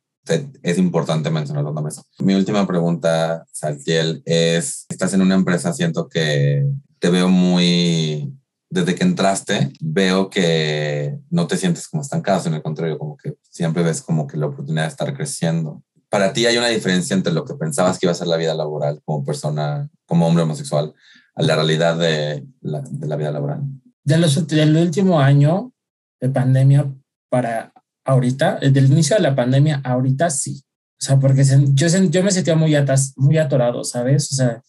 es 0.62 0.78
importante 0.78 1.30
mencionar 1.30 1.64
los 1.64 1.74
nombres. 1.74 2.00
Mi 2.18 2.34
última 2.34 2.66
pregunta, 2.66 3.44
Saltiel, 3.52 4.22
es, 4.24 4.86
estás 4.88 5.12
en 5.14 5.22
una 5.22 5.34
empresa, 5.34 5.72
siento 5.72 6.08
que 6.08 6.64
te 6.98 7.10
veo 7.10 7.28
muy 7.28 8.32
desde 8.68 8.94
que 8.94 9.02
entraste, 9.02 9.72
veo 9.80 10.30
que 10.30 11.18
no 11.28 11.48
te 11.48 11.56
sientes 11.56 11.88
como 11.88 12.02
estancado, 12.02 12.40
sino 12.40 12.54
al 12.54 12.62
contrario, 12.62 12.98
como 12.98 13.16
que 13.16 13.34
siempre 13.60 13.82
ves 13.82 14.00
como 14.00 14.26
que 14.26 14.38
la 14.38 14.46
oportunidad 14.46 14.84
de 14.84 14.88
estar 14.88 15.14
creciendo. 15.14 15.82
Para 16.08 16.32
ti 16.32 16.46
hay 16.46 16.56
una 16.56 16.68
diferencia 16.68 17.12
entre 17.12 17.30
lo 17.30 17.44
que 17.44 17.54
pensabas 17.56 17.98
que 17.98 18.06
iba 18.06 18.12
a 18.12 18.14
ser 18.14 18.26
la 18.26 18.38
vida 18.38 18.54
laboral 18.54 19.02
como 19.04 19.22
persona, 19.22 19.86
como 20.06 20.26
hombre 20.26 20.44
homosexual, 20.44 20.94
a 21.34 21.42
la 21.42 21.56
realidad 21.56 21.98
de 21.98 22.46
la, 22.62 22.80
de 22.80 23.06
la 23.06 23.16
vida 23.16 23.30
laboral. 23.30 23.60
De 24.02 24.16
los, 24.16 24.46
del 24.46 24.74
último 24.74 25.20
año, 25.20 25.74
de 26.22 26.30
pandemia 26.30 26.90
para 27.28 27.74
ahorita, 28.06 28.60
desde 28.62 28.80
el 28.80 28.90
inicio 28.90 29.16
de 29.16 29.22
la 29.22 29.36
pandemia, 29.36 29.82
ahorita 29.84 30.30
sí. 30.30 30.62
O 30.92 31.04
sea, 31.04 31.18
porque 31.18 31.44
yo, 31.44 31.86
yo 31.86 32.22
me 32.24 32.30
sentía 32.30 32.56
muy, 32.56 32.74
atas, 32.74 33.12
muy 33.16 33.36
atorado, 33.36 33.84
¿sabes? 33.84 34.32
O 34.32 34.36
sea, 34.36 34.62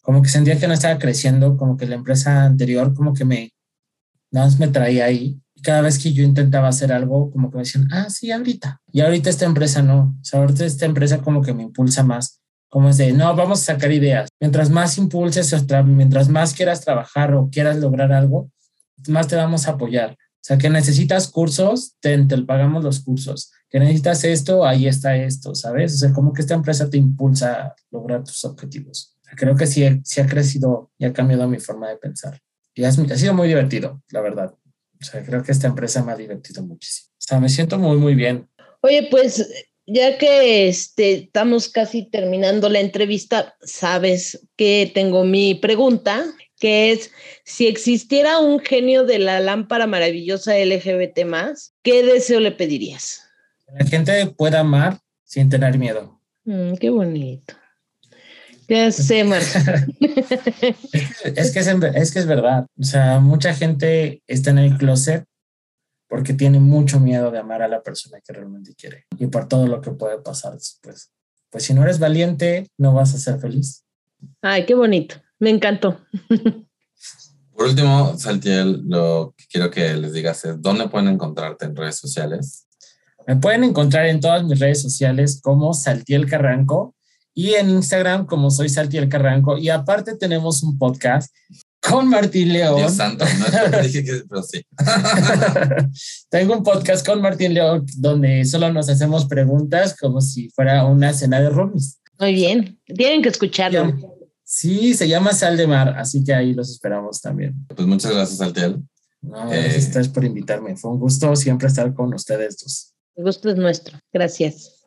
como 0.00 0.22
que 0.22 0.30
sentía 0.30 0.58
que 0.58 0.68
no 0.68 0.72
estaba 0.72 0.98
creciendo, 0.98 1.58
como 1.58 1.76
que 1.76 1.86
la 1.86 1.96
empresa 1.96 2.44
anterior 2.44 2.94
como 2.94 3.12
que 3.12 3.26
me, 3.26 3.52
nada 4.30 4.46
más 4.46 4.58
me 4.58 4.68
traía 4.68 5.04
ahí. 5.04 5.38
Cada 5.62 5.82
vez 5.82 5.98
que 5.98 6.12
yo 6.12 6.22
intentaba 6.22 6.68
hacer 6.68 6.92
algo, 6.92 7.30
como 7.30 7.50
que 7.50 7.56
me 7.56 7.62
decían, 7.62 7.88
ah, 7.92 8.08
sí, 8.10 8.30
ahorita. 8.30 8.80
Y 8.92 9.00
ahorita 9.00 9.30
esta 9.30 9.44
empresa 9.44 9.82
no. 9.82 10.16
O 10.20 10.24
sea, 10.24 10.40
ahorita 10.40 10.64
esta 10.64 10.86
empresa 10.86 11.18
como 11.18 11.42
que 11.42 11.54
me 11.54 11.62
impulsa 11.62 12.02
más. 12.02 12.40
Como 12.68 12.90
es 12.90 12.98
de, 12.98 13.12
no, 13.12 13.34
vamos 13.34 13.62
a 13.62 13.74
sacar 13.74 13.92
ideas. 13.92 14.28
Mientras 14.40 14.70
más 14.70 14.98
impulses, 14.98 15.54
mientras 15.86 16.28
más 16.28 16.52
quieras 16.52 16.82
trabajar 16.82 17.34
o 17.34 17.48
quieras 17.50 17.78
lograr 17.78 18.12
algo, 18.12 18.50
más 19.06 19.26
te 19.26 19.36
vamos 19.36 19.66
a 19.66 19.72
apoyar. 19.72 20.12
O 20.12 20.44
sea, 20.48 20.58
que 20.58 20.70
necesitas 20.70 21.28
cursos, 21.28 21.96
te, 22.00 22.16
te 22.24 22.38
pagamos 22.42 22.84
los 22.84 23.00
cursos. 23.00 23.50
Que 23.70 23.80
necesitas 23.80 24.24
esto, 24.24 24.64
ahí 24.64 24.86
está 24.86 25.16
esto, 25.16 25.54
¿sabes? 25.54 25.94
O 25.94 25.96
sea, 25.98 26.12
como 26.12 26.32
que 26.32 26.42
esta 26.42 26.54
empresa 26.54 26.88
te 26.88 26.96
impulsa 26.96 27.52
a 27.52 27.74
lograr 27.90 28.24
tus 28.24 28.44
objetivos. 28.44 29.16
creo 29.36 29.56
que 29.56 29.66
sí, 29.66 29.84
sí 30.04 30.20
ha 30.20 30.26
crecido 30.26 30.90
y 30.98 31.04
ha 31.04 31.12
cambiado 31.12 31.48
mi 31.48 31.58
forma 31.58 31.88
de 31.88 31.96
pensar. 31.96 32.40
Y 32.74 32.84
ha 32.84 32.92
sido 32.92 33.34
muy 33.34 33.48
divertido, 33.48 34.02
la 34.10 34.20
verdad. 34.20 34.54
O 35.00 35.04
sea, 35.04 35.22
creo 35.24 35.42
que 35.42 35.52
esta 35.52 35.66
empresa 35.66 36.02
me 36.02 36.12
ha 36.12 36.16
divertido 36.16 36.62
muchísimo. 36.62 37.10
O 37.12 37.20
sea, 37.20 37.40
me 37.40 37.48
siento 37.48 37.78
muy, 37.78 37.96
muy 37.96 38.14
bien. 38.14 38.48
Oye, 38.80 39.08
pues 39.10 39.48
ya 39.86 40.18
que 40.18 40.68
este, 40.68 41.14
estamos 41.14 41.68
casi 41.68 42.04
terminando 42.04 42.68
la 42.68 42.80
entrevista, 42.80 43.56
sabes 43.62 44.46
que 44.56 44.90
tengo 44.94 45.24
mi 45.24 45.54
pregunta 45.54 46.24
que 46.58 46.92
es 46.92 47.10
si 47.44 47.66
existiera 47.66 48.40
un 48.40 48.60
genio 48.60 49.04
de 49.04 49.18
la 49.18 49.40
lámpara 49.40 49.86
maravillosa 49.86 50.58
LGBT 50.58 51.20
¿qué 51.82 52.02
deseo 52.02 52.40
le 52.40 52.52
pedirías? 52.52 53.22
Que 53.66 53.84
la 53.84 53.88
gente 53.88 54.26
pueda 54.36 54.60
amar 54.60 54.98
sin 55.24 55.48
tener 55.48 55.78
miedo. 55.78 56.20
Mm, 56.44 56.74
qué 56.74 56.90
bonito. 56.90 57.54
Ya 58.68 58.92
sé, 58.92 59.24
Marta. 59.24 59.86
es, 60.00 61.52
que 61.52 61.60
es, 61.60 61.66
es 61.66 62.12
que 62.12 62.18
es 62.18 62.26
verdad. 62.26 62.66
O 62.78 62.82
sea, 62.82 63.18
mucha 63.18 63.54
gente 63.54 64.22
está 64.26 64.50
en 64.50 64.58
el 64.58 64.76
closet 64.76 65.24
porque 66.08 66.34
tiene 66.34 66.58
mucho 66.58 67.00
miedo 67.00 67.30
de 67.30 67.38
amar 67.38 67.62
a 67.62 67.68
la 67.68 67.82
persona 67.82 68.20
que 68.20 68.32
realmente 68.32 68.74
quiere 68.74 69.06
y 69.18 69.26
por 69.26 69.48
todo 69.48 69.66
lo 69.66 69.80
que 69.80 69.90
puede 69.92 70.18
pasar 70.18 70.52
después. 70.54 71.10
Pues 71.50 71.64
si 71.64 71.72
no 71.72 71.82
eres 71.82 71.98
valiente, 71.98 72.68
no 72.76 72.92
vas 72.92 73.14
a 73.14 73.18
ser 73.18 73.40
feliz. 73.40 73.84
Ay, 74.42 74.66
qué 74.66 74.74
bonito. 74.74 75.16
Me 75.38 75.50
encantó. 75.50 76.00
Por 77.52 77.66
último, 77.66 78.16
Saltiel, 78.18 78.82
lo 78.86 79.34
que 79.36 79.44
quiero 79.50 79.70
que 79.70 79.94
les 79.94 80.12
digas 80.12 80.44
es, 80.44 80.60
¿dónde 80.60 80.88
pueden 80.88 81.08
encontrarte 81.08 81.64
en 81.64 81.74
redes 81.74 81.96
sociales? 81.96 82.66
Me 83.26 83.36
pueden 83.36 83.64
encontrar 83.64 84.06
en 84.06 84.20
todas 84.20 84.44
mis 84.44 84.58
redes 84.58 84.82
sociales 84.82 85.40
como 85.42 85.74
Saltiel 85.74 86.28
Carranco 86.28 86.94
y 87.38 87.54
en 87.54 87.70
Instagram 87.70 88.26
como 88.26 88.50
soy 88.50 88.68
Saltiel 88.68 89.08
Carranco. 89.08 89.56
Y 89.56 89.68
aparte 89.68 90.16
tenemos 90.16 90.64
un 90.64 90.76
podcast 90.76 91.32
con 91.80 92.08
Martín 92.08 92.52
León. 92.52 92.78
Dios 92.78 92.94
santo, 92.94 93.24
no 93.70 93.80
dije 93.80 94.02
que, 94.02 94.22
pero 94.28 94.42
sí. 94.42 94.66
Tengo 96.30 96.56
un 96.56 96.64
podcast 96.64 97.06
con 97.06 97.20
Martín 97.20 97.54
León 97.54 97.86
donde 97.96 98.44
solo 98.44 98.72
nos 98.72 98.88
hacemos 98.88 99.26
preguntas 99.26 99.96
como 99.96 100.20
si 100.20 100.50
fuera 100.50 100.84
una 100.84 101.12
cena 101.12 101.40
de 101.40 101.50
roomies. 101.50 102.00
Muy 102.18 102.34
bien, 102.34 102.80
tienen 102.86 103.22
que 103.22 103.28
escucharlo. 103.28 103.96
Sí, 104.42 104.94
se 104.94 105.06
llama 105.06 105.32
Sal 105.32 105.56
de 105.56 105.68
Mar, 105.68 105.94
así 105.96 106.24
que 106.24 106.34
ahí 106.34 106.54
los 106.54 106.68
esperamos 106.72 107.20
también. 107.20 107.54
Pues 107.68 107.86
muchas 107.86 108.10
gracias, 108.10 108.40
Altiel. 108.40 108.82
No, 109.22 109.48
gracias 109.48 110.08
a 110.08 110.12
por 110.12 110.24
invitarme. 110.24 110.74
Fue 110.74 110.90
un 110.90 110.98
gusto 110.98 111.36
siempre 111.36 111.68
estar 111.68 111.94
con 111.94 112.12
ustedes 112.12 112.56
dos. 112.58 112.94
El 113.14 113.22
gusto 113.22 113.48
es 113.48 113.56
nuestro. 113.56 113.96
Gracias. 114.12 114.77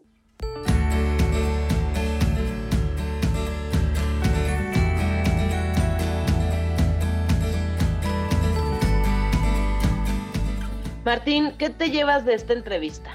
Martín, 11.03 11.57
¿qué 11.57 11.71
te 11.71 11.89
llevas 11.89 12.25
de 12.25 12.35
esta 12.35 12.53
entrevista? 12.53 13.11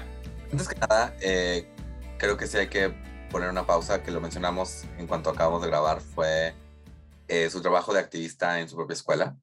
Antes 0.51 0.67
que 0.67 0.75
nada, 0.75 1.15
eh, 1.21 1.73
creo 2.17 2.35
que 2.35 2.45
sí 2.45 2.57
hay 2.57 2.67
que 2.67 2.93
poner 3.31 3.49
una 3.49 3.65
pausa, 3.65 4.03
que 4.03 4.11
lo 4.11 4.19
mencionamos 4.19 4.83
en 4.97 5.07
cuanto 5.07 5.29
acabamos 5.29 5.61
de 5.61 5.69
grabar, 5.69 6.01
fue 6.01 6.53
eh, 7.29 7.49
su 7.49 7.61
trabajo 7.61 7.93
de 7.93 8.01
activista 8.01 8.59
en 8.59 8.67
su 8.67 8.75
propia 8.75 8.93
escuela, 8.93 9.37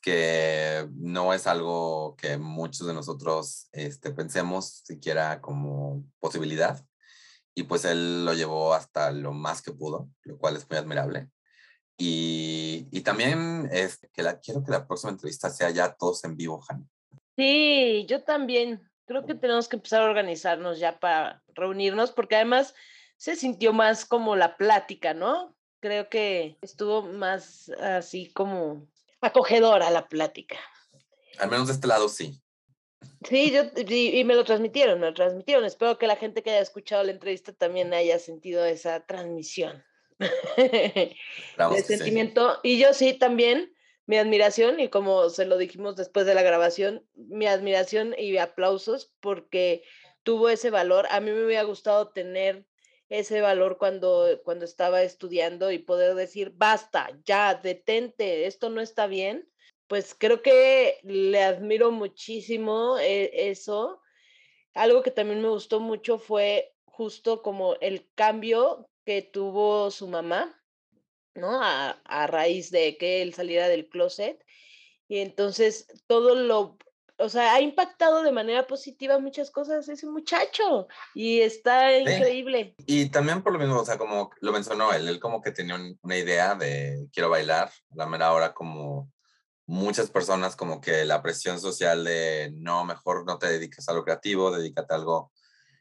que 0.00 0.88
no 0.94 1.34
es 1.34 1.48
algo 1.48 2.14
que 2.16 2.38
muchos 2.38 2.86
de 2.86 2.94
nosotros 2.94 3.68
este, 3.72 4.12
pensemos 4.12 4.82
siquiera 4.84 5.40
como 5.40 6.04
posibilidad. 6.20 6.80
Y 7.54 7.64
pues 7.64 7.84
él 7.84 8.24
lo 8.24 8.34
llevó 8.34 8.72
hasta 8.72 9.10
lo 9.10 9.32
más 9.32 9.62
que 9.62 9.72
pudo, 9.72 10.08
lo 10.22 10.38
cual 10.38 10.56
es 10.56 10.70
muy 10.70 10.78
admirable. 10.78 11.28
Y, 11.98 12.86
y 12.92 13.00
también 13.00 13.68
es 13.72 13.98
que 14.12 14.22
la, 14.22 14.38
quiero 14.38 14.62
que 14.64 14.70
la 14.70 14.86
próxima 14.86 15.10
entrevista 15.10 15.50
sea 15.50 15.70
ya 15.70 15.92
todos 15.92 16.22
en 16.22 16.36
vivo, 16.36 16.60
Jani. 16.60 16.88
Sí, 17.36 18.06
yo 18.08 18.22
también 18.22 18.88
creo 19.06 19.26
que 19.26 19.34
tenemos 19.34 19.68
que 19.68 19.76
empezar 19.76 20.02
a 20.02 20.06
organizarnos 20.06 20.78
ya 20.78 20.98
para 20.98 21.42
reunirnos, 21.54 22.12
porque 22.12 22.36
además 22.36 22.74
se 23.16 23.36
sintió 23.36 23.72
más 23.72 24.04
como 24.04 24.36
la 24.36 24.56
plática, 24.56 25.14
¿no? 25.14 25.56
Creo 25.80 26.08
que 26.08 26.58
estuvo 26.60 27.02
más 27.02 27.68
así 27.80 28.32
como 28.32 28.86
acogedora 29.20 29.90
la 29.90 30.08
plática. 30.08 30.56
Al 31.38 31.50
menos 31.50 31.68
de 31.68 31.74
este 31.74 31.86
lado 31.86 32.08
sí. 32.08 32.40
Sí, 33.28 33.50
yo, 33.50 33.62
y, 33.76 34.24
me 34.24 34.34
lo 34.34 34.44
transmitieron, 34.44 35.00
me 35.00 35.06
lo 35.06 35.14
transmitieron. 35.14 35.64
Espero 35.64 35.98
que 35.98 36.06
la 36.06 36.16
gente 36.16 36.42
que 36.42 36.50
haya 36.50 36.60
escuchado 36.60 37.02
la 37.04 37.12
entrevista 37.12 37.52
también 37.52 37.94
haya 37.94 38.18
sentido 38.18 38.64
esa 38.64 39.04
transmisión 39.06 39.84
de 40.18 41.82
sentimiento. 41.84 42.58
Y 42.62 42.78
yo 42.78 42.94
sí 42.94 43.14
también, 43.14 43.72
mi 44.12 44.18
admiración 44.18 44.78
y 44.78 44.90
como 44.90 45.30
se 45.30 45.46
lo 45.46 45.56
dijimos 45.56 45.96
después 45.96 46.26
de 46.26 46.34
la 46.34 46.42
grabación, 46.42 47.02
mi 47.14 47.46
admiración 47.46 48.14
y 48.18 48.36
aplausos 48.36 49.10
porque 49.20 49.84
tuvo 50.22 50.50
ese 50.50 50.68
valor. 50.68 51.06
A 51.08 51.20
mí 51.20 51.30
me 51.30 51.46
hubiera 51.46 51.62
gustado 51.62 52.10
tener 52.10 52.66
ese 53.08 53.40
valor 53.40 53.78
cuando, 53.78 54.38
cuando 54.44 54.66
estaba 54.66 55.02
estudiando 55.02 55.72
y 55.72 55.78
poder 55.78 56.14
decir, 56.14 56.52
basta, 56.54 57.08
ya, 57.24 57.54
detente, 57.54 58.44
esto 58.44 58.68
no 58.68 58.82
está 58.82 59.06
bien. 59.06 59.50
Pues 59.86 60.14
creo 60.14 60.42
que 60.42 60.98
le 61.04 61.42
admiro 61.42 61.90
muchísimo 61.90 62.98
e, 62.98 63.30
eso. 63.50 64.02
Algo 64.74 65.02
que 65.02 65.10
también 65.10 65.40
me 65.40 65.48
gustó 65.48 65.80
mucho 65.80 66.18
fue 66.18 66.74
justo 66.84 67.40
como 67.40 67.76
el 67.80 68.10
cambio 68.14 68.90
que 69.06 69.22
tuvo 69.22 69.90
su 69.90 70.06
mamá 70.06 70.61
¿no? 71.34 71.62
A, 71.62 71.90
a, 71.90 72.26
raíz 72.26 72.70
de 72.70 72.96
que 72.96 73.22
él 73.22 73.34
saliera 73.34 73.68
del 73.68 73.88
closet. 73.88 74.44
Y 75.08 75.18
entonces 75.18 75.86
todo 76.06 76.34
lo, 76.34 76.78
o 77.18 77.28
sea, 77.28 77.54
ha 77.54 77.60
impactado 77.60 78.22
de 78.22 78.32
manera 78.32 78.66
positiva 78.66 79.18
muchas 79.18 79.50
cosas 79.50 79.88
ese 79.88 80.06
muchacho 80.06 80.88
y 81.14 81.40
está 81.40 81.96
increíble. 81.96 82.74
Y 82.86 83.10
también 83.10 83.42
por 83.42 83.52
lo 83.52 83.58
mismo, 83.58 83.80
o 83.80 83.84
sea, 83.84 83.98
como 83.98 84.30
lo 84.40 84.52
mencionó 84.52 84.92
él, 84.92 85.08
él 85.08 85.20
como 85.20 85.40
que 85.40 85.52
tenía 85.52 85.76
una 86.02 86.16
idea 86.16 86.54
de 86.54 87.06
quiero 87.12 87.30
bailar, 87.30 87.70
la 87.94 88.06
mera 88.06 88.32
hora 88.32 88.52
como 88.52 89.12
muchas 89.66 90.10
personas 90.10 90.56
como 90.56 90.80
que 90.80 91.04
la 91.04 91.22
presión 91.22 91.60
social 91.60 92.04
de 92.04 92.52
no, 92.56 92.84
mejor 92.84 93.24
no 93.24 93.38
te 93.38 93.46
dediques 93.46 93.88
a 93.88 93.92
lo 93.92 94.04
creativo, 94.04 94.50
dedícate 94.50 94.92
a 94.92 94.96
algo 94.96 95.32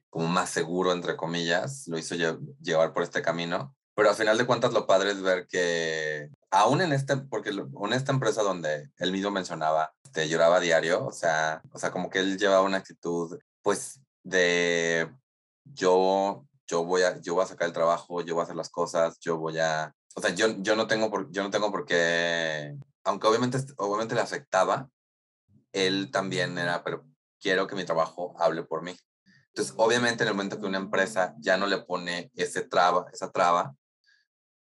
como 0.10 0.28
más 0.28 0.50
seguro, 0.50 0.92
entre 0.92 1.16
comillas, 1.16 1.88
lo 1.88 1.98
hizo 1.98 2.16
llevar 2.62 2.94
por 2.94 3.04
este 3.04 3.22
camino. 3.22 3.76
Pero 3.96 4.10
al 4.10 4.16
final 4.16 4.38
de 4.38 4.46
cuentas 4.46 4.74
lo 4.74 4.88
padre 4.88 5.12
es 5.12 5.22
ver 5.22 5.48
que 5.48 6.30
aún 6.50 6.82
en 6.82 6.94
este, 6.94 7.18
porque 7.18 7.50
en 7.50 7.94
esta 7.94 8.12
empresa 8.12 8.42
donde 8.44 8.90
él 8.98 9.12
mismo 9.12 9.32
mencionaba, 9.32 9.94
te 10.12 10.24
este, 10.24 10.30
lloraba 10.30 10.60
diario, 10.60 11.06
o 11.06 11.12
sea, 11.12 11.62
o 11.72 11.80
sea, 11.80 11.92
como 11.92 12.10
que 12.10 12.20
él 12.20 12.38
llevaba 12.38 12.62
una 12.62 12.78
actitud, 12.78 13.40
pues, 13.62 14.02
de 14.24 15.10
yo, 15.64 16.46
yo 16.68 16.84
voy 16.84 17.04
a, 17.04 17.20
yo 17.20 17.36
voy 17.36 17.44
a 17.44 17.48
sacar 17.48 17.68
el 17.68 17.74
trabajo, 17.74 18.22
yo 18.22 18.36
voy 18.36 18.42
a 18.42 18.44
hacer 18.44 18.56
las 18.56 18.70
cosas, 18.70 19.20
yo 19.20 19.38
voy 19.38 19.60
a, 19.60 19.94
o 20.16 20.22
sea, 20.22 20.32
yo, 20.36 20.48
yo 20.60 20.76
no 20.76 20.88
tengo 20.88 21.10
por, 21.10 21.32
yo 21.32 21.44
no 21.44 21.50
tengo 21.50 21.72
por 21.72 21.86
qué, 21.86 22.76
aunque 23.04 23.28
obviamente, 23.28 23.58
obviamente 23.78 24.16
le 24.16 24.22
afectaba, 24.22 24.90
él 25.74 26.12
también 26.12 26.58
era, 26.58 26.84
pero 26.84 27.06
quiero 27.40 27.68
que 27.68 27.76
mi 27.76 27.86
trabajo 27.86 28.36
hable 28.40 28.64
por 28.64 28.84
mí. 28.84 28.96
Entonces, 29.48 29.74
obviamente 29.78 30.24
en 30.24 30.30
el 30.30 30.36
momento 30.36 30.60
que 30.60 30.66
una 30.66 30.78
empresa 30.78 31.36
ya 31.40 31.58
no 31.58 31.68
le 31.68 31.80
pone 31.80 32.32
ese 32.36 32.62
traba, 32.64 33.06
esa 33.12 33.32
traba, 33.32 33.76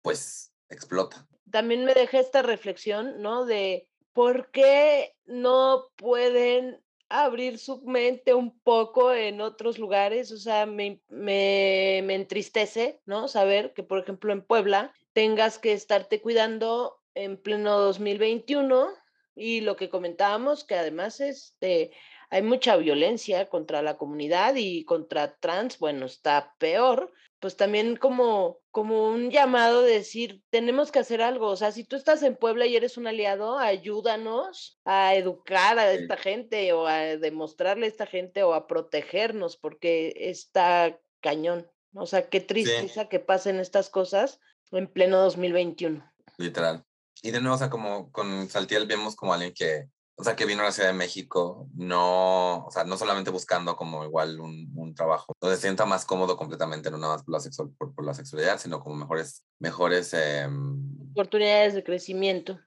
pues 0.03 0.53
explota. 0.69 1.27
También 1.51 1.85
me 1.85 1.95
deja 1.95 2.19
esta 2.19 2.43
reflexión, 2.43 3.21
¿no? 3.21 3.45
De 3.45 3.89
por 4.13 4.51
qué 4.51 5.15
no 5.27 5.89
pueden 5.97 6.81
abrir 7.09 7.59
su 7.59 7.83
mente 7.83 8.35
un 8.35 8.59
poco 8.61 9.13
en 9.13 9.41
otros 9.41 9.79
lugares. 9.79 10.31
O 10.33 10.37
sea, 10.37 10.67
me, 10.67 11.03
me, 11.09 12.03
me 12.05 12.15
entristece, 12.15 13.01
¿no? 13.05 13.29
Saber 13.29 13.73
que, 13.75 13.83
por 13.83 13.99
ejemplo, 13.99 14.33
en 14.33 14.43
Puebla 14.43 14.95
tengas 15.13 15.59
que 15.59 15.73
estarte 15.73 16.21
cuidando 16.21 17.01
en 17.15 17.37
pleno 17.37 17.79
2021 17.79 18.91
y 19.35 19.61
lo 19.61 19.77
que 19.77 19.89
comentábamos, 19.89 20.65
que 20.65 20.77
además 20.77 21.21
este, 21.21 21.93
hay 22.31 22.43
mucha 22.43 22.77
violencia 22.77 23.49
contra 23.49 23.83
la 23.83 23.97
comunidad 23.97 24.55
y 24.57 24.85
contra 24.85 25.37
trans, 25.37 25.79
bueno, 25.79 26.07
está 26.07 26.55
peor, 26.59 27.13
pues 27.41 27.57
también 27.57 27.97
como, 27.97 28.59
como 28.71 29.09
un 29.09 29.31
llamado 29.31 29.83
de 29.83 29.95
decir, 29.95 30.43
tenemos 30.51 30.93
que 30.93 30.99
hacer 30.99 31.23
algo. 31.23 31.49
O 31.49 31.57
sea, 31.57 31.73
si 31.73 31.85
tú 31.85 31.97
estás 31.97 32.23
en 32.23 32.37
Puebla 32.37 32.67
y 32.67 32.77
eres 32.77 32.99
un 32.99 33.07
aliado, 33.07 33.59
ayúdanos 33.59 34.79
a 34.85 35.15
educar 35.15 35.79
a 35.79 35.91
esta 35.93 36.19
gente 36.19 36.73
o 36.75 36.87
a 36.87 36.99
demostrarle 37.17 37.87
a 37.87 37.89
esta 37.89 38.07
gente 38.07 38.43
o 38.43 38.53
a 38.53 38.67
protegernos, 38.67 39.57
porque 39.57 40.13
está 40.17 41.01
cañón. 41.21 41.67
O 41.95 42.07
sea, 42.07 42.29
qué 42.29 42.41
tristeza 42.41 43.09
que 43.09 43.21
pasen 43.21 43.59
estas 43.59 43.89
cosas 43.89 44.39
en 44.71 44.87
pleno 44.87 45.19
2021. 45.21 46.05
Literal. 46.37 46.85
Y 47.23 47.31
de 47.31 47.41
nuevo, 47.41 47.57
o 47.57 47.59
sea, 47.59 47.71
como 47.71 48.13
con 48.13 48.49
Saltiel 48.49 48.87
vemos 48.87 49.17
como 49.17 49.33
alguien 49.33 49.55
que 49.55 49.89
o 50.21 50.25
sea, 50.25 50.37
que 50.37 50.45
vino 50.45 50.61
a 50.61 50.67
la 50.67 50.73
Ciudad 50.73 50.91
de 50.91 50.99
México, 50.99 51.67
no, 51.75 52.67
o 52.67 52.71
sea, 52.71 52.85
no 52.85 52.99
solamente 52.99 53.31
buscando 53.31 53.75
como 53.75 54.05
igual 54.05 54.39
un, 54.39 54.71
un 54.77 54.95
trabajo, 54.95 55.33
donde 55.41 55.57
se 55.57 55.63
sienta 55.63 55.87
más 55.87 56.05
cómodo 56.05 56.37
completamente, 56.37 56.91
no 56.91 56.99
nada 56.99 57.15
más 57.15 57.25
por 57.25 57.33
la, 57.33 57.41
sexual, 57.41 57.71
por, 57.79 58.05
la 58.05 58.13
sexualidad, 58.13 58.61
sino 58.61 58.81
como 58.81 58.97
mejores, 58.97 59.47
mejores... 59.59 60.13
Em, 60.13 61.11
Oportunidades 61.13 61.73
de 61.73 61.83
crecimiento. 61.83 62.61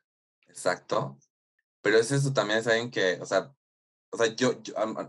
Exacto. 0.48 1.16
Pero 1.84 1.98
es 1.98 2.12
eso 2.12 2.34
también 2.34 2.58
es 2.58 2.66
alguien 2.66 2.90
que, 2.90 3.20
o 3.22 3.26
sea, 3.28 3.54
o 4.12 4.18
sea 4.18 4.36
yo, 4.36 4.60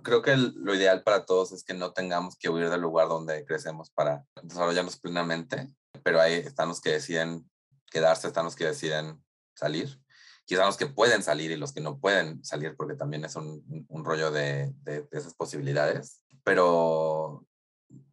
creo 0.02 0.20
que 0.20 0.36
lo 0.36 0.74
ideal 0.74 1.02
para 1.02 1.24
todos 1.24 1.50
es 1.52 1.64
que 1.64 1.72
no 1.72 1.94
tengamos 1.94 2.36
que 2.36 2.50
huir 2.50 2.68
del 2.68 2.82
lugar 2.82 3.08
donde 3.08 3.46
crecemos 3.46 3.90
para 3.90 4.22
desarrollarnos 4.42 4.98
plenamente, 4.98 5.72
pero 6.02 6.20
ahí 6.20 6.34
están 6.34 6.68
los 6.68 6.82
que 6.82 6.90
deciden 6.90 7.50
quedarse, 7.90 8.26
están 8.26 8.44
los 8.44 8.54
que 8.54 8.66
deciden 8.66 9.24
salir 9.54 10.03
quizás 10.44 10.66
los 10.66 10.76
que 10.76 10.86
pueden 10.86 11.22
salir 11.22 11.50
y 11.50 11.56
los 11.56 11.72
que 11.72 11.80
no 11.80 11.98
pueden 11.98 12.44
salir, 12.44 12.76
porque 12.76 12.94
también 12.94 13.24
es 13.24 13.36
un, 13.36 13.84
rollo 14.04 14.30
de, 14.30 14.72
de, 14.82 15.08
esas 15.12 15.34
posibilidades. 15.34 16.22
Pero 16.42 17.46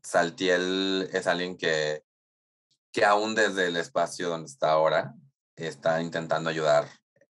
Saltiel 0.04 1.10
es 1.12 1.28
alguien 1.28 1.58
que, 1.58 2.04
que 2.92 3.06
aún 3.06 3.36
desde 3.36 3.68
el 3.68 3.78
espacio 3.78 4.30
donde 4.30 4.48
está 4.48 4.72
ahora, 4.72 5.14
está 5.56 6.02
intentando 6.02 6.50
ayudar 6.50 6.88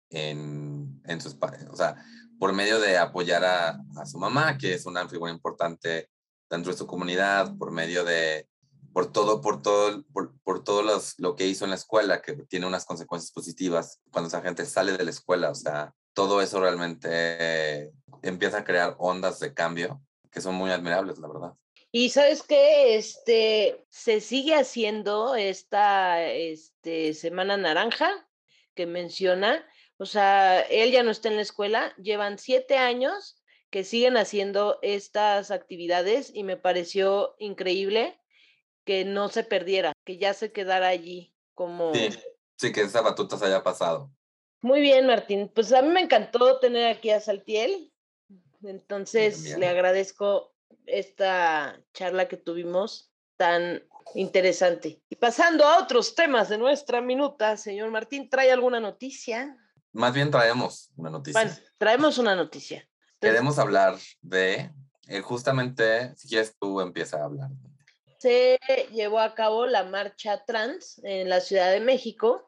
en, 0.09 1.01
en 1.05 1.21
sus, 1.21 1.37
o 1.69 1.75
sea, 1.75 1.95
por 2.39 2.53
medio 2.53 2.79
de 2.79 2.97
apoyar 2.97 3.43
a, 3.43 3.79
a, 3.97 4.05
su 4.05 4.17
mamá, 4.17 4.57
que 4.57 4.73
es 4.73 4.85
una 4.85 5.07
figura 5.07 5.31
importante 5.31 6.09
dentro 6.49 6.71
de 6.71 6.77
su 6.77 6.87
comunidad, 6.87 7.55
por 7.57 7.71
medio 7.71 8.03
de, 8.03 8.47
por 8.93 9.11
todo, 9.11 9.41
por 9.41 9.61
todo, 9.61 10.03
por, 10.13 10.33
por 10.43 10.63
todo 10.63 10.81
los, 10.81 11.17
lo 11.19 11.35
que 11.35 11.47
hizo 11.47 11.65
en 11.65 11.71
la 11.71 11.75
escuela, 11.75 12.21
que 12.21 12.33
tiene 12.33 12.65
unas 12.65 12.85
consecuencias 12.85 13.31
positivas 13.31 13.99
cuando 14.11 14.27
esa 14.27 14.41
gente 14.41 14.65
sale 14.65 14.97
de 14.97 15.03
la 15.03 15.11
escuela. 15.11 15.49
O 15.49 15.55
sea, 15.55 15.93
todo 16.13 16.41
eso 16.41 16.59
realmente 16.59 17.91
empieza 18.21 18.59
a 18.59 18.63
crear 18.63 18.95
ondas 18.99 19.39
de 19.39 19.53
cambio 19.53 20.01
que 20.31 20.41
son 20.41 20.55
muy 20.55 20.71
admirables, 20.71 21.19
la 21.19 21.27
verdad. 21.27 21.53
Y 21.91 22.09
sabes 22.09 22.41
qué, 22.43 22.95
este, 22.95 23.85
se 23.89 24.21
sigue 24.21 24.55
haciendo 24.55 25.35
esta 25.35 26.23
este, 26.23 27.13
Semana 27.13 27.57
Naranja 27.57 28.09
que 28.75 28.85
menciona, 28.85 29.65
o 29.97 30.05
sea, 30.05 30.61
él 30.61 30.91
ya 30.91 31.03
no 31.03 31.11
está 31.11 31.27
en 31.27 31.35
la 31.35 31.41
escuela, 31.41 31.93
llevan 31.97 32.37
siete 32.37 32.77
años 32.77 33.43
que 33.69 33.83
siguen 33.83 34.15
haciendo 34.15 34.79
estas 34.81 35.51
actividades 35.51 36.31
y 36.33 36.43
me 36.43 36.55
pareció 36.55 37.35
increíble 37.39 38.20
que 38.91 39.05
no 39.05 39.29
se 39.29 39.45
perdiera, 39.45 39.93
que 40.03 40.17
ya 40.17 40.33
se 40.33 40.51
quedara 40.51 40.89
allí 40.89 41.33
como... 41.55 41.93
Sí, 41.93 42.09
sí, 42.57 42.73
que 42.73 42.81
esa 42.81 42.99
batuta 42.99 43.37
se 43.37 43.45
haya 43.45 43.63
pasado. 43.63 44.11
Muy 44.59 44.81
bien, 44.81 45.07
Martín. 45.07 45.49
Pues 45.55 45.71
a 45.71 45.81
mí 45.81 45.87
me 45.87 46.01
encantó 46.01 46.59
tener 46.59 46.87
aquí 46.93 47.09
a 47.09 47.21
Saltiel. 47.21 47.89
Entonces, 48.61 49.57
le 49.57 49.69
agradezco 49.69 50.53
esta 50.85 51.81
charla 51.93 52.27
que 52.27 52.35
tuvimos 52.35 53.13
tan 53.37 53.81
interesante. 54.13 55.01
Y 55.07 55.15
pasando 55.15 55.63
a 55.63 55.81
otros 55.81 56.13
temas 56.13 56.49
de 56.49 56.57
nuestra 56.57 56.99
minuta, 56.99 57.55
señor 57.55 57.91
Martín, 57.91 58.29
¿trae 58.29 58.51
alguna 58.51 58.81
noticia? 58.81 59.57
Más 59.93 60.13
bien 60.13 60.31
traemos 60.31 60.91
una 60.97 61.11
noticia. 61.11 61.41
Bueno, 61.41 61.57
traemos 61.77 62.17
una 62.17 62.35
noticia. 62.35 62.85
Queremos 63.21 63.57
hablar 63.57 63.97
de, 64.19 64.69
eh, 65.07 65.21
justamente, 65.21 66.13
si 66.17 66.27
quieres 66.27 66.57
tú 66.59 66.81
empieza 66.81 67.21
a 67.21 67.23
hablar 67.23 67.51
se 68.21 68.59
llevó 68.91 69.19
a 69.19 69.33
cabo 69.33 69.65
la 69.65 69.83
marcha 69.83 70.45
trans 70.45 71.01
en 71.03 71.27
la 71.27 71.39
Ciudad 71.39 71.71
de 71.71 71.79
México 71.79 72.47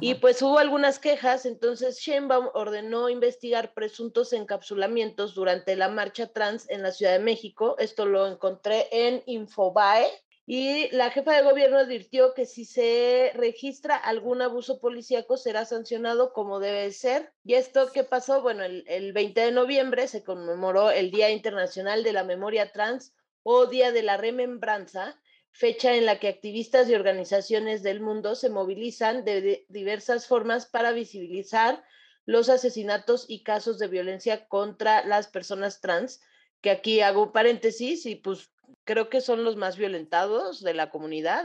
y 0.00 0.14
pues 0.14 0.40
hubo 0.42 0.58
algunas 0.58 0.98
quejas, 0.98 1.44
entonces 1.46 1.98
Sheinbaum 1.98 2.48
ordenó 2.54 3.08
investigar 3.08 3.74
presuntos 3.74 4.32
encapsulamientos 4.32 5.34
durante 5.34 5.76
la 5.76 5.88
marcha 5.88 6.26
trans 6.28 6.68
en 6.70 6.82
la 6.82 6.92
Ciudad 6.92 7.12
de 7.12 7.18
México. 7.18 7.76
Esto 7.78 8.06
lo 8.06 8.26
encontré 8.26 8.88
en 8.90 9.22
Infobae. 9.26 10.06
Y 10.44 10.88
la 10.90 11.10
jefa 11.10 11.34
de 11.36 11.42
gobierno 11.42 11.78
advirtió 11.78 12.34
que 12.34 12.46
si 12.46 12.64
se 12.64 13.30
registra 13.34 13.96
algún 13.96 14.42
abuso 14.42 14.80
policíaco 14.80 15.36
será 15.36 15.64
sancionado 15.66 16.32
como 16.32 16.58
debe 16.58 16.90
ser. 16.90 17.32
¿Y 17.44 17.54
esto 17.54 17.92
qué 17.92 18.02
pasó? 18.02 18.42
Bueno, 18.42 18.64
el, 18.64 18.84
el 18.88 19.12
20 19.12 19.40
de 19.40 19.52
noviembre 19.52 20.08
se 20.08 20.24
conmemoró 20.24 20.90
el 20.90 21.12
Día 21.12 21.30
Internacional 21.30 22.02
de 22.02 22.12
la 22.12 22.24
Memoria 22.24 22.72
Trans 22.72 23.14
o 23.42 23.66
Día 23.66 23.92
de 23.92 24.02
la 24.02 24.16
Remembranza, 24.16 25.18
fecha 25.50 25.94
en 25.94 26.06
la 26.06 26.18
que 26.18 26.28
activistas 26.28 26.88
y 26.88 26.94
organizaciones 26.94 27.82
del 27.82 28.00
mundo 28.00 28.34
se 28.34 28.48
movilizan 28.48 29.24
de 29.24 29.66
diversas 29.68 30.26
formas 30.26 30.66
para 30.66 30.92
visibilizar 30.92 31.84
los 32.24 32.48
asesinatos 32.48 33.26
y 33.28 33.42
casos 33.42 33.78
de 33.78 33.88
violencia 33.88 34.46
contra 34.48 35.04
las 35.04 35.28
personas 35.28 35.80
trans, 35.80 36.20
que 36.60 36.70
aquí 36.70 37.00
hago 37.00 37.24
un 37.24 37.32
paréntesis 37.32 38.06
y 38.06 38.14
pues 38.14 38.50
creo 38.84 39.08
que 39.08 39.20
son 39.20 39.44
los 39.44 39.56
más 39.56 39.76
violentados 39.76 40.62
de 40.62 40.74
la 40.74 40.90
comunidad, 40.90 41.44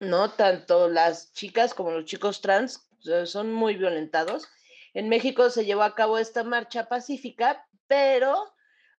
no 0.00 0.30
tanto 0.30 0.88
las 0.88 1.32
chicas 1.32 1.74
como 1.74 1.90
los 1.90 2.04
chicos 2.04 2.40
trans 2.40 2.88
son 3.24 3.52
muy 3.52 3.76
violentados. 3.76 4.48
En 4.94 5.08
México 5.08 5.50
se 5.50 5.64
llevó 5.64 5.82
a 5.82 5.94
cabo 5.94 6.18
esta 6.18 6.44
marcha 6.44 6.88
pacífica, 6.88 7.66
pero 7.86 8.52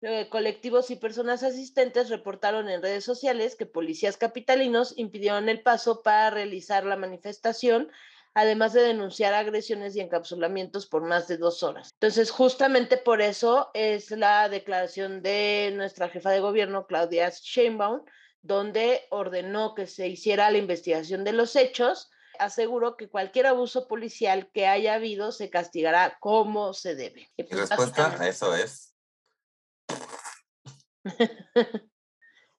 eh, 0.04 0.28
colectivos 0.28 0.90
y 0.90 0.96
personas 0.96 1.44
asistentes 1.44 2.08
reportaron 2.08 2.68
en 2.68 2.82
redes 2.82 3.04
sociales 3.04 3.54
que 3.54 3.66
policías 3.66 4.16
capitalinos 4.16 4.94
impidieron 4.96 5.48
el 5.48 5.62
paso 5.62 6.02
para 6.02 6.30
realizar 6.30 6.84
la 6.84 6.96
manifestación, 6.96 7.88
además 8.34 8.72
de 8.72 8.82
denunciar 8.82 9.32
agresiones 9.32 9.94
y 9.94 10.00
encapsulamientos 10.00 10.86
por 10.86 11.04
más 11.04 11.28
de 11.28 11.36
dos 11.36 11.62
horas. 11.62 11.90
Entonces, 11.92 12.32
justamente 12.32 12.96
por 12.96 13.22
eso 13.22 13.70
es 13.74 14.10
la 14.10 14.48
declaración 14.48 15.22
de 15.22 15.72
nuestra 15.76 16.08
jefa 16.08 16.30
de 16.30 16.40
gobierno, 16.40 16.88
Claudia 16.88 17.30
Sheinbaum, 17.30 18.02
donde 18.42 19.02
ordenó 19.10 19.76
que 19.76 19.86
se 19.86 20.08
hiciera 20.08 20.50
la 20.50 20.58
investigación 20.58 21.22
de 21.22 21.32
los 21.32 21.54
hechos. 21.54 22.10
Aseguró 22.40 22.96
que 22.96 23.08
cualquier 23.08 23.46
abuso 23.46 23.86
policial 23.86 24.50
que 24.52 24.66
haya 24.66 24.94
habido 24.94 25.30
se 25.30 25.48
castigará 25.48 26.16
como 26.18 26.74
se 26.74 26.96
debe. 26.96 27.30
Y 27.36 27.44
pues, 27.44 27.68
respuesta 27.68 28.16
a 28.20 28.28
eso 28.28 28.52
es 28.56 28.91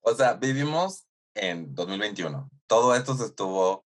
o 0.02 0.16
sea, 0.16 0.34
vivimos 0.34 1.06
en 1.34 1.74
2021. 1.74 2.50
Todo 2.68 2.96
esto 2.96 3.16
se 3.16 3.26
estuvo 3.26 3.86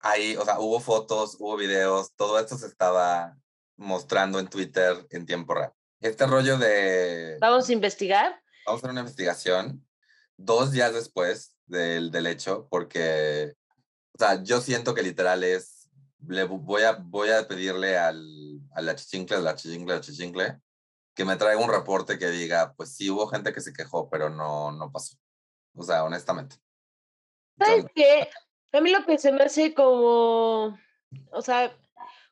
ahí, 0.00 0.36
o 0.36 0.44
sea, 0.44 0.60
hubo 0.60 0.80
fotos, 0.80 1.36
hubo 1.38 1.56
videos, 1.56 2.14
todo 2.14 2.38
esto 2.38 2.58
se 2.58 2.66
estaba 2.66 3.36
mostrando 3.76 4.38
en 4.38 4.48
Twitter 4.48 5.06
en 5.10 5.26
tiempo 5.26 5.54
real. 5.54 5.72
Este 6.00 6.26
rollo 6.26 6.58
de... 6.58 7.38
Vamos 7.40 7.68
a 7.68 7.72
investigar. 7.72 8.40
Vamos 8.66 8.78
a 8.78 8.80
hacer 8.80 8.90
una 8.90 9.00
investigación 9.00 9.86
dos 10.36 10.72
días 10.72 10.92
después 10.92 11.56
del, 11.66 12.10
del 12.10 12.26
hecho, 12.26 12.68
porque, 12.70 13.54
o 14.12 14.18
sea, 14.18 14.42
yo 14.42 14.60
siento 14.60 14.94
que 14.94 15.02
literal 15.02 15.44
es, 15.44 15.88
le 16.26 16.44
voy 16.44 16.82
a, 16.82 16.92
voy 16.92 17.30
a 17.30 17.46
pedirle 17.46 17.96
al, 17.96 18.60
a 18.74 18.82
la 18.82 18.94
chichincle, 18.94 19.36
a 19.36 19.40
la 19.40 19.54
chichincle, 19.54 19.92
a 19.92 19.96
la 19.96 20.02
chichincle, 20.02 20.60
que 21.14 21.24
me 21.24 21.36
traiga 21.36 21.62
un 21.62 21.70
reporte 21.70 22.18
que 22.18 22.28
diga, 22.28 22.74
pues 22.76 22.94
sí 22.96 23.10
hubo 23.10 23.26
gente 23.28 23.52
que 23.52 23.60
se 23.60 23.72
quejó, 23.72 24.08
pero 24.10 24.30
no, 24.30 24.72
no 24.72 24.90
pasó. 24.90 25.16
O 25.74 25.82
sea, 25.82 26.04
honestamente. 26.04 26.56
¿Sabes 27.58 27.86
qué? 27.94 28.28
A 28.72 28.80
mí 28.80 28.90
lo 28.90 29.04
que 29.06 29.18
se 29.18 29.30
me 29.30 29.44
hace 29.44 29.74
como, 29.74 30.76
o 31.30 31.42
sea, 31.42 31.76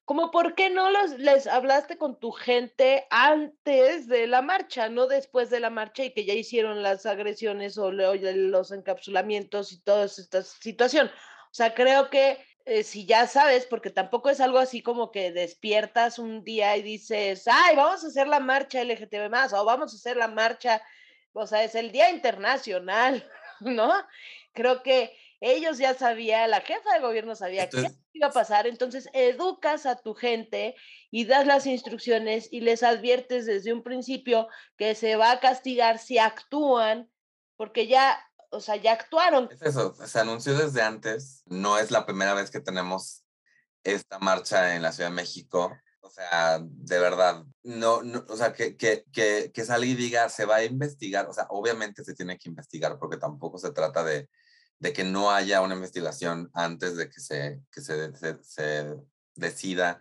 como 0.05 0.33
por 0.33 0.57
qué 0.57 0.69
no 0.71 0.91
los, 0.91 1.13
les 1.19 1.47
hablaste 1.47 1.97
con 1.97 2.19
tu 2.19 2.33
gente 2.33 3.07
antes 3.11 4.09
de 4.09 4.27
la 4.27 4.43
marcha, 4.43 4.89
no 4.89 5.07
después 5.07 5.49
de 5.51 5.61
la 5.61 5.71
marcha 5.71 6.05
y 6.05 6.13
que 6.13 6.25
ya 6.25 6.35
hicieron 6.35 6.83
las 6.83 7.07
agresiones 7.07 7.79
o 7.79 7.93
los 7.93 8.73
encapsulamientos 8.73 9.73
y 9.73 9.81
toda 9.81 10.07
esta 10.07 10.43
situación. 10.43 11.07
O 11.07 11.55
sea, 11.55 11.75
creo 11.75 12.11
que 12.11 12.45
eh, 12.67 12.85
si 12.85 13.07
ya 13.07 13.27
sabes, 13.27 13.67
porque 13.67 13.91
tampoco 13.91 14.31
es 14.31 14.41
algo 14.41 14.59
así 14.59 14.83
como 14.83 15.11
que 15.11 15.33
despiertas 15.33 16.19
un 16.19 16.45
día 16.45 16.77
y 16.77 16.83
dices, 16.83 17.47
ay, 17.47 17.77
vamos 17.77 18.05
a 18.05 18.09
hacer 18.09 18.29
la 18.29 18.41
marcha 18.41 18.83
LGTB 18.83 19.31
más, 19.31 19.53
o 19.53 19.65
vamos 19.65 19.93
a 19.93 19.97
hacer 19.97 20.17
la 20.17 20.29
marcha, 20.29 20.83
o 21.33 21.47
sea, 21.47 21.65
es 21.65 21.75
el 21.75 21.93
Día 21.93 22.11
Internacional 22.11 23.29
¿no? 23.71 23.93
Creo 24.53 24.83
que 24.83 25.17
ellos 25.41 25.79
ya 25.79 25.95
sabían, 25.95 26.51
la 26.51 26.61
jefa 26.61 26.95
de 26.95 27.01
gobierno 27.01 27.35
sabía 27.35 27.69
qué 27.69 27.89
iba 28.13 28.29
a 28.29 28.33
pasar, 28.33 28.67
entonces 28.67 29.09
educas 29.13 29.87
a 29.87 29.97
tu 29.97 30.15
gente 30.15 30.77
y 31.11 31.25
das 31.25 31.47
las 31.47 31.67
instrucciones 31.67 32.49
y 32.53 32.61
les 32.61 32.83
adviertes 32.83 33.47
desde 33.47 33.73
un 33.73 33.83
principio 33.83 34.49
que 34.77 34.95
se 34.95 35.17
va 35.17 35.33
a 35.33 35.41
castigar 35.41 35.99
si 35.99 36.19
actúan, 36.19 37.11
porque 37.57 37.87
ya, 37.87 38.21
o 38.53 38.61
sea, 38.61 38.77
ya 38.77 38.93
actuaron. 38.93 39.49
Es 39.51 39.63
eso, 39.63 39.95
se 39.95 40.21
anunció 40.21 40.57
desde 40.57 40.83
antes, 40.83 41.43
no 41.47 41.79
es 41.79 41.91
la 41.91 42.07
primera 42.07 42.35
vez 42.35 42.51
que 42.51 42.61
tenemos 42.61 43.25
esta 43.83 44.19
marcha 44.19 44.77
en 44.77 44.83
la 44.83 44.93
Ciudad 44.93 45.11
de 45.11 45.17
México. 45.17 45.77
O 46.01 46.11
sea, 46.11 46.61
de 46.61 46.99
verdad, 46.99 47.45
no, 47.63 48.03
no 48.03 48.25
o 48.29 48.37
sea, 48.37 48.53
que, 48.53 48.77
que, 48.77 49.05
que, 49.13 49.51
que 49.53 49.65
salga 49.65 49.87
y 49.87 49.95
diga, 49.95 50.29
se 50.29 50.45
va 50.45 50.57
a 50.57 50.65
investigar, 50.65 51.27
o 51.29 51.33
sea, 51.33 51.47
obviamente 51.49 52.05
se 52.05 52.15
tiene 52.15 52.39
que 52.39 52.49
investigar 52.49 52.99
porque 52.99 53.17
tampoco 53.17 53.59
se 53.59 53.73
trata 53.73 54.05
de, 54.05 54.29
de 54.79 54.93
que 54.93 55.05
no 55.05 55.31
haya 55.31 55.63
una 55.63 55.77
investigación 55.77 56.51
antes 56.55 56.97
de 56.97 57.09
que 57.09 57.21
se, 57.21 57.63
que 57.71 57.81
se, 57.81 58.13
se, 58.43 58.97
decida 59.37 60.01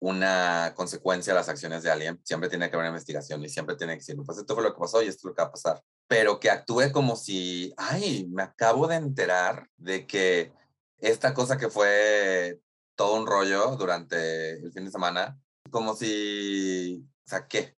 una 0.00 0.72
consecuencia 0.74 1.32
a 1.32 1.36
las 1.36 1.48
acciones 1.48 1.82
de 1.82 1.90
alguien. 1.90 2.20
Siempre 2.24 2.48
tiene 2.48 2.68
que 2.68 2.76
haber 2.76 2.84
una 2.84 2.96
investigación 2.96 3.44
y 3.44 3.48
siempre 3.48 3.76
tiene 3.76 3.94
que 3.94 3.98
decir, 4.00 4.16
pues 4.24 4.38
esto 4.38 4.54
fue 4.54 4.64
lo 4.64 4.72
que 4.72 4.80
pasó 4.80 5.02
y 5.02 5.06
esto 5.06 5.20
es 5.20 5.24
lo 5.24 5.34
que 5.34 5.42
va 5.42 5.48
a 5.48 5.52
pasar. 5.52 5.82
Pero 6.08 6.40
que 6.40 6.50
actúe 6.50 6.90
como 6.92 7.16
si, 7.16 7.72
ay, 7.76 8.26
me 8.30 8.42
acabo 8.42 8.88
de 8.88 8.96
enterar 8.96 9.68
de 9.76 10.06
que 10.06 10.52
esta 10.98 11.34
cosa 11.34 11.56
que 11.56 11.68
fue 11.68 12.60
todo 12.96 13.14
un 13.14 13.26
rollo 13.26 13.76
durante 13.76 14.52
el 14.52 14.72
fin 14.72 14.86
de 14.86 14.90
semana, 14.90 15.38
como 15.70 15.94
si, 15.94 17.06
o 17.26 17.28
sea, 17.28 17.46
¿qué? 17.46 17.76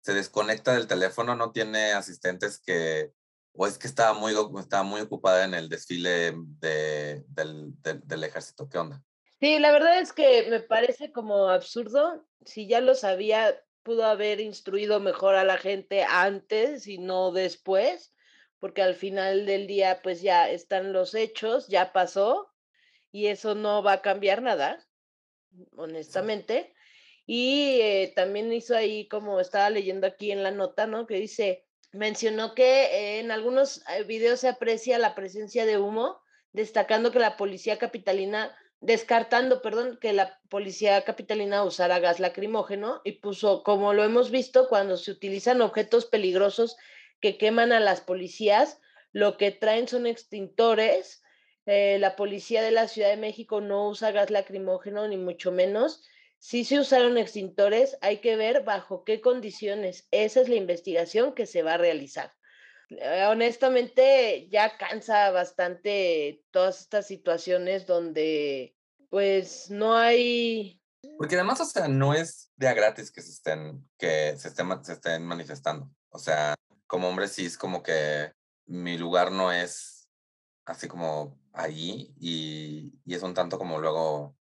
Se 0.00 0.14
desconecta 0.14 0.72
del 0.72 0.86
teléfono, 0.86 1.36
no 1.36 1.52
tiene 1.52 1.92
asistentes 1.92 2.58
que 2.58 3.12
o 3.60 3.66
es 3.66 3.76
que 3.76 3.88
estaba 3.88 4.16
muy, 4.16 4.34
estaba 4.60 4.84
muy 4.84 5.00
ocupada 5.00 5.44
en 5.44 5.52
el 5.52 5.68
desfile 5.68 6.32
de, 6.60 7.24
del, 7.26 7.74
del, 7.82 8.24
ejército. 8.24 8.68
¿Qué 8.68 8.78
onda? 8.78 9.02
Sí, 9.40 9.58
la 9.58 9.70
verdad 9.70 10.00
es 10.00 10.12
que 10.12 10.48
me 10.50 10.60
parece 10.60 11.12
como 11.12 11.48
absurdo. 11.48 12.26
Si 12.44 12.66
ya 12.66 12.80
lo 12.80 12.94
sabía, 12.94 13.62
pudo 13.82 14.04
haber 14.04 14.40
instruido 14.40 15.00
mejor 15.00 15.36
a 15.36 15.44
la 15.44 15.58
gente 15.58 16.02
antes 16.04 16.86
y 16.86 16.98
no 16.98 17.30
después, 17.32 18.14
porque 18.58 18.82
al 18.82 18.94
final 18.94 19.46
del 19.46 19.66
día 19.66 20.00
pues 20.02 20.22
ya 20.22 20.50
están 20.50 20.92
los 20.92 21.14
hechos, 21.14 21.68
ya 21.68 21.92
pasó 21.92 22.52
y 23.12 23.26
eso 23.28 23.54
no 23.54 23.82
va 23.82 23.94
a 23.94 24.02
cambiar 24.02 24.42
nada, 24.42 24.84
honestamente. 25.76 26.74
Y 27.26 27.80
eh, 27.80 28.12
también 28.16 28.52
hizo 28.52 28.76
ahí, 28.76 29.06
como 29.08 29.40
estaba 29.40 29.70
leyendo 29.70 30.06
aquí 30.06 30.32
en 30.32 30.42
la 30.42 30.50
nota, 30.50 30.86
¿no? 30.86 31.06
Que 31.06 31.16
dice, 31.16 31.66
mencionó 31.92 32.54
que 32.54 33.20
en 33.20 33.30
algunos 33.30 33.82
eh, 33.88 34.02
videos 34.04 34.40
se 34.40 34.48
aprecia 34.48 34.98
la 34.98 35.14
presencia 35.14 35.66
de 35.66 35.78
humo, 35.78 36.20
destacando 36.52 37.12
que 37.12 37.18
la 37.18 37.36
policía 37.36 37.78
capitalina, 37.78 38.56
descartando, 38.80 39.62
perdón, 39.62 39.98
que 40.00 40.12
la 40.12 40.40
policía 40.48 41.02
capitalina 41.02 41.64
usara 41.64 41.98
gas 41.98 42.20
lacrimógeno 42.20 43.00
y 43.04 43.12
puso, 43.12 43.62
como 43.62 43.92
lo 43.92 44.04
hemos 44.04 44.30
visto, 44.30 44.68
cuando 44.68 44.96
se 44.96 45.10
utilizan 45.10 45.60
objetos 45.62 46.06
peligrosos 46.06 46.76
que 47.20 47.38
queman 47.38 47.72
a 47.72 47.80
las 47.80 48.00
policías, 48.00 48.80
lo 49.12 49.36
que 49.36 49.50
traen 49.50 49.88
son 49.88 50.06
extintores. 50.06 51.22
Eh, 51.66 51.98
la 51.98 52.16
policía 52.16 52.62
de 52.62 52.70
la 52.70 52.88
Ciudad 52.88 53.10
de 53.10 53.16
México 53.16 53.60
no 53.60 53.88
usa 53.88 54.12
gas 54.12 54.30
lacrimógeno, 54.30 55.06
ni 55.08 55.16
mucho 55.16 55.52
menos 55.52 56.04
si 56.40 56.64
se 56.64 56.78
usaron 56.78 57.18
extintores, 57.18 57.98
hay 58.00 58.18
que 58.18 58.36
ver 58.36 58.62
bajo 58.62 59.04
qué 59.04 59.20
condiciones. 59.20 60.06
Esa 60.12 60.40
es 60.40 60.48
la 60.48 60.54
investigación 60.54 61.34
que 61.34 61.46
se 61.46 61.62
va 61.62 61.74
a 61.74 61.78
realizar. 61.78 62.32
Eh, 62.90 63.26
honestamente, 63.28 64.48
ya 64.50 64.76
cansa 64.78 65.30
bastante 65.30 66.44
todas 66.50 66.80
estas 66.80 67.06
situaciones 67.06 67.86
donde 67.86 68.76
pues 69.10 69.70
no 69.70 69.96
hay... 69.96 70.80
Porque 71.16 71.36
además, 71.36 71.60
o 71.60 71.64
sea, 71.64 71.88
no 71.88 72.14
es 72.14 72.50
de 72.56 72.68
a 72.68 72.74
gratis 72.74 73.10
que 73.10 73.22
se 73.22 73.30
estén, 73.30 73.88
que 73.98 74.36
se 74.36 74.48
estén, 74.48 74.84
se 74.84 74.92
estén 74.94 75.24
manifestando. 75.24 75.90
O 76.10 76.18
sea, 76.18 76.54
como 76.86 77.08
hombre 77.08 77.28
sí 77.28 77.46
es 77.46 77.56
como 77.56 77.82
que 77.82 78.32
mi 78.66 78.98
lugar 78.98 79.30
no 79.32 79.52
es 79.52 80.08
así 80.66 80.88
como 80.88 81.38
ahí 81.52 82.14
y, 82.20 82.92
y 83.04 83.14
es 83.14 83.22
un 83.22 83.34
tanto 83.34 83.58
como 83.58 83.78
luego 83.78 84.38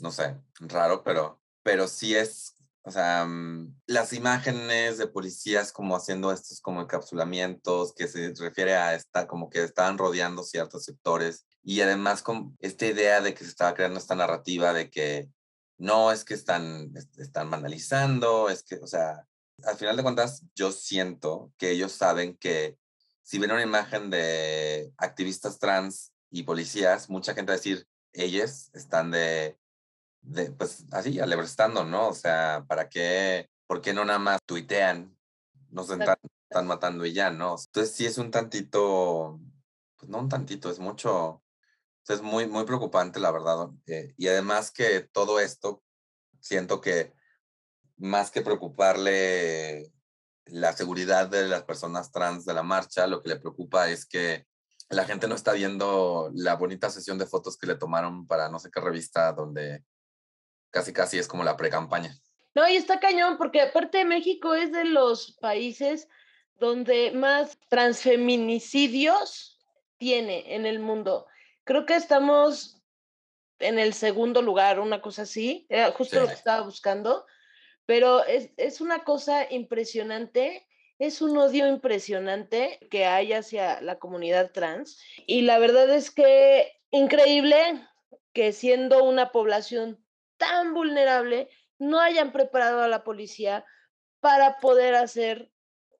no 0.00 0.10
sé, 0.10 0.36
raro, 0.60 1.02
pero, 1.02 1.40
pero 1.62 1.86
sí 1.86 2.14
es, 2.14 2.56
o 2.82 2.90
sea, 2.90 3.24
mm, 3.26 3.80
las 3.86 4.12
imágenes 4.12 4.98
de 4.98 5.06
policías 5.06 5.72
como 5.72 5.96
haciendo 5.96 6.32
estos 6.32 6.60
como 6.60 6.80
encapsulamientos, 6.82 7.94
que 7.94 8.08
se 8.08 8.32
refiere 8.38 8.74
a 8.74 8.94
esta, 8.94 9.26
como 9.26 9.50
que 9.50 9.62
estaban 9.64 9.98
rodeando 9.98 10.42
ciertos 10.42 10.84
sectores, 10.84 11.46
y 11.62 11.80
además 11.82 12.22
con 12.22 12.56
esta 12.60 12.86
idea 12.86 13.20
de 13.20 13.34
que 13.34 13.44
se 13.44 13.50
estaba 13.50 13.74
creando 13.74 13.98
esta 13.98 14.14
narrativa 14.14 14.72
de 14.72 14.90
que 14.90 15.28
no 15.78 16.12
es 16.12 16.24
que 16.24 16.34
están, 16.34 16.92
están 17.18 17.50
es 18.50 18.62
que, 18.62 18.76
o 18.76 18.86
sea, 18.86 19.26
al 19.64 19.76
final 19.76 19.96
de 19.96 20.02
cuentas, 20.02 20.42
yo 20.54 20.72
siento 20.72 21.52
que 21.58 21.70
ellos 21.70 21.92
saben 21.92 22.36
que 22.36 22.78
si 23.22 23.38
ven 23.38 23.52
una 23.52 23.62
imagen 23.62 24.10
de 24.10 24.92
activistas 24.96 25.58
trans 25.58 26.12
y 26.30 26.42
policías, 26.42 27.08
mucha 27.10 27.34
gente 27.34 27.50
va 27.50 27.54
a 27.54 27.58
decir, 27.58 27.86
ellos 28.12 28.70
están 28.72 29.10
de 29.10 29.56
de, 30.22 30.50
pues 30.52 30.84
así, 30.92 31.20
alebrestando, 31.20 31.84
¿no? 31.84 32.08
O 32.08 32.14
sea, 32.14 32.64
¿para 32.68 32.88
qué? 32.88 33.50
¿Por 33.66 33.80
qué 33.80 33.92
no 33.92 34.04
nada 34.04 34.18
más 34.18 34.40
tuitean? 34.44 35.16
Nos 35.70 35.90
están, 35.90 36.16
están 36.48 36.66
matando 36.66 37.06
y 37.06 37.12
ya, 37.12 37.30
¿no? 37.30 37.56
Entonces 37.58 37.94
sí 37.94 38.06
es 38.06 38.18
un 38.18 38.30
tantito, 38.30 39.40
pues 39.96 40.10
no 40.10 40.18
un 40.18 40.28
tantito, 40.28 40.70
es 40.70 40.78
mucho, 40.78 41.42
es 42.08 42.22
muy, 42.22 42.46
muy 42.46 42.64
preocupante, 42.64 43.20
la 43.20 43.30
verdad. 43.30 43.70
Eh, 43.86 44.14
y 44.16 44.28
además 44.28 44.70
que 44.70 45.00
todo 45.12 45.40
esto, 45.40 45.82
siento 46.40 46.80
que 46.80 47.12
más 47.96 48.30
que 48.30 48.42
preocuparle 48.42 49.92
la 50.46 50.72
seguridad 50.72 51.28
de 51.28 51.46
las 51.46 51.62
personas 51.62 52.10
trans 52.10 52.44
de 52.44 52.54
la 52.54 52.62
marcha, 52.62 53.06
lo 53.06 53.22
que 53.22 53.28
le 53.28 53.36
preocupa 53.36 53.88
es 53.90 54.06
que 54.06 54.46
la 54.88 55.04
gente 55.04 55.28
no 55.28 55.36
está 55.36 55.52
viendo 55.52 56.30
la 56.34 56.56
bonita 56.56 56.90
sesión 56.90 57.18
de 57.18 57.26
fotos 57.26 57.56
que 57.56 57.66
le 57.68 57.76
tomaron 57.76 58.26
para 58.26 58.48
no 58.48 58.58
sé 58.58 58.70
qué 58.70 58.80
revista 58.80 59.32
donde 59.32 59.84
casi 60.70 60.92
casi 60.92 61.18
es 61.18 61.28
como 61.28 61.44
la 61.44 61.56
pre-campaña. 61.56 62.16
No, 62.54 62.68
y 62.68 62.76
está 62.76 62.98
cañón, 62.98 63.36
porque 63.38 63.60
aparte 63.60 63.98
de 63.98 64.04
México 64.04 64.54
es 64.54 64.72
de 64.72 64.84
los 64.84 65.32
países 65.40 66.08
donde 66.58 67.12
más 67.12 67.58
transfeminicidios 67.68 69.58
tiene 69.98 70.54
en 70.54 70.66
el 70.66 70.78
mundo. 70.78 71.26
Creo 71.64 71.86
que 71.86 71.94
estamos 71.94 72.82
en 73.60 73.78
el 73.78 73.94
segundo 73.94 74.42
lugar, 74.42 74.80
una 74.80 75.00
cosa 75.00 75.22
así, 75.22 75.66
era 75.68 75.92
justo 75.92 76.20
lo 76.20 76.26
que 76.26 76.34
estaba 76.34 76.62
buscando, 76.62 77.26
pero 77.86 78.24
es, 78.24 78.50
es 78.56 78.80
una 78.80 79.04
cosa 79.04 79.46
impresionante, 79.50 80.66
es 80.98 81.22
un 81.22 81.36
odio 81.36 81.66
impresionante 81.68 82.78
que 82.90 83.04
hay 83.04 83.32
hacia 83.32 83.80
la 83.80 83.98
comunidad 83.98 84.50
trans 84.52 85.00
y 85.26 85.42
la 85.42 85.58
verdad 85.58 85.88
es 85.90 86.10
que 86.10 86.72
increíble 86.90 87.86
que 88.32 88.52
siendo 88.52 89.04
una 89.04 89.30
población 89.32 90.02
tan 90.40 90.72
vulnerable 90.72 91.50
no 91.78 92.00
hayan 92.00 92.32
preparado 92.32 92.82
a 92.82 92.88
la 92.88 93.04
policía 93.04 93.64
para 94.20 94.58
poder 94.58 94.94
hacer 94.94 95.52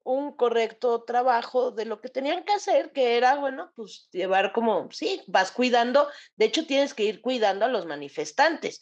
un 0.03 0.35
correcto 0.35 1.05
trabajo 1.05 1.71
de 1.71 1.85
lo 1.85 2.01
que 2.01 2.09
tenían 2.09 2.43
que 2.45 2.55
hacer, 2.55 2.91
que 2.93 3.19
era, 3.19 3.37
bueno, 3.37 3.71
pues 3.77 4.09
llevar 4.11 4.53
como, 4.53 4.91
sí, 4.91 5.23
vas 5.27 5.53
cuidando, 5.53 6.09
de 6.37 6.47
hecho 6.47 6.67
tienes 6.67 6.95
que 6.95 7.05
ir 7.05 7.21
cuidando 7.21 7.67
a 7.67 7.69
los 7.69 7.85
manifestantes. 7.85 8.81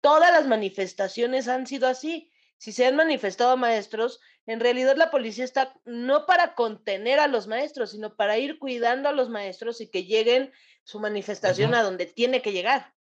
Todas 0.00 0.32
las 0.32 0.46
manifestaciones 0.46 1.46
han 1.46 1.66
sido 1.66 1.86
así. 1.86 2.30
Si 2.56 2.72
se 2.72 2.86
han 2.86 2.96
manifestado 2.96 3.56
maestros, 3.56 4.20
en 4.46 4.58
realidad 4.58 4.96
la 4.96 5.12
policía 5.12 5.44
está 5.44 5.74
no 5.84 6.26
para 6.26 6.54
contener 6.56 7.20
a 7.20 7.28
los 7.28 7.46
maestros, 7.46 7.92
sino 7.92 8.16
para 8.16 8.36
ir 8.36 8.58
cuidando 8.58 9.08
a 9.08 9.12
los 9.12 9.28
maestros 9.28 9.80
y 9.80 9.90
que 9.90 10.04
lleguen 10.04 10.52
su 10.82 10.98
manifestación 10.98 11.74
a 11.74 11.82
donde 11.82 12.06
tiene 12.06 12.42
que 12.42 12.52
llegar 12.52 12.97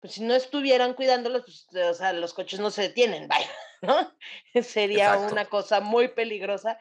pues 0.00 0.14
si 0.14 0.22
no 0.22 0.34
estuvieran 0.34 0.94
cuidándolos, 0.94 1.42
pues, 1.44 1.84
o 1.84 1.94
sea, 1.94 2.12
los 2.12 2.34
coches 2.34 2.60
no 2.60 2.70
se 2.70 2.82
detienen, 2.82 3.28
vaya, 3.28 3.50
¿no? 3.82 4.12
Sería 4.62 5.16
una 5.18 5.46
cosa 5.46 5.80
muy 5.80 6.08
peligrosa. 6.08 6.78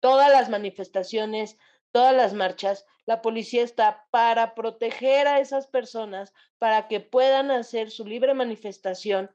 Todas 0.00 0.30
las 0.30 0.48
manifestaciones, 0.48 1.56
todas 1.92 2.14
las 2.14 2.32
marchas, 2.34 2.86
la 3.06 3.22
policía 3.22 3.62
está 3.62 4.06
para 4.10 4.54
proteger 4.54 5.28
a 5.28 5.40
esas 5.40 5.66
personas, 5.66 6.32
para 6.58 6.88
que 6.88 7.00
puedan 7.00 7.50
hacer 7.50 7.90
su 7.90 8.06
libre 8.06 8.34
manifestación, 8.34 9.30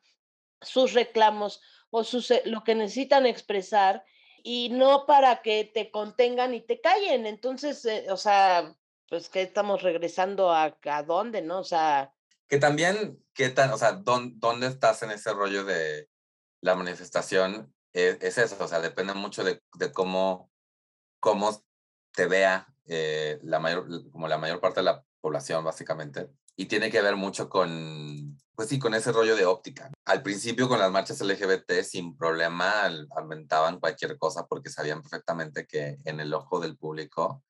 sus 0.62 0.94
reclamos 0.94 1.62
o 1.92 2.04
sus, 2.04 2.32
eh, 2.32 2.42
lo 2.46 2.64
que 2.64 2.76
necesitan 2.76 3.26
expresar 3.26 4.04
y 4.44 4.70
no 4.70 5.06
para 5.06 5.42
que 5.42 5.66
te 5.66 5.92
contengan 5.92 6.54
y 6.54 6.62
te 6.62 6.82
callen. 6.82 7.26
Entonces, 7.26 7.86
eh, 7.86 8.08
o 8.10 8.18
sea, 8.18 8.76
pues 9.08 9.30
que 9.30 9.42
estamos 9.42 9.84
regresando 9.84 10.52
a, 10.52 10.78
a 10.84 11.04
dónde, 11.04 11.42
¿no? 11.42 11.60
O 11.60 11.64
sea, 11.64 12.14
que 12.50 12.58
también, 12.58 13.24
¿qué 13.34 13.50
tan, 13.50 13.72
o 13.72 13.78
sea, 13.78 13.94
dónde, 13.94 14.68
estás 14.68 15.04
en 15.04 15.12
ese 15.12 15.32
rollo 15.34 15.64
de 15.64 16.10
la 16.62 16.76
manifestación? 16.76 17.74
Es, 17.94 18.18
es 18.22 18.38
eso, 18.40 18.58
o 18.60 18.68
sea, 18.68 18.82
depende 18.82 19.14
mucho 19.14 19.44
de, 19.44 19.62
cómo, 19.94 20.52
cómo 21.20 21.64
te 22.12 22.26
vea 22.26 22.68
eh, 22.88 23.40
la 23.44 23.60
mayor, 23.60 23.88
como 24.12 24.28
la 24.28 24.40
mayor 24.40 24.60
parte 24.60 24.80
de 24.80 24.86
la 24.86 25.06
población, 25.22 25.64
básicamente. 25.64 26.32
Y 26.56 26.66
tiene 26.66 26.90
que 26.90 27.02
ver 27.02 27.16
mucho 27.16 27.50
con, 27.50 28.38
pues 28.56 28.68
sí, 28.68 28.80
con 28.80 28.96
ese 28.96 29.12
rollo 29.12 29.36
de 29.36 29.46
óptica. 29.46 29.92
Al 30.06 30.24
principio 30.24 30.68
con 30.68 30.80
las 30.80 30.92
marchas 30.92 31.22
LGBT 31.22 31.84
sin 31.84 32.18
problema 32.18 32.90
aumentaban 33.16 33.80
cualquier 33.80 34.18
cosa 34.18 34.48
porque 34.48 34.70
sabían 34.70 35.02
perfectamente 35.02 35.68
que 35.68 35.98
en 36.04 36.20
el 36.20 36.34
ojo 36.34 36.60
del 36.60 36.78
público 36.78 37.44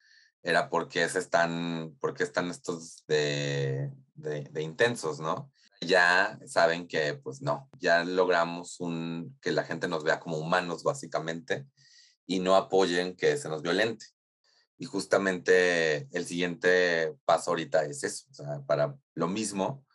era 0.43 0.69
porque 0.69 1.07
se 1.09 1.19
están, 1.19 1.95
porque 1.99 2.23
están 2.23 2.49
estos 2.49 3.03
de, 3.07 3.91
de, 4.15 4.43
de 4.51 4.61
intensos, 4.61 5.19
¿no? 5.19 5.51
ya 5.81 6.37
saben 6.45 6.87
que 6.87 7.13
pues 7.15 7.41
no, 7.41 7.69
ya 7.79 8.03
logramos 8.03 8.79
un, 8.79 9.37
que 9.41 9.51
la 9.51 9.63
gente 9.63 9.87
nos 9.87 10.03
vea 10.03 10.19
como 10.19 10.37
humanos 10.37 10.83
básicamente 10.83 11.67
y 12.25 12.39
no 12.39 12.55
apoyen 12.55 13.15
que 13.15 13.37
se 13.37 13.49
nos 13.49 13.61
violente. 13.61 14.05
Y 14.77 14.85
justamente 14.85 16.07
el 16.11 16.25
siguiente 16.25 17.15
paso 17.25 17.51
ahorita 17.51 17.83
es 17.85 18.03
eso, 18.03 18.27
o 18.31 18.33
sea, 18.33 18.61
para 18.65 18.95
lo 19.15 19.27
mismo 19.27 19.85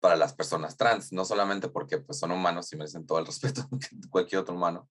para 0.00 0.14
las 0.16 0.32
personas 0.32 0.76
trans, 0.76 1.12
no 1.12 1.24
solamente 1.24 1.68
porque 1.68 1.98
pues, 1.98 2.18
son 2.20 2.30
humanos 2.30 2.72
y 2.72 2.76
merecen 2.76 3.04
todo 3.06 3.18
el 3.18 3.26
respeto 3.26 3.66
de 3.70 4.08
cualquier 4.08 4.42
otro 4.42 4.54
humano, 4.54 4.88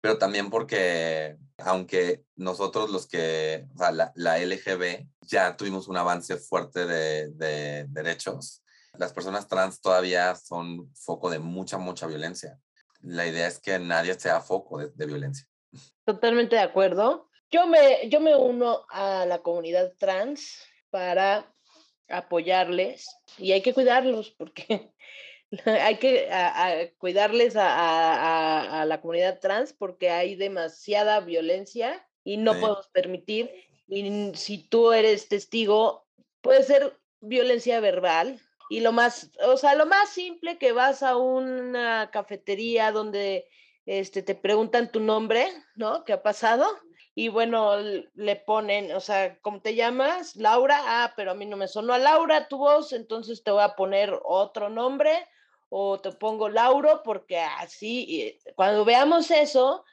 pero 0.00 0.18
también 0.18 0.50
porque 0.50 1.36
aunque 1.58 2.24
nosotros 2.36 2.90
los 2.90 3.06
que, 3.06 3.66
o 3.74 3.78
sea, 3.78 3.90
la, 3.90 4.12
la 4.14 4.38
LGB 4.38 5.06
ya 5.22 5.56
tuvimos 5.56 5.88
un 5.88 5.96
avance 5.96 6.36
fuerte 6.36 6.86
de, 6.86 7.30
de 7.32 7.86
derechos, 7.88 8.62
las 8.98 9.12
personas 9.12 9.46
trans 9.46 9.80
todavía 9.80 10.34
son 10.34 10.92
foco 10.94 11.30
de 11.30 11.38
mucha, 11.38 11.78
mucha 11.78 12.06
violencia. 12.06 12.58
La 13.00 13.26
idea 13.26 13.46
es 13.46 13.60
que 13.60 13.78
nadie 13.78 14.14
sea 14.14 14.40
foco 14.40 14.78
de, 14.78 15.06
violencia. 15.06 15.46
Totalmente 16.04 16.56
de 16.56 16.62
acuerdo. 16.62 17.30
Yo 17.50 17.66
me, 17.66 18.08
yo 18.08 18.20
me 18.20 18.34
uno 18.36 18.84
a 18.90 19.24
la 19.24 19.38
comunidad 19.38 19.94
trans 19.98 20.64
para 20.90 21.54
apoyarles 22.08 23.08
y 23.36 23.52
hay 23.52 23.62
que 23.62 23.72
cuidarlos 23.72 24.30
porque 24.30 24.92
hay 25.64 25.96
que 25.98 26.94
cuidarles 26.98 27.54
a, 27.56 28.84
la 28.86 29.00
comunidad 29.00 29.40
trans 29.40 29.72
porque 29.72 30.10
hay 30.10 30.34
demasiada 30.34 31.20
violencia 31.20 32.06
y 32.24 32.36
no 32.36 32.52
podemos 32.52 32.88
permitir. 32.88 33.50
Y 33.86 34.32
si 34.34 34.68
tú 34.68 34.92
eres 34.92 35.28
testigo, 35.28 36.06
puede 36.42 36.62
ser 36.62 36.98
violencia 37.20 37.80
verbal, 37.80 38.40
y 38.68 38.80
lo 38.80 38.92
más, 38.92 39.30
o 39.46 39.56
sea, 39.56 39.74
lo 39.74 39.86
más 39.86 40.10
simple 40.10 40.58
que 40.58 40.72
vas 40.72 41.02
a 41.02 41.16
una 41.16 42.10
cafetería 42.10 42.92
donde 42.92 43.48
este, 43.86 44.22
te 44.22 44.34
preguntan 44.34 44.92
tu 44.92 45.00
nombre, 45.00 45.48
¿no? 45.74 46.04
¿Qué 46.04 46.12
ha 46.12 46.22
pasado? 46.22 46.66
Y 47.14 47.28
bueno, 47.28 47.76
le 48.14 48.36
ponen, 48.36 48.92
o 48.92 49.00
sea, 49.00 49.38
¿cómo 49.40 49.62
te 49.62 49.74
llamas? 49.74 50.36
Laura, 50.36 50.80
ah, 50.84 51.14
pero 51.16 51.30
a 51.30 51.34
mí 51.34 51.46
no 51.46 51.56
me 51.56 51.66
sonó 51.66 51.94
a 51.94 51.98
Laura 51.98 52.46
tu 52.46 52.58
voz, 52.58 52.92
entonces 52.92 53.42
te 53.42 53.50
voy 53.50 53.62
a 53.62 53.74
poner 53.74 54.16
otro 54.22 54.68
nombre 54.68 55.26
o 55.68 56.00
te 56.00 56.12
pongo 56.12 56.48
Lauro 56.48 57.02
porque 57.02 57.38
así, 57.40 58.38
cuando 58.54 58.84
veamos 58.84 59.30
eso, 59.30 59.84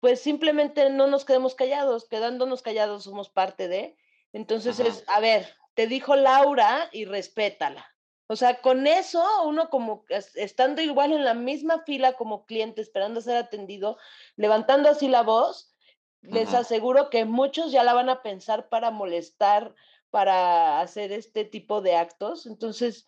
pues 0.00 0.20
simplemente 0.20 0.90
no 0.90 1.06
nos 1.06 1.24
quedemos 1.24 1.54
callados, 1.54 2.08
quedándonos 2.08 2.62
callados 2.62 3.04
somos 3.04 3.28
parte 3.28 3.68
de. 3.68 3.96
Entonces 4.32 4.80
es, 4.80 5.04
a 5.06 5.20
ver, 5.20 5.54
te 5.74 5.86
dijo 5.86 6.16
Laura 6.16 6.88
y 6.92 7.04
respétala. 7.04 7.86
O 8.26 8.36
sea, 8.36 8.60
con 8.60 8.86
eso, 8.86 9.24
uno 9.44 9.70
como 9.70 10.04
estando 10.36 10.80
igual 10.80 11.12
en 11.12 11.24
la 11.24 11.34
misma 11.34 11.82
fila 11.84 12.12
como 12.12 12.46
cliente, 12.46 12.80
esperando 12.80 13.20
ser 13.20 13.36
atendido, 13.36 13.98
levantando 14.36 14.88
así 14.88 15.08
la 15.08 15.22
voz, 15.22 15.74
les 16.22 16.54
aseguro 16.54 17.10
que 17.10 17.24
muchos 17.24 17.72
ya 17.72 17.82
la 17.82 17.92
van 17.92 18.08
a 18.08 18.22
pensar 18.22 18.68
para 18.68 18.90
molestar, 18.90 19.74
para 20.10 20.80
hacer 20.80 21.12
este 21.12 21.44
tipo 21.44 21.80
de 21.80 21.96
actos. 21.96 22.46
Entonces, 22.46 23.06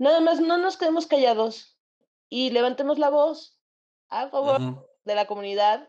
nada 0.00 0.20
más 0.20 0.40
no 0.40 0.56
nos 0.56 0.76
quedemos 0.76 1.06
callados 1.06 1.78
y 2.28 2.50
levantemos 2.50 2.98
la 2.98 3.10
voz 3.10 3.58
a 4.08 4.28
favor 4.30 4.88
de 5.04 5.14
la 5.14 5.26
comunidad 5.26 5.88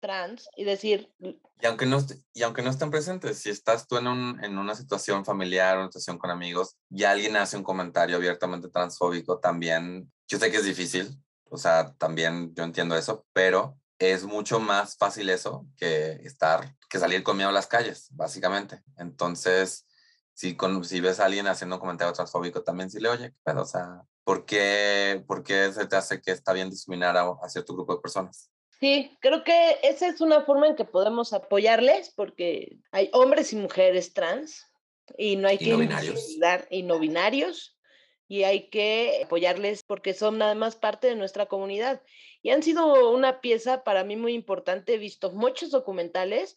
trans 0.00 0.48
y 0.54 0.64
decir... 0.64 1.12
Y 1.18 1.66
aunque, 1.66 1.86
no, 1.86 1.98
y 2.34 2.42
aunque 2.42 2.62
no 2.62 2.70
estén 2.70 2.90
presentes, 2.90 3.38
si 3.38 3.50
estás 3.50 3.88
tú 3.88 3.96
en, 3.96 4.06
un, 4.06 4.44
en 4.44 4.58
una 4.58 4.74
situación 4.74 5.24
familiar, 5.24 5.78
una 5.78 5.86
situación 5.86 6.18
con 6.18 6.30
amigos, 6.30 6.76
y 6.90 7.02
alguien 7.02 7.36
hace 7.36 7.56
un 7.56 7.64
comentario 7.64 8.16
abiertamente 8.16 8.68
transfóbico, 8.68 9.40
también, 9.40 10.12
yo 10.28 10.38
sé 10.38 10.52
que 10.52 10.58
es 10.58 10.64
difícil, 10.64 11.20
o 11.50 11.56
sea, 11.56 11.94
también 11.94 12.54
yo 12.54 12.62
entiendo 12.62 12.96
eso, 12.96 13.26
pero 13.32 13.76
es 13.98 14.24
mucho 14.24 14.60
más 14.60 14.96
fácil 14.96 15.30
eso 15.30 15.66
que 15.76 16.12
estar, 16.22 16.76
que 16.88 17.00
salir 17.00 17.24
con 17.24 17.36
miedo 17.36 17.48
a 17.48 17.52
las 17.52 17.66
calles, 17.66 18.08
básicamente. 18.10 18.82
Entonces, 18.98 19.87
si, 20.38 20.54
con, 20.54 20.84
si 20.84 21.00
ves 21.00 21.18
a 21.18 21.24
alguien 21.24 21.48
haciendo 21.48 21.74
un 21.74 21.80
comentario 21.80 22.12
transfóbico, 22.12 22.62
también 22.62 22.88
sí 22.88 23.00
le 23.00 23.08
oye, 23.08 23.32
pero, 23.42 23.62
o 23.62 23.64
sea, 23.64 24.02
¿por 24.22 24.46
qué, 24.46 25.20
¿por 25.26 25.42
qué 25.42 25.72
se 25.72 25.84
te 25.88 25.96
hace 25.96 26.22
que 26.22 26.30
está 26.30 26.52
bien 26.52 26.70
discriminar 26.70 27.16
a, 27.16 27.28
a 27.42 27.48
cierto 27.48 27.74
grupo 27.74 27.96
de 27.96 28.00
personas? 28.00 28.48
Sí, 28.78 29.18
creo 29.20 29.42
que 29.42 29.80
esa 29.82 30.06
es 30.06 30.20
una 30.20 30.42
forma 30.42 30.68
en 30.68 30.76
que 30.76 30.84
podemos 30.84 31.32
apoyarles 31.32 32.12
porque 32.14 32.78
hay 32.92 33.10
hombres 33.14 33.52
y 33.52 33.56
mujeres 33.56 34.12
trans 34.14 34.64
y 35.16 35.34
no 35.34 35.48
hay 35.48 35.58
que 35.58 35.76
no 35.76 35.98
dar 36.38 36.68
y 36.70 36.84
no 36.84 37.00
binarios 37.00 37.76
y 38.28 38.44
hay 38.44 38.70
que 38.70 39.22
apoyarles 39.24 39.82
porque 39.82 40.14
son 40.14 40.38
nada 40.38 40.54
más 40.54 40.76
parte 40.76 41.08
de 41.08 41.16
nuestra 41.16 41.46
comunidad 41.46 42.00
y 42.42 42.50
han 42.50 42.62
sido 42.62 43.10
una 43.10 43.40
pieza 43.40 43.82
para 43.82 44.04
mí 44.04 44.14
muy 44.14 44.34
importante. 44.34 44.94
He 44.94 44.98
visto 44.98 45.32
muchos 45.32 45.72
documentales 45.72 46.56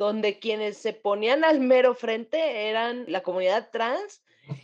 donde 0.00 0.38
quienes 0.38 0.78
se 0.78 0.94
ponían 0.94 1.44
al 1.44 1.60
mero 1.60 1.94
frente 1.94 2.70
eran 2.70 3.04
la 3.06 3.22
comunidad 3.22 3.68
trans 3.70 4.22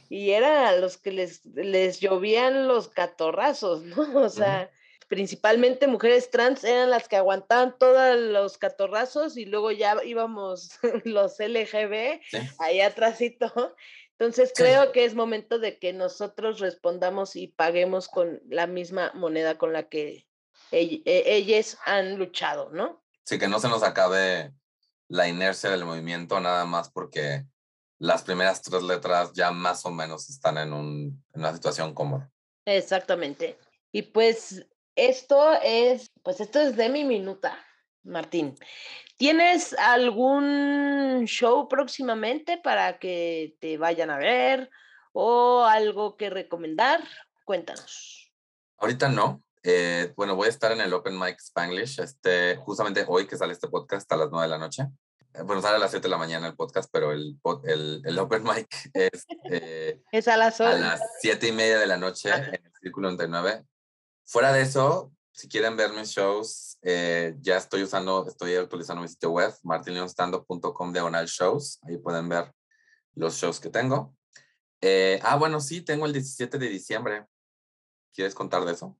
y 0.08 0.30
eran 0.30 0.80
los 0.80 0.96
que 0.96 1.12
les, 1.12 1.44
les 1.44 2.00
llovían 2.00 2.66
los 2.66 2.88
catorrazos, 2.88 3.82
¿no? 3.82 3.96
O 4.24 4.30
sea, 4.30 4.70
principalmente 5.08 5.88
mujeres 5.88 6.30
trans 6.30 6.64
eran 6.64 6.88
las 6.88 7.06
que 7.06 7.16
aguantaban 7.16 7.76
todos 7.78 8.18
los 8.18 8.56
catorrazos 8.56 9.36
y 9.36 9.44
luego 9.44 9.72
ya 9.72 10.02
íbamos 10.02 10.78
los 11.04 11.38
LGB 11.38 12.18
ahí 12.58 12.80
atrásito. 12.80 13.52
Entonces 14.12 14.54
creo 14.56 14.90
que 14.90 15.04
es 15.04 15.14
momento 15.14 15.58
de 15.58 15.78
que 15.78 15.92
nosotros 15.92 16.60
respondamos 16.60 17.36
y 17.36 17.48
paguemos 17.48 18.08
con 18.08 18.40
la 18.48 18.66
misma 18.66 19.12
moneda 19.14 19.58
con 19.58 19.74
la 19.74 19.90
que 19.90 20.26
e, 20.72 21.02
ellas 21.04 21.76
han 21.84 22.16
luchado, 22.16 22.70
¿no? 22.70 23.04
Sí, 23.24 23.38
que 23.38 23.48
no 23.48 23.60
se 23.60 23.68
nos 23.68 23.82
acabe 23.82 24.54
la 25.08 25.28
inercia 25.28 25.70
del 25.70 25.84
movimiento 25.84 26.40
nada 26.40 26.64
más 26.64 26.90
porque 26.90 27.44
las 27.98 28.22
primeras 28.22 28.62
tres 28.62 28.82
letras 28.82 29.32
ya 29.32 29.50
más 29.50 29.86
o 29.86 29.90
menos 29.90 30.28
están 30.28 30.58
en, 30.58 30.72
un, 30.72 31.24
en 31.32 31.40
una 31.40 31.54
situación 31.54 31.94
cómoda. 31.94 32.30
Exactamente. 32.64 33.58
Y 33.92 34.02
pues 34.02 34.66
esto 34.96 35.52
es, 35.62 36.10
pues 36.22 36.40
esto 36.40 36.60
es 36.60 36.76
de 36.76 36.88
mi 36.88 37.04
minuta, 37.04 37.58
Martín. 38.02 38.56
¿Tienes 39.16 39.72
algún 39.78 41.24
show 41.26 41.68
próximamente 41.68 42.58
para 42.58 42.98
que 42.98 43.56
te 43.60 43.78
vayan 43.78 44.10
a 44.10 44.18
ver 44.18 44.70
o 45.12 45.64
algo 45.64 46.16
que 46.16 46.28
recomendar? 46.28 47.02
Cuéntanos. 47.44 48.30
Ahorita 48.78 49.08
no. 49.08 49.42
Eh, 49.68 50.12
bueno, 50.14 50.36
voy 50.36 50.46
a 50.46 50.50
estar 50.50 50.70
en 50.70 50.80
el 50.80 50.94
Open 50.94 51.18
Mic 51.18 51.40
Spanglish, 51.40 51.98
este, 51.98 52.54
justamente 52.54 53.04
hoy 53.08 53.26
que 53.26 53.36
sale 53.36 53.52
este 53.52 53.66
podcast 53.66 54.10
a 54.12 54.16
las 54.16 54.28
9 54.30 54.44
de 54.44 54.48
la 54.48 54.58
noche. 54.58 54.84
Eh, 55.34 55.42
bueno, 55.42 55.60
sale 55.60 55.74
a 55.74 55.80
las 55.80 55.90
7 55.90 56.04
de 56.04 56.08
la 56.08 56.18
mañana 56.18 56.46
el 56.46 56.54
podcast, 56.54 56.88
pero 56.92 57.10
el, 57.10 57.36
el, 57.64 58.00
el 58.04 58.18
Open 58.20 58.44
Mic 58.44 58.68
es, 58.94 59.26
eh, 59.50 60.00
es 60.12 60.28
a 60.28 60.36
las, 60.36 60.60
a 60.60 60.72
las 60.78 61.00
7 61.20 61.48
y 61.48 61.50
media 61.50 61.80
de 61.80 61.86
la 61.88 61.96
noche 61.96 62.32
en 62.32 62.54
el 62.54 62.72
Círculo 62.80 63.10
99 63.10 63.64
Fuera 64.24 64.52
de 64.52 64.62
eso, 64.62 65.12
si 65.32 65.48
quieren 65.48 65.76
ver 65.76 65.92
mis 65.92 66.10
shows, 66.10 66.78
eh, 66.82 67.34
ya 67.40 67.56
estoy 67.56 67.82
usando, 67.82 68.28
estoy 68.28 68.54
actualizando 68.54 69.02
mi 69.02 69.08
sitio 69.08 69.30
web, 69.30 69.52
martinleonstando.com 69.64 70.92
diagonal 70.92 71.26
shows. 71.26 71.80
Ahí 71.82 71.98
pueden 71.98 72.28
ver 72.28 72.52
los 73.14 73.34
shows 73.34 73.58
que 73.58 73.68
tengo. 73.68 74.14
Eh, 74.80 75.18
ah, 75.24 75.34
bueno, 75.36 75.58
sí, 75.60 75.80
tengo 75.80 76.06
el 76.06 76.12
17 76.12 76.56
de 76.56 76.68
diciembre. 76.68 77.26
¿Quieres 78.12 78.32
contar 78.32 78.64
de 78.64 78.72
eso? 78.72 78.96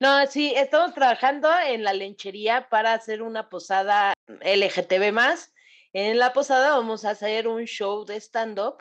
No, 0.00 0.24
sí, 0.28 0.52
estamos 0.54 0.94
trabajando 0.94 1.50
en 1.66 1.82
la 1.82 1.92
lenchería 1.92 2.68
para 2.68 2.92
hacer 2.92 3.20
una 3.20 3.48
posada 3.48 4.14
LGTB 4.28 5.10
más. 5.12 5.52
En 5.92 6.20
la 6.20 6.32
posada 6.32 6.70
vamos 6.70 7.04
a 7.04 7.10
hacer 7.10 7.48
un 7.48 7.64
show 7.64 8.04
de 8.04 8.16
stand-up. 8.20 8.76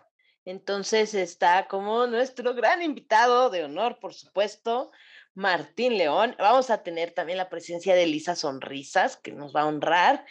Entonces 0.45 1.15
está 1.15 1.68
como 1.68 2.05
nuestro 2.05 2.53
gran 2.53 2.84
invitado 2.84 3.49
de 3.49 3.63
honor, 3.63 3.97
por 3.99 4.13
supuesto, 4.13 4.91
Martín 5.34 5.97
León. 5.97 6.36
Vamos 6.38 6.70
a 6.70 6.84
tener 6.84 7.11
también 7.11 7.39
la 7.39 7.49
presencia 7.49 7.95
de 7.95 8.05
Lisa 8.05 8.36
Sonrisas, 8.36 9.18
que 9.18 9.32
nos 9.32 9.55
va 9.55 9.61
a 9.61 9.68
honrar. 9.68 10.24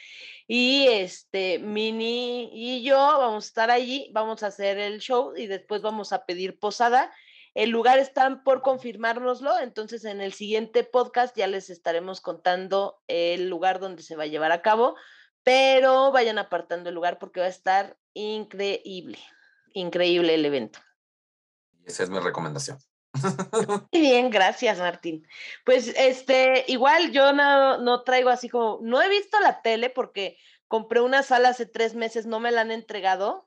Y 0.47 0.87
este, 0.87 1.59
Mini 1.59 2.49
y 2.53 2.85
yo 2.85 2.97
vamos 2.97 3.45
a 3.45 3.49
estar 3.49 3.71
allí, 3.73 4.09
vamos 4.13 4.45
a 4.45 4.49
hacer 4.49 4.79
el 4.79 5.01
show 5.01 5.33
y 5.37 5.49
después 5.49 5.83
vamos 5.83 6.13
a 6.13 6.27
pedir 6.27 6.61
posada. 6.61 7.13
El 7.57 7.71
lugar 7.71 7.99
está 7.99 8.43
por 8.45 8.61
confirmárnoslo, 8.61 9.59
entonces 9.59 10.05
en 10.05 10.21
el 10.21 10.35
siguiente 10.35 10.85
podcast 10.85 11.35
ya 11.35 11.47
les 11.47 11.71
estaremos 11.71 12.21
contando 12.21 13.03
el 13.09 13.49
lugar 13.49 13.81
donde 13.81 14.03
se 14.03 14.15
va 14.15 14.25
a 14.25 14.27
llevar 14.27 14.53
a 14.53 14.61
cabo, 14.61 14.95
pero 15.43 16.13
vayan 16.13 16.37
apartando 16.37 16.91
el 16.91 16.95
lugar 16.95 17.19
porque 17.19 17.41
va 17.41 17.47
a 17.47 17.49
estar 17.49 17.97
increíble, 18.13 19.19
increíble 19.73 20.35
el 20.35 20.45
evento. 20.45 20.81
Esa 21.87 22.03
es 22.03 22.11
mi 22.11 22.19
recomendación. 22.19 22.77
Muy 23.91 24.03
bien, 24.03 24.29
gracias 24.29 24.79
Martín. 24.79 25.27
Pues 25.65 25.95
este, 25.97 26.67
igual 26.69 27.11
yo 27.11 27.33
no, 27.33 27.79
no 27.79 28.05
traigo 28.05 28.29
así 28.29 28.51
como, 28.51 28.81
no 28.83 29.01
he 29.01 29.09
visto 29.09 29.41
la 29.41 29.63
tele 29.63 29.89
porque 29.89 30.37
compré 30.69 31.01
una 31.01 31.23
sala 31.23 31.49
hace 31.49 31.65
tres 31.65 31.95
meses, 31.95 32.27
no 32.27 32.39
me 32.39 32.51
la 32.51 32.61
han 32.61 32.71
entregado 32.71 33.46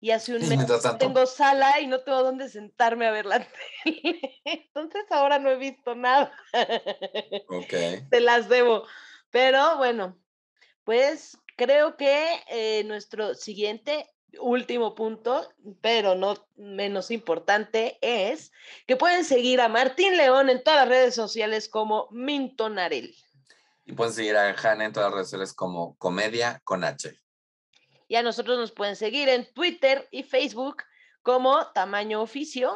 y 0.00 0.12
hace 0.12 0.34
un 0.34 0.48
mes 0.48 0.66
tengo 0.98 1.26
sala 1.26 1.78
y 1.80 1.86
no 1.86 2.00
tengo 2.00 2.22
dónde 2.22 2.48
sentarme 2.48 3.06
a 3.06 3.10
ver 3.10 3.26
la 3.26 3.46
tele. 3.84 4.40
Entonces 4.44 5.04
ahora 5.10 5.38
no 5.38 5.50
he 5.50 5.56
visto 5.56 5.94
nada. 5.94 6.32
Ok. 7.48 8.08
Te 8.10 8.20
las 8.20 8.48
debo. 8.48 8.84
Pero 9.30 9.76
bueno, 9.76 10.18
pues 10.84 11.36
creo 11.56 11.96
que 11.98 12.26
eh, 12.48 12.82
nuestro 12.84 13.34
siguiente 13.34 14.08
último 14.40 14.94
punto, 14.94 15.46
pero 15.82 16.14
no 16.14 16.34
menos 16.56 17.10
importante, 17.10 17.98
es 18.00 18.52
que 18.86 18.96
pueden 18.96 19.24
seguir 19.24 19.60
a 19.60 19.68
Martín 19.68 20.16
León 20.16 20.48
en 20.48 20.62
todas 20.62 20.80
las 20.80 20.88
redes 20.88 21.14
sociales 21.14 21.68
como 21.68 22.08
Mintonarel. 22.10 23.14
Y 23.84 23.92
pueden 23.92 24.14
seguir 24.14 24.36
a 24.36 24.54
Hanna 24.54 24.86
en 24.86 24.92
todas 24.92 25.10
las 25.10 25.14
redes 25.14 25.26
sociales 25.26 25.52
como 25.52 25.96
Comedia 25.96 26.60
con 26.64 26.84
H. 26.84 27.20
Y 28.10 28.16
a 28.16 28.24
nosotros 28.24 28.58
nos 28.58 28.72
pueden 28.72 28.96
seguir 28.96 29.28
en 29.28 29.46
Twitter 29.54 30.08
y 30.10 30.24
Facebook 30.24 30.82
como 31.22 31.64
Tamaño 31.68 32.20
Oficio. 32.20 32.74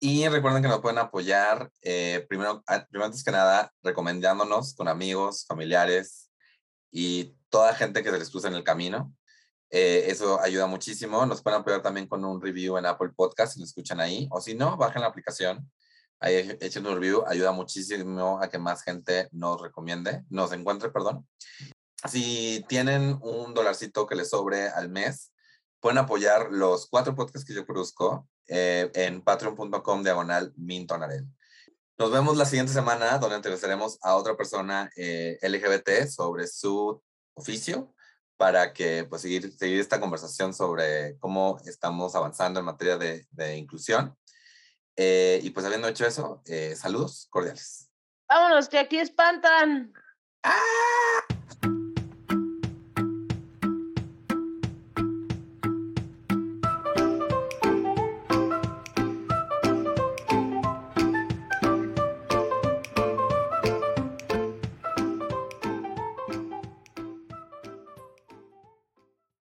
Y 0.00 0.26
recuerden 0.26 0.60
que 0.60 0.68
nos 0.68 0.80
pueden 0.80 0.98
apoyar, 0.98 1.70
eh, 1.82 2.26
primero, 2.28 2.64
primero, 2.90 3.06
antes 3.06 3.22
que 3.22 3.30
nada, 3.30 3.72
recomendándonos 3.84 4.74
con 4.74 4.88
amigos, 4.88 5.46
familiares 5.46 6.32
y 6.90 7.36
toda 7.48 7.76
gente 7.76 8.02
que 8.02 8.10
se 8.10 8.18
les 8.18 8.28
cruza 8.28 8.48
en 8.48 8.54
el 8.54 8.64
camino. 8.64 9.14
Eh, 9.70 10.06
eso 10.08 10.40
ayuda 10.40 10.66
muchísimo. 10.66 11.24
Nos 11.26 11.44
pueden 11.44 11.60
apoyar 11.60 11.80
también 11.80 12.08
con 12.08 12.24
un 12.24 12.42
review 12.42 12.76
en 12.76 12.86
Apple 12.86 13.10
Podcast 13.14 13.52
si 13.52 13.60
lo 13.60 13.66
escuchan 13.66 14.00
ahí. 14.00 14.26
O 14.32 14.40
si 14.40 14.56
no, 14.56 14.76
bajen 14.76 15.02
la 15.02 15.06
aplicación. 15.06 15.70
Ahí 16.18 16.58
echen 16.60 16.84
un 16.84 16.94
review. 16.94 17.22
Ayuda 17.24 17.52
muchísimo 17.52 18.42
a 18.42 18.50
que 18.50 18.58
más 18.58 18.82
gente 18.82 19.28
nos 19.30 19.62
recomiende, 19.62 20.24
nos 20.28 20.50
encuentre, 20.50 20.90
perdón. 20.90 21.24
Si 22.08 22.64
tienen 22.68 23.18
un 23.22 23.54
dolarcito 23.54 24.06
que 24.06 24.14
les 24.14 24.30
sobre 24.30 24.68
al 24.68 24.88
mes, 24.88 25.32
pueden 25.80 25.98
apoyar 25.98 26.48
los 26.50 26.88
cuatro 26.88 27.14
podcasts 27.14 27.46
que 27.46 27.54
yo 27.54 27.66
produzco 27.66 28.28
eh, 28.48 28.90
en 28.94 29.22
patreon.com 29.22 30.02
diagonal 30.02 30.52
mintonarel. 30.56 31.26
Nos 31.98 32.10
vemos 32.10 32.36
la 32.36 32.44
siguiente 32.44 32.72
semana 32.72 33.18
donde 33.18 33.36
entrevistaremos 33.36 33.98
a 34.02 34.16
otra 34.16 34.36
persona 34.36 34.90
eh, 34.96 35.38
LGBT 35.42 36.06
sobre 36.08 36.46
su 36.46 37.02
oficio 37.34 37.94
para 38.36 38.72
que 38.72 39.04
pues 39.04 39.22
seguir, 39.22 39.50
seguir 39.56 39.80
esta 39.80 39.98
conversación 39.98 40.52
sobre 40.52 41.16
cómo 41.18 41.58
estamos 41.64 42.14
avanzando 42.14 42.60
en 42.60 42.66
materia 42.66 42.98
de, 42.98 43.26
de 43.30 43.56
inclusión. 43.56 44.16
Eh, 44.94 45.40
y 45.42 45.50
pues 45.50 45.64
habiendo 45.64 45.88
hecho 45.88 46.06
eso, 46.06 46.42
saludos 46.74 47.28
cordiales. 47.30 47.90
Vámonos, 48.28 48.68
que 48.68 48.78
aquí 48.78 48.98
espantan. 48.98 49.92
¡Ah! 50.42 51.25